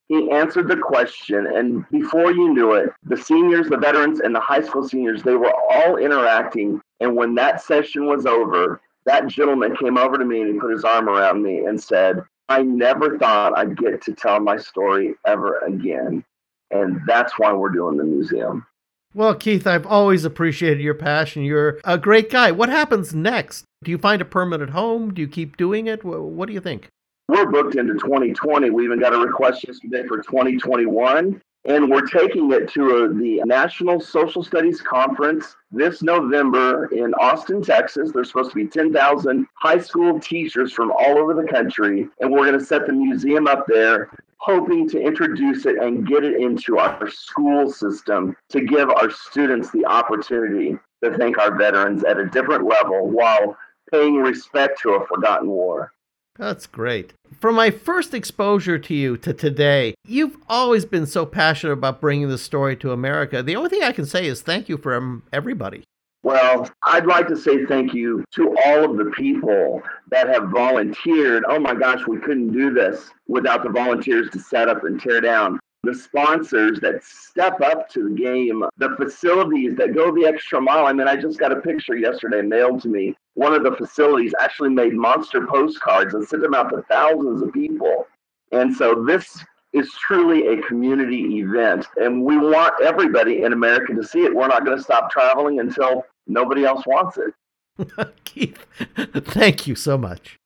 He 0.10 0.30
answered 0.32 0.68
the 0.68 0.76
question, 0.76 1.46
and 1.46 1.88
before 1.90 2.32
you 2.32 2.52
knew 2.54 2.74
it, 2.74 2.90
the 3.04 3.16
seniors, 3.16 3.70
the 3.70 3.78
veterans, 3.78 4.20
and 4.20 4.34
the 4.34 4.40
high 4.40 4.62
school 4.62 4.88
seniors, 4.88 5.22
they 5.22 5.36
were 5.36 5.54
all 5.72 5.98
interacting. 5.98 6.82
And 7.00 7.16
when 7.16 7.36
that 7.36 7.62
session 7.62 8.08
was 8.08 8.26
over, 8.26 8.82
that 9.06 9.28
gentleman 9.28 9.76
came 9.76 9.98
over 9.98 10.18
to 10.18 10.26
me 10.26 10.42
and 10.42 10.54
he 10.54 10.60
put 10.60 10.72
his 10.72 10.84
arm 10.84 11.08
around 11.08 11.44
me 11.44 11.60
and 11.60 11.82
said, 11.82 12.24
I 12.50 12.64
never 12.64 13.20
thought 13.20 13.56
I'd 13.56 13.78
get 13.78 14.02
to 14.02 14.14
tell 14.14 14.40
my 14.40 14.58
story 14.58 15.14
ever 15.28 15.60
again. 15.60 16.26
And 16.72 17.00
that's 17.08 17.38
why 17.38 17.54
we're 17.54 17.70
doing 17.70 17.98
the 17.98 18.04
museum. 18.04 18.66
Well, 19.14 19.36
Keith, 19.36 19.68
I've 19.68 19.86
always 19.86 20.26
appreciated 20.26 20.82
your 20.82 20.96
passion. 20.96 21.44
You're 21.44 21.80
a 21.84 21.98
great 22.00 22.32
guy. 22.32 22.52
What 22.52 22.70
happens 22.70 23.14
next? 23.14 23.64
Do 23.84 23.92
you 23.92 24.00
find 24.00 24.22
a 24.22 24.26
permanent 24.26 24.72
home? 24.72 25.14
Do 25.14 25.22
you 25.22 25.28
keep 25.28 25.58
doing 25.58 25.86
it? 25.86 26.04
What 26.04 26.48
do 26.48 26.54
you 26.54 26.60
think? 26.60 26.88
We're 27.30 27.46
booked 27.46 27.76
into 27.76 27.94
2020. 27.94 28.72
We 28.72 28.86
even 28.86 29.00
got 29.00 29.14
a 29.14 29.20
request 29.20 29.64
yesterday 29.68 30.02
for 30.08 30.18
2021. 30.18 31.40
And 31.66 31.88
we're 31.88 32.08
taking 32.08 32.52
it 32.52 32.72
to 32.74 33.04
a, 33.04 33.14
the 33.14 33.44
National 33.46 34.00
Social 34.00 34.42
Studies 34.42 34.82
Conference 34.82 35.56
this 35.72 36.02
November 36.02 36.88
in 36.88 37.14
Austin, 37.14 37.62
Texas. 37.62 38.12
There's 38.12 38.30
supposed 38.30 38.50
to 38.50 38.56
be 38.56 38.66
10,000 38.66 39.46
high 39.54 39.78
school 39.78 40.20
teachers 40.20 40.74
from 40.74 40.92
all 40.92 41.20
over 41.20 41.36
the 41.36 41.48
country. 41.48 42.08
And 42.20 42.32
we're 42.32 42.48
going 42.48 42.58
to 42.58 42.66
set 42.66 42.88
the 42.88 42.94
museum 42.94 43.46
up 43.46 43.68
there 43.68 44.10
hoping 44.38 44.90
to 44.90 45.00
introduce 45.00 45.68
it 45.68 45.78
and 45.78 46.08
get 46.08 46.24
it 46.24 46.42
into 46.42 46.80
our 46.80 47.12
school 47.12 47.72
system 47.72 48.36
to 48.50 48.62
give 48.62 48.90
our 48.90 49.12
students 49.12 49.70
the 49.70 49.86
opportunity 49.86 50.80
to 51.04 51.16
thank 51.16 51.38
our 51.38 51.56
veterans 51.56 52.04
at 52.06 52.18
a 52.18 52.26
different 52.26 52.66
level 52.66 53.08
while 53.08 53.56
paying 53.92 54.16
respect 54.16 54.82
to 54.82 54.96
a 54.96 55.06
forgotten 55.06 55.48
war. 55.48 55.94
That's 56.40 56.68
great. 56.68 57.14
from 57.42 57.56
my 57.56 57.70
first 57.70 58.14
exposure 58.14 58.80
to 58.80 58.94
you 58.94 59.18
to 59.18 59.34
today, 59.34 59.94
you've 60.08 60.38
always 60.48 60.86
been 60.86 61.06
so 61.06 61.26
passionate 61.26 61.74
about 61.74 62.00
bringing 62.00 62.30
the 62.30 62.38
story 62.38 62.78
to 62.78 62.94
America. 62.94 63.44
The 63.44 63.58
only 63.58 63.70
thing 63.70 63.84
I 63.84 63.92
can 63.92 64.06
say 64.06 64.26
is 64.26 64.42
thank 64.42 64.70
you 64.70 64.78
from 64.78 65.04
um, 65.04 65.24
everybody. 65.34 65.84
Well, 66.24 66.70
I'd 66.84 67.06
like 67.06 67.28
to 67.28 67.38
say 67.38 67.66
thank 67.66 67.94
you 67.94 68.24
to 68.36 68.56
all 68.66 68.90
of 68.90 68.98
the 68.98 69.12
people 69.12 69.82
that 70.12 70.28
have 70.30 70.50
volunteered. 70.50 71.44
Oh 71.48 71.60
my 71.60 71.74
gosh, 71.74 72.08
we 72.08 72.20
couldn't 72.20 72.52
do 72.52 72.74
this 72.74 73.10
without 73.28 73.64
the 73.64 73.70
volunteers 73.70 74.30
to 74.32 74.40
set 74.40 74.68
up 74.70 74.84
and 74.86 75.00
tear 75.00 75.22
down. 75.22 75.60
The 75.84 75.96
sponsors 75.96 76.80
that 76.82 77.04
step 77.04 77.62
up 77.62 77.90
to 77.92 78.10
the 78.10 78.16
game, 78.16 78.66
the 78.78 78.96
facilities 78.98 79.76
that 79.78 79.96
go 79.96 80.14
the 80.14 80.26
extra 80.26 80.60
mile. 80.60 80.86
I 80.86 80.94
mean, 80.94 81.08
I 81.08 81.16
just 81.16 81.40
got 81.40 81.54
a 81.54 81.62
picture 81.62 81.96
yesterday 81.96 82.42
mailed 82.42 82.82
to 82.82 82.90
me. 82.90 83.16
One 83.36 83.54
of 83.54 83.64
the 83.64 83.72
facilities 83.72 84.34
actually 84.42 84.70
made 84.70 84.94
monster 84.94 85.48
postcards 85.48 86.14
and 86.14 86.28
sent 86.28 86.42
them 86.42 86.54
out 86.54 86.70
to 86.72 86.82
thousands 86.90 87.42
of 87.42 87.54
people. 87.54 88.08
And 88.52 88.76
so 88.76 89.06
this 89.06 89.44
is 89.72 89.92
truly 89.94 90.48
a 90.48 90.62
community 90.64 91.40
event. 91.40 91.88
And 91.98 92.24
we 92.24 92.38
want 92.38 92.74
everybody 92.84 93.44
in 93.44 93.54
America 93.54 93.94
to 93.94 94.04
see 94.04 94.24
it. 94.24 94.36
We're 94.36 94.48
not 94.48 94.66
going 94.66 94.78
to 94.78 94.84
stop 94.84 95.12
traveling 95.12 95.60
until 95.60 96.06
nobody 96.28 96.66
else 96.66 96.86
wants 96.86 97.18
it. 97.18 98.14
Keith, 98.26 98.66
thank 99.14 99.68
you 99.68 99.76
so 99.76 99.98
much. 99.98 100.38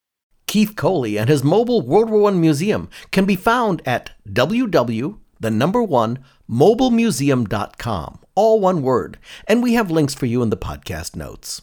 Keith 0.46 0.76
Coley 0.76 1.18
and 1.18 1.30
his 1.30 1.44
mobile 1.44 1.82
World 1.82 2.12
War 2.12 2.30
I 2.30 2.32
museum 2.34 2.90
can 3.10 3.26
be 3.26 3.36
found 3.36 3.82
at 3.88 4.12
www, 4.30 5.18
the 5.44 5.52
number 5.52 5.84
one, 5.84 6.20
mobilemuseum.com, 6.50 8.20
all 8.34 8.60
one 8.60 8.82
word, 8.82 9.20
and 9.46 9.62
we 9.62 9.74
have 9.74 9.92
links 9.92 10.16
for 10.16 10.26
you 10.26 10.42
in 10.42 10.50
the 10.50 10.58
podcast 10.58 11.16
notes. 11.16 11.62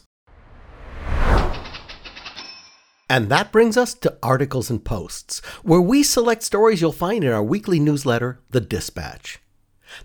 And 3.09 3.27
that 3.29 3.51
brings 3.51 3.75
us 3.75 3.93
to 3.95 4.17
articles 4.23 4.69
and 4.69 4.85
posts, 4.85 5.39
where 5.63 5.81
we 5.81 6.03
select 6.03 6.43
stories 6.43 6.79
you'll 6.79 6.93
find 6.93 7.23
in 7.23 7.33
our 7.33 7.43
weekly 7.43 7.79
newsletter, 7.79 8.39
The 8.51 8.61
Dispatch. 8.61 9.39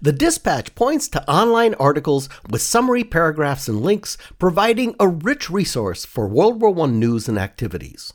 The 0.00 0.12
Dispatch 0.12 0.74
points 0.74 1.06
to 1.08 1.30
online 1.30 1.74
articles 1.74 2.28
with 2.50 2.62
summary 2.62 3.04
paragraphs 3.04 3.68
and 3.68 3.82
links, 3.82 4.16
providing 4.38 4.96
a 4.98 5.06
rich 5.06 5.50
resource 5.50 6.04
for 6.04 6.26
World 6.26 6.60
War 6.60 6.76
I 6.80 6.86
news 6.86 7.28
and 7.28 7.38
activities. 7.38 8.12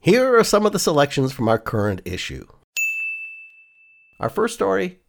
Here 0.00 0.36
are 0.36 0.44
some 0.44 0.66
of 0.66 0.72
the 0.72 0.78
selections 0.78 1.32
from 1.32 1.48
our 1.48 1.58
current 1.58 2.02
issue. 2.04 2.46
Our 4.18 4.28
first 4.30 4.54
story 4.54 5.00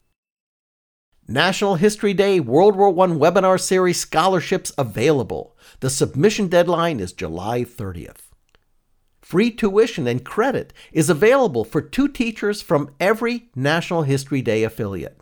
National 1.30 1.76
History 1.76 2.14
Day 2.14 2.40
World 2.40 2.76
War 2.76 2.90
I 2.90 3.08
webinar 3.08 3.60
series 3.60 4.00
scholarships 4.00 4.74
available. 4.78 5.58
The 5.80 5.90
submission 5.90 6.48
deadline 6.48 7.00
is 7.00 7.14
July 7.14 7.64
30th. 7.64 8.32
Free 9.22 9.52
tuition 9.52 10.08
and 10.08 10.24
credit 10.24 10.74
is 10.92 11.10
available 11.10 11.64
for 11.64 11.82
two 11.82 12.08
teachers 12.08 12.62
from 12.62 12.96
every 13.00 13.50
National 13.56 14.04
History 14.04 14.42
Day 14.42 14.64
affiliate. 14.64 15.20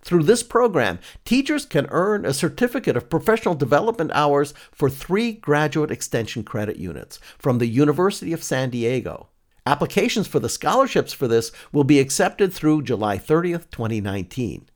Through 0.00 0.24
this 0.24 0.42
program, 0.42 0.98
teachers 1.24 1.66
can 1.66 1.88
earn 1.90 2.24
a 2.24 2.32
certificate 2.32 2.96
of 2.96 3.10
professional 3.10 3.54
development 3.54 4.10
hours 4.14 4.54
for 4.72 4.88
three 4.88 5.32
graduate 5.32 5.90
extension 5.90 6.42
credit 6.42 6.76
units 6.76 7.18
from 7.38 7.58
the 7.58 7.66
University 7.66 8.32
of 8.32 8.42
San 8.42 8.70
Diego. 8.70 9.27
Applications 9.68 10.26
for 10.26 10.40
the 10.40 10.48
scholarships 10.48 11.12
for 11.12 11.28
this 11.28 11.52
will 11.72 11.84
be 11.84 12.00
accepted 12.00 12.54
through 12.54 12.80
July 12.80 13.18
30th, 13.18 13.70
2019. 13.70 14.66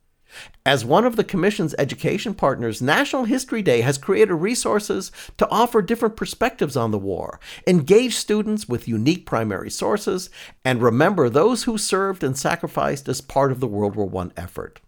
As 0.66 0.84
one 0.84 1.06
of 1.06 1.16
the 1.16 1.24
Commission's 1.24 1.74
education 1.78 2.34
partners, 2.34 2.82
National 2.82 3.24
History 3.24 3.62
Day 3.62 3.80
has 3.80 3.96
created 3.96 4.34
resources 4.34 5.10
to 5.38 5.48
offer 5.48 5.80
different 5.80 6.14
perspectives 6.14 6.76
on 6.76 6.90
the 6.90 6.98
war, 6.98 7.40
engage 7.66 8.16
students 8.16 8.68
with 8.68 8.86
unique 8.86 9.24
primary 9.24 9.70
sources, 9.70 10.28
and 10.62 10.82
remember 10.82 11.30
those 11.30 11.62
who 11.62 11.78
served 11.78 12.22
and 12.22 12.36
sacrificed 12.36 13.08
as 13.08 13.22
part 13.22 13.50
of 13.50 13.60
the 13.60 13.66
World 13.66 13.96
War 13.96 14.10
I 14.14 14.30
effort. 14.38 14.82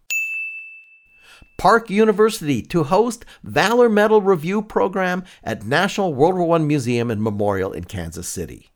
Park 1.56 1.88
University 1.88 2.60
to 2.60 2.82
host 2.82 3.24
Valor 3.42 3.88
Medal 3.88 4.20
Review 4.20 4.60
Program 4.60 5.24
at 5.42 5.64
National 5.64 6.12
World 6.12 6.34
War 6.34 6.56
I 6.56 6.58
Museum 6.58 7.10
and 7.10 7.22
Memorial 7.22 7.72
in 7.72 7.84
Kansas 7.84 8.28
City. 8.28 8.68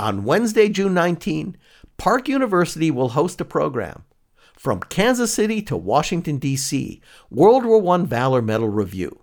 On 0.00 0.24
Wednesday, 0.24 0.70
June 0.70 0.94
19, 0.94 1.58
Park 1.98 2.26
University 2.26 2.90
will 2.90 3.10
host 3.10 3.38
a 3.42 3.44
program 3.44 4.04
from 4.56 4.80
Kansas 4.80 5.34
City 5.34 5.60
to 5.60 5.76
Washington, 5.76 6.38
D.C., 6.38 7.02
World 7.28 7.66
War 7.66 7.86
I 7.94 7.98
Valor 8.04 8.40
Medal 8.40 8.70
Review. 8.70 9.20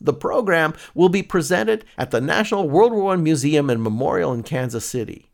The 0.00 0.12
program 0.12 0.74
will 0.94 1.08
be 1.08 1.24
presented 1.24 1.84
at 1.98 2.12
the 2.12 2.20
National 2.20 2.68
World 2.68 2.92
War 2.92 3.14
I 3.14 3.16
Museum 3.16 3.68
and 3.68 3.82
Memorial 3.82 4.32
in 4.32 4.44
Kansas 4.44 4.84
City. 4.84 5.32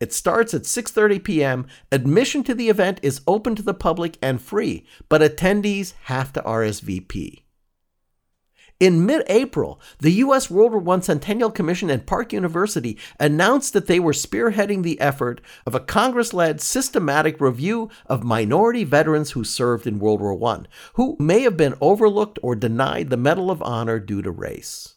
It 0.00 0.14
starts 0.14 0.54
at 0.54 0.62
6:30 0.62 1.22
p.m. 1.22 1.66
Admission 1.92 2.42
to 2.44 2.54
the 2.54 2.70
event 2.70 3.00
is 3.02 3.20
open 3.26 3.54
to 3.54 3.62
the 3.62 3.74
public 3.74 4.16
and 4.22 4.40
free, 4.40 4.86
but 5.10 5.20
attendees 5.20 5.92
have 6.04 6.32
to 6.32 6.40
RSVP. 6.40 7.43
In 8.80 9.06
mid 9.06 9.22
April, 9.28 9.80
the 10.00 10.10
U.S. 10.12 10.50
World 10.50 10.72
War 10.72 10.96
I 10.96 11.00
Centennial 11.00 11.50
Commission 11.50 11.90
and 11.90 12.06
Park 12.06 12.32
University 12.32 12.98
announced 13.20 13.72
that 13.72 13.86
they 13.86 14.00
were 14.00 14.12
spearheading 14.12 14.82
the 14.82 15.00
effort 15.00 15.40
of 15.64 15.76
a 15.76 15.80
Congress 15.80 16.34
led 16.34 16.60
systematic 16.60 17.40
review 17.40 17.88
of 18.06 18.24
minority 18.24 18.82
veterans 18.82 19.30
who 19.30 19.44
served 19.44 19.86
in 19.86 20.00
World 20.00 20.20
War 20.20 20.42
I, 20.52 20.64
who 20.94 21.16
may 21.20 21.40
have 21.42 21.56
been 21.56 21.74
overlooked 21.80 22.40
or 22.42 22.56
denied 22.56 23.10
the 23.10 23.16
Medal 23.16 23.48
of 23.50 23.62
Honor 23.62 24.00
due 24.00 24.22
to 24.22 24.30
race. 24.32 24.96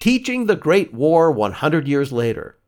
Teaching 0.00 0.46
the 0.46 0.56
Great 0.56 0.94
War 0.94 1.32
100 1.32 1.88
years 1.88 2.12
later. 2.12 2.58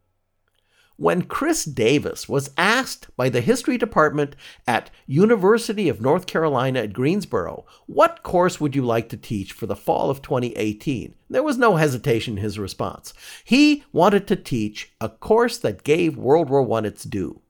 When 0.99 1.23
Chris 1.25 1.67
Davis 1.67 2.27
was 2.27 2.49
asked 2.57 3.15
by 3.19 3.29
the 3.29 3.43
history 3.43 3.77
department 3.77 4.35
at 4.67 4.91
University 5.07 5.91
of 5.91 6.01
North 6.01 6.27
Carolina 6.27 6.81
at 6.81 6.95
Greensboro, 6.95 7.67
what 7.85 8.23
course 8.23 8.63
would 8.63 8.75
you 8.75 8.83
like 8.83 9.11
to 9.11 9.19
teach 9.19 9.53
for 9.53 9.67
the 9.67 9.77
fall 9.77 10.09
of 10.09 10.23
2018? 10.23 11.15
There 11.29 11.43
was 11.43 11.59
no 11.59 11.77
hesitation 11.77 12.39
in 12.39 12.43
his 12.43 12.59
response. 12.59 13.13
He 13.45 13.85
wanted 13.93 14.27
to 14.29 14.37
teach 14.37 14.95
a 14.99 15.11
course 15.11 15.59
that 15.59 15.85
gave 15.85 16.17
World 16.17 16.49
War 16.49 16.67
I 16.79 16.87
its 16.87 17.05
due. 17.05 17.43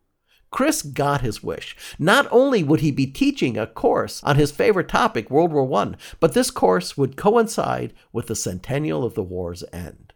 Chris 0.51 0.83
got 0.83 1.21
his 1.21 1.41
wish. 1.41 1.77
Not 2.01 2.27
only 2.33 2.65
would 2.65 2.81
he 2.81 2.91
be 2.91 3.07
teaching 3.07 3.57
a 3.57 3.69
course 3.69 4.25
on 4.25 4.35
his 4.35 4.51
favorite 4.51 4.89
topic, 4.89 5.31
World 5.31 5.53
War 5.53 5.73
I, 5.83 5.95
but 6.19 6.35
this 6.35 6.51
course 6.51 6.97
would 6.97 7.17
coincide 7.17 7.95
with 8.13 8.27
the 8.27 8.35
centennial 8.35 9.05
of 9.05 9.15
the 9.15 9.23
war's 9.23 9.63
end. 9.73 10.13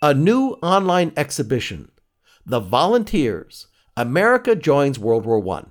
A 0.00 0.14
new 0.14 0.58
online 0.62 1.12
exhibition 1.16 1.90
the 2.46 2.60
Volunteers 2.60 3.68
America 3.96 4.54
Joins 4.54 4.98
World 4.98 5.24
War 5.24 5.56
I. 5.56 5.64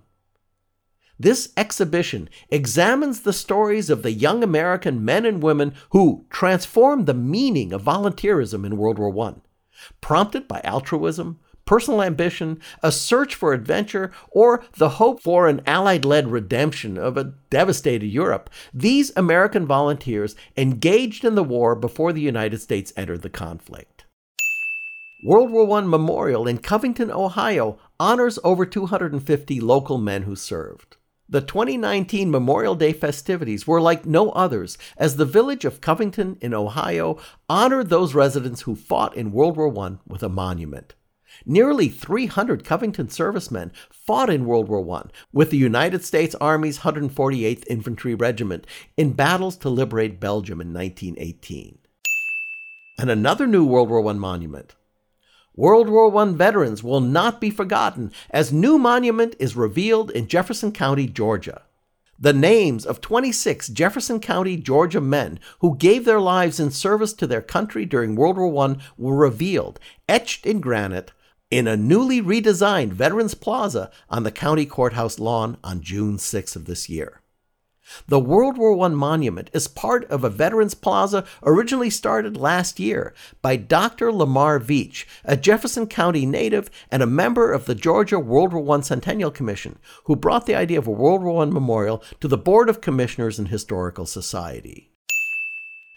This 1.20 1.54
exhibition 1.56 2.30
examines 2.50 3.22
the 3.22 3.34
stories 3.34 3.92
of 3.92 4.02
the 4.02 4.12
young 4.12 4.44
American 4.44 5.06
men 5.06 5.26
and 5.26 5.44
women 5.44 5.76
who 5.92 6.26
transformed 6.32 7.06
the 7.06 7.14
meaning 7.14 7.72
of 7.74 7.84
volunteerism 7.84 8.66
in 8.66 8.78
World 8.78 8.98
War 8.98 9.28
I. 9.30 9.36
Prompted 10.02 10.48
by 10.48 10.62
altruism, 10.64 11.40
personal 11.66 12.02
ambition, 12.02 12.60
a 12.82 12.92
search 12.92 13.36
for 13.36 13.54
adventure, 13.54 14.12
or 14.32 14.64
the 14.74 14.90
hope 14.90 15.22
for 15.22 15.48
an 15.48 15.62
Allied 15.68 16.06
led 16.06 16.28
redemption 16.28 16.98
of 16.98 17.18
a 17.18 17.36
devastated 17.52 18.08
Europe, 18.08 18.50
these 18.74 19.12
American 19.16 19.68
volunteers 19.68 20.36
engaged 20.58 21.24
in 21.24 21.36
the 21.36 21.44
war 21.44 21.76
before 21.76 22.12
the 22.12 22.22
United 22.22 22.60
States 22.60 22.92
entered 22.98 23.22
the 23.22 23.30
conflict. 23.30 23.93
World 25.26 25.52
War 25.52 25.78
I 25.78 25.82
Memorial 25.86 26.48
in 26.48 26.58
Covington, 26.58 27.10
Ohio 27.10 27.80
honors 27.98 28.40
over 28.44 28.66
250 28.66 29.62
local 29.62 29.98
men 29.98 30.24
who 30.24 30.36
served. 30.36 30.98
The 31.30 31.40
2019 31.40 32.30
Memorial 32.30 32.76
Day 32.76 32.92
festivities 32.92 33.66
were 33.66 33.80
like 33.80 34.06
no 34.06 34.32
others, 34.32 34.78
as 34.98 35.16
the 35.16 35.24
village 35.24 35.64
of 35.64 35.80
Covington 35.80 36.38
in 36.42 36.54
Ohio 36.54 37.18
honored 37.48 37.90
those 37.90 38.14
residents 38.14 38.64
who 38.64 38.76
fought 38.76 39.16
in 39.16 39.32
World 39.32 39.56
War 39.56 39.74
I 39.80 39.96
with 40.06 40.24
a 40.24 40.28
monument. 40.30 40.94
Nearly 41.46 41.88
300 41.88 42.66
Covington 42.66 43.08
servicemen 43.08 43.72
fought 43.90 44.30
in 44.30 44.44
World 44.44 44.68
War 44.68 44.86
I 44.98 45.10
with 45.32 45.52
the 45.52 45.58
United 45.58 46.04
States 46.04 46.36
Army's 46.42 46.80
148th 46.80 47.66
Infantry 47.68 48.14
Regiment 48.14 48.68
in 48.98 49.14
battles 49.14 49.56
to 49.60 49.70
liberate 49.70 50.20
Belgium 50.20 50.60
in 50.60 50.74
1918. 50.74 51.78
And 53.00 53.10
another 53.10 53.48
new 53.48 53.66
World 53.66 53.90
War 53.90 54.06
I 54.06 54.14
monument, 54.14 54.76
World 55.56 55.88
War 55.88 56.16
I 56.18 56.32
veterans 56.32 56.82
will 56.84 57.00
not 57.00 57.40
be 57.40 57.52
forgotten 57.52 58.12
as 58.32 58.52
new 58.52 58.80
monument 58.80 59.36
is 59.38 59.56
revealed 59.56 60.10
in 60.10 60.28
Jefferson 60.28 60.72
County, 60.72 61.06
Georgia. 61.06 61.62
The 62.20 62.34
names 62.34 62.88
of 62.88 63.02
26 63.02 63.68
Jefferson 63.70 64.20
County, 64.20 64.58
Georgia 64.58 65.02
men 65.02 65.40
who 65.60 65.78
gave 65.78 66.06
their 66.06 66.20
lives 66.20 66.60
in 66.60 66.72
service 66.72 67.14
to 67.14 67.28
their 67.28 67.42
country 67.42 67.86
during 67.86 68.16
World 68.16 68.38
War 68.38 68.68
I 68.68 68.78
were 68.98 69.16
revealed, 69.16 69.80
etched 70.10 70.48
in 70.48 70.60
granite, 70.60 71.12
in 71.52 71.68
a 71.68 71.78
newly 71.78 72.20
redesigned 72.20 72.94
Veterans 72.94 73.36
Plaza 73.36 73.92
on 74.10 74.24
the 74.24 74.32
county 74.32 74.66
courthouse 74.66 75.20
lawn 75.20 75.58
on 75.64 75.82
June 75.82 76.18
6 76.18 76.56
of 76.56 76.66
this 76.66 76.90
year. 76.90 77.22
The 78.08 78.20
World 78.20 78.58
War 78.58 78.80
I 78.86 78.90
monument 78.90 79.50
is 79.54 79.68
part 79.68 80.06
of 80.06 80.24
a 80.24 80.30
Veterans 80.30 80.74
Plaza 80.74 81.26
originally 81.44 81.90
started 81.90 82.38
last 82.38 82.80
year 82.80 83.14
by 83.42 83.56
Dr. 83.56 84.12
Lamar 84.12 84.60
Veatch, 84.60 85.06
a 85.26 85.36
Jefferson 85.36 85.88
County 85.88 86.26
native 86.26 86.70
and 86.90 87.04
a 87.04 87.08
member 87.08 87.52
of 87.52 87.66
the 87.66 87.76
Georgia 87.76 88.20
World 88.20 88.54
War 88.54 88.78
I 88.78 88.82
Centennial 88.82 89.32
Commission, 89.32 89.80
who 90.06 90.16
brought 90.16 90.46
the 90.46 90.56
idea 90.56 90.80
of 90.80 90.88
a 90.88 90.92
World 90.92 91.24
War 91.24 91.44
I 91.44 91.46
memorial 91.46 92.04
to 92.22 92.28
the 92.28 92.38
Board 92.38 92.70
of 92.70 92.82
Commissioners 92.82 93.38
and 93.38 93.50
Historical 93.50 94.06
Society. 94.06 94.90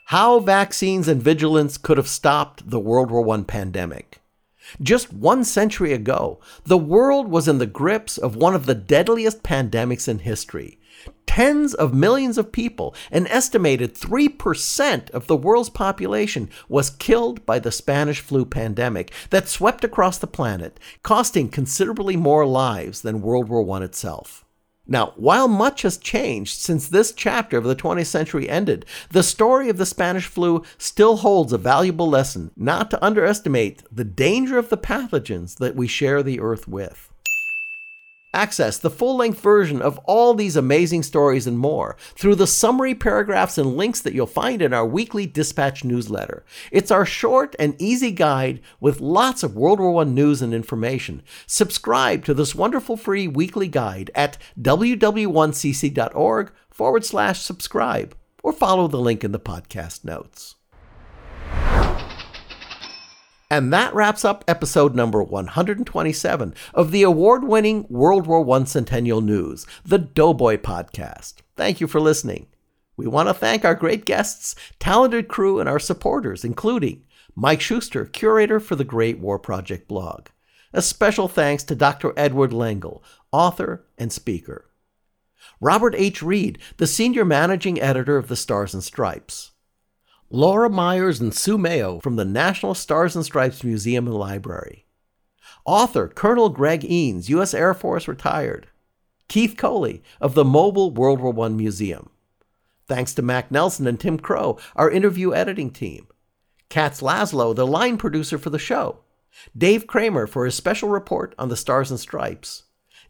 How 0.06 0.38
vaccines 0.38 1.08
and 1.08 1.22
vigilance 1.22 1.78
could 1.78 1.96
have 1.96 2.08
stopped 2.08 2.70
the 2.70 2.80
World 2.80 3.10
War 3.10 3.28
I 3.30 3.42
pandemic. 3.42 4.20
Just 4.80 5.12
one 5.12 5.44
century 5.44 5.92
ago, 5.92 6.40
the 6.64 6.78
world 6.78 7.28
was 7.28 7.46
in 7.46 7.58
the 7.58 7.66
grips 7.66 8.18
of 8.18 8.34
one 8.34 8.54
of 8.54 8.66
the 8.66 8.74
deadliest 8.74 9.42
pandemics 9.42 10.08
in 10.08 10.20
history. 10.20 10.78
Tens 11.26 11.74
of 11.74 11.92
millions 11.92 12.38
of 12.38 12.50
people, 12.50 12.94
an 13.10 13.26
estimated 13.26 13.94
3% 13.94 15.10
of 15.10 15.26
the 15.26 15.36
world's 15.36 15.68
population, 15.68 16.48
was 16.68 16.88
killed 16.88 17.44
by 17.44 17.58
the 17.58 17.70
Spanish 17.70 18.20
flu 18.20 18.46
pandemic 18.46 19.12
that 19.30 19.48
swept 19.48 19.84
across 19.84 20.16
the 20.16 20.26
planet, 20.26 20.80
costing 21.02 21.48
considerably 21.48 22.16
more 22.16 22.46
lives 22.46 23.02
than 23.02 23.20
World 23.20 23.48
War 23.48 23.78
I 23.78 23.84
itself. 23.84 24.46
Now, 24.88 25.14
while 25.16 25.48
much 25.48 25.82
has 25.82 25.98
changed 25.98 26.60
since 26.60 26.88
this 26.88 27.12
chapter 27.12 27.58
of 27.58 27.64
the 27.64 27.74
20th 27.74 28.06
century 28.06 28.48
ended, 28.48 28.86
the 29.10 29.24
story 29.24 29.68
of 29.68 29.78
the 29.78 29.86
Spanish 29.86 30.26
flu 30.26 30.62
still 30.78 31.16
holds 31.16 31.52
a 31.52 31.58
valuable 31.58 32.08
lesson 32.08 32.52
not 32.56 32.90
to 32.92 33.04
underestimate 33.04 33.82
the 33.90 34.04
danger 34.04 34.58
of 34.58 34.68
the 34.68 34.78
pathogens 34.78 35.56
that 35.56 35.74
we 35.74 35.88
share 35.88 36.22
the 36.22 36.38
earth 36.38 36.68
with. 36.68 37.05
Access 38.36 38.76
the 38.76 38.90
full 38.90 39.16
length 39.16 39.40
version 39.40 39.80
of 39.80 39.96
all 40.04 40.34
these 40.34 40.56
amazing 40.56 41.04
stories 41.04 41.46
and 41.46 41.58
more 41.58 41.96
through 42.14 42.34
the 42.34 42.46
summary 42.46 42.94
paragraphs 42.94 43.56
and 43.56 43.78
links 43.78 44.02
that 44.02 44.12
you'll 44.12 44.26
find 44.26 44.60
in 44.60 44.74
our 44.74 44.84
weekly 44.84 45.26
dispatch 45.26 45.84
newsletter. 45.84 46.44
It's 46.70 46.90
our 46.90 47.06
short 47.06 47.56
and 47.58 47.80
easy 47.80 48.10
guide 48.10 48.60
with 48.78 49.00
lots 49.00 49.42
of 49.42 49.56
World 49.56 49.80
War 49.80 50.02
I 50.02 50.04
news 50.04 50.42
and 50.42 50.52
information. 50.52 51.22
Subscribe 51.46 52.26
to 52.26 52.34
this 52.34 52.54
wonderful 52.54 52.98
free 52.98 53.26
weekly 53.26 53.68
guide 53.68 54.10
at 54.14 54.36
ww1cc.org 54.60 56.52
forward 56.68 57.04
slash 57.06 57.40
subscribe 57.40 58.14
or 58.42 58.52
follow 58.52 58.86
the 58.86 59.00
link 59.00 59.24
in 59.24 59.32
the 59.32 59.40
podcast 59.40 60.04
notes. 60.04 60.55
And 63.48 63.72
that 63.72 63.94
wraps 63.94 64.24
up 64.24 64.44
episode 64.48 64.96
number 64.96 65.22
127 65.22 66.54
of 66.74 66.90
the 66.90 67.04
award 67.04 67.44
winning 67.44 67.86
World 67.88 68.26
War 68.26 68.48
I 68.56 68.64
Centennial 68.64 69.20
News, 69.20 69.66
the 69.84 69.98
Doughboy 69.98 70.56
Podcast. 70.56 71.34
Thank 71.54 71.80
you 71.80 71.86
for 71.86 72.00
listening. 72.00 72.48
We 72.96 73.06
want 73.06 73.28
to 73.28 73.34
thank 73.34 73.64
our 73.64 73.76
great 73.76 74.04
guests, 74.04 74.56
talented 74.80 75.28
crew, 75.28 75.60
and 75.60 75.68
our 75.68 75.78
supporters, 75.78 76.44
including 76.44 77.04
Mike 77.36 77.60
Schuster, 77.60 78.06
curator 78.06 78.58
for 78.58 78.74
the 78.74 78.84
Great 78.84 79.20
War 79.20 79.38
Project 79.38 79.86
blog. 79.86 80.26
A 80.72 80.82
special 80.82 81.28
thanks 81.28 81.62
to 81.64 81.76
Dr. 81.76 82.14
Edward 82.16 82.52
Lengel, 82.52 83.04
author 83.30 83.84
and 83.96 84.12
speaker. 84.12 84.70
Robert 85.60 85.94
H. 85.96 86.22
Reid, 86.22 86.58
the 86.78 86.86
senior 86.86 87.24
managing 87.24 87.80
editor 87.80 88.16
of 88.16 88.26
the 88.26 88.36
Stars 88.36 88.74
and 88.74 88.82
Stripes. 88.82 89.52
Laura 90.30 90.68
Myers 90.68 91.20
and 91.20 91.32
Sue 91.32 91.56
Mayo 91.56 92.00
from 92.00 92.16
the 92.16 92.24
National 92.24 92.74
Stars 92.74 93.14
and 93.14 93.24
Stripes 93.24 93.62
Museum 93.62 94.08
and 94.08 94.16
Library. 94.16 94.84
Author 95.64 96.08
Colonel 96.08 96.48
Greg 96.48 96.80
Eanes, 96.80 97.28
U.S. 97.28 97.54
Air 97.54 97.74
Force 97.74 98.08
retired. 98.08 98.66
Keith 99.28 99.56
Coley 99.56 100.02
of 100.20 100.34
the 100.34 100.44
Mobile 100.44 100.90
World 100.90 101.20
War 101.20 101.46
I 101.46 101.48
Museum. 101.50 102.10
Thanks 102.88 103.14
to 103.14 103.22
Mac 103.22 103.52
Nelson 103.52 103.86
and 103.86 104.00
Tim 104.00 104.18
Crow, 104.18 104.58
our 104.74 104.90
interview 104.90 105.32
editing 105.32 105.70
team. 105.70 106.08
Katz 106.68 107.00
Laszlo, 107.00 107.54
the 107.54 107.66
line 107.66 107.96
producer 107.96 108.36
for 108.36 108.50
the 108.50 108.58
show. 108.58 108.98
Dave 109.56 109.86
Kramer 109.86 110.26
for 110.26 110.44
his 110.44 110.56
special 110.56 110.88
report 110.88 111.36
on 111.38 111.50
the 111.50 111.56
Stars 111.56 111.92
and 111.92 112.00
Stripes. 112.00 112.64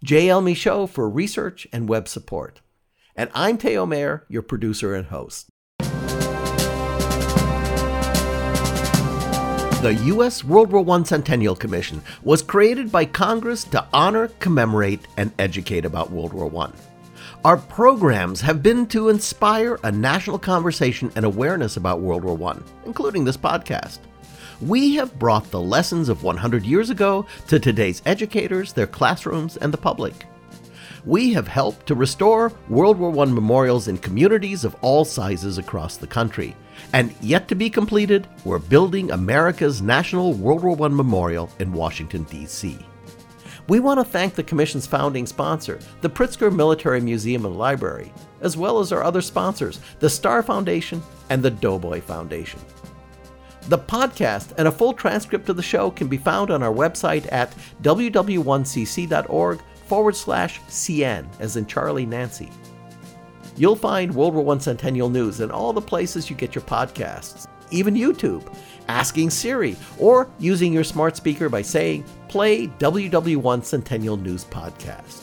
J.L. 0.04 0.42
Michaud 0.42 0.88
for 0.88 1.08
research 1.08 1.66
and 1.72 1.88
web 1.88 2.08
support. 2.08 2.60
And 3.14 3.30
I'm 3.32 3.56
Theo 3.56 3.86
Mayer, 3.86 4.26
your 4.28 4.42
producer 4.42 4.94
and 4.94 5.06
host. 5.06 5.48
The 9.82 9.94
U.S. 10.06 10.42
World 10.42 10.72
War 10.72 10.98
I 10.98 11.02
Centennial 11.02 11.54
Commission 11.54 12.00
was 12.24 12.40
created 12.40 12.90
by 12.90 13.04
Congress 13.04 13.62
to 13.64 13.86
honor, 13.92 14.28
commemorate, 14.40 15.06
and 15.18 15.30
educate 15.38 15.84
about 15.84 16.10
World 16.10 16.32
War 16.32 16.50
I. 16.64 16.70
Our 17.44 17.58
programs 17.58 18.40
have 18.40 18.62
been 18.62 18.86
to 18.86 19.10
inspire 19.10 19.78
a 19.84 19.92
national 19.92 20.38
conversation 20.38 21.12
and 21.14 21.26
awareness 21.26 21.76
about 21.76 22.00
World 22.00 22.24
War 22.24 22.52
I, 22.52 22.58
including 22.86 23.26
this 23.26 23.36
podcast. 23.36 23.98
We 24.62 24.94
have 24.94 25.18
brought 25.18 25.50
the 25.50 25.60
lessons 25.60 26.08
of 26.08 26.22
100 26.22 26.64
years 26.64 26.88
ago 26.88 27.26
to 27.48 27.60
today's 27.60 28.00
educators, 28.06 28.72
their 28.72 28.86
classrooms, 28.86 29.58
and 29.58 29.72
the 29.72 29.78
public. 29.78 30.14
We 31.04 31.34
have 31.34 31.46
helped 31.46 31.86
to 31.88 31.94
restore 31.94 32.50
World 32.70 32.98
War 32.98 33.16
I 33.20 33.30
memorials 33.30 33.88
in 33.88 33.98
communities 33.98 34.64
of 34.64 34.74
all 34.80 35.04
sizes 35.04 35.58
across 35.58 35.98
the 35.98 36.06
country 36.06 36.56
and 36.92 37.14
yet 37.20 37.48
to 37.48 37.54
be 37.54 37.70
completed, 37.70 38.26
we're 38.44 38.58
building 38.58 39.10
America's 39.10 39.82
National 39.82 40.32
World 40.32 40.62
War 40.62 40.86
I 40.86 40.88
Memorial 40.88 41.50
in 41.58 41.72
Washington, 41.72 42.24
D.C. 42.24 42.78
We 43.68 43.80
want 43.80 43.98
to 43.98 44.04
thank 44.04 44.34
the 44.34 44.42
Commission's 44.42 44.86
founding 44.86 45.26
sponsor, 45.26 45.80
the 46.00 46.10
Pritzker 46.10 46.54
Military 46.54 47.00
Museum 47.00 47.44
and 47.44 47.56
Library, 47.56 48.12
as 48.40 48.56
well 48.56 48.78
as 48.78 48.92
our 48.92 49.02
other 49.02 49.20
sponsors, 49.20 49.80
the 49.98 50.08
Starr 50.08 50.42
Foundation 50.42 51.02
and 51.30 51.42
the 51.42 51.50
Doughboy 51.50 52.00
Foundation. 52.00 52.60
The 53.62 53.78
podcast 53.78 54.52
and 54.58 54.68
a 54.68 54.72
full 54.72 54.92
transcript 54.92 55.48
of 55.48 55.56
the 55.56 55.62
show 55.62 55.90
can 55.90 56.06
be 56.06 56.16
found 56.16 56.52
on 56.52 56.62
our 56.62 56.72
website 56.72 57.26
at 57.32 57.52
ww1cc.org 57.82 59.60
forward 59.86 60.16
slash 60.16 60.60
CN, 60.68 61.26
as 61.40 61.56
in 61.56 61.66
Charlie 61.66 62.06
Nancy. 62.06 62.50
You'll 63.58 63.76
find 63.76 64.14
World 64.14 64.34
War 64.34 64.54
I 64.54 64.58
Centennial 64.58 65.08
News 65.08 65.40
in 65.40 65.50
all 65.50 65.72
the 65.72 65.80
places 65.80 66.28
you 66.28 66.36
get 66.36 66.54
your 66.54 66.64
podcasts, 66.64 67.46
even 67.70 67.94
YouTube, 67.94 68.54
asking 68.86 69.30
Siri, 69.30 69.76
or 69.98 70.28
using 70.38 70.74
your 70.74 70.84
smart 70.84 71.16
speaker 71.16 71.48
by 71.48 71.62
saying, 71.62 72.04
Play 72.28 72.66
WW1 72.66 73.64
Centennial 73.64 74.18
News 74.18 74.44
Podcast. 74.44 75.22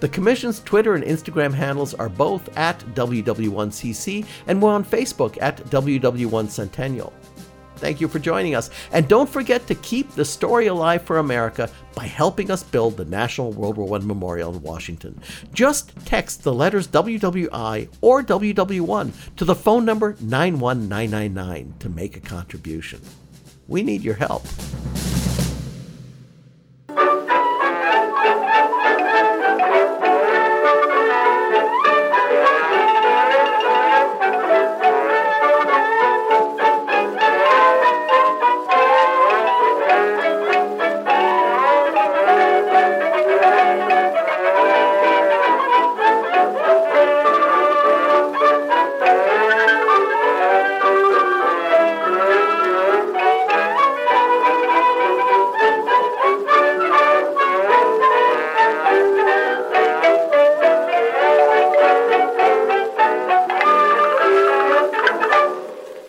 The 0.00 0.10
Commission's 0.10 0.60
Twitter 0.60 0.94
and 0.94 1.02
Instagram 1.02 1.54
handles 1.54 1.94
are 1.94 2.10
both 2.10 2.54
at 2.58 2.78
WW1CC, 2.94 4.26
and 4.46 4.60
we're 4.60 4.70
on 4.70 4.84
Facebook 4.84 5.38
at 5.40 5.56
WW1 5.64 6.50
Centennial. 6.50 7.14
Thank 7.78 8.00
you 8.00 8.08
for 8.08 8.18
joining 8.18 8.54
us. 8.54 8.70
And 8.92 9.08
don't 9.08 9.28
forget 9.28 9.66
to 9.66 9.74
keep 9.76 10.10
the 10.12 10.24
story 10.24 10.66
alive 10.66 11.02
for 11.02 11.18
America 11.18 11.70
by 11.94 12.06
helping 12.06 12.50
us 12.50 12.62
build 12.62 12.96
the 12.96 13.04
National 13.04 13.52
World 13.52 13.76
War 13.76 13.96
I 13.96 14.04
Memorial 14.04 14.54
in 14.54 14.62
Washington. 14.62 15.20
Just 15.52 15.94
text 16.04 16.42
the 16.42 16.52
letters 16.52 16.88
WWI 16.88 17.88
or 18.00 18.22
WW1 18.22 19.36
to 19.36 19.44
the 19.44 19.54
phone 19.54 19.84
number 19.84 20.16
91999 20.20 21.74
to 21.78 21.88
make 21.88 22.16
a 22.16 22.20
contribution. 22.20 23.00
We 23.66 23.82
need 23.82 24.02
your 24.02 24.14
help. 24.14 24.44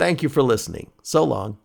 Thank 0.09 0.23
you 0.23 0.29
for 0.29 0.41
listening. 0.41 0.89
So 1.03 1.23
long. 1.23 1.59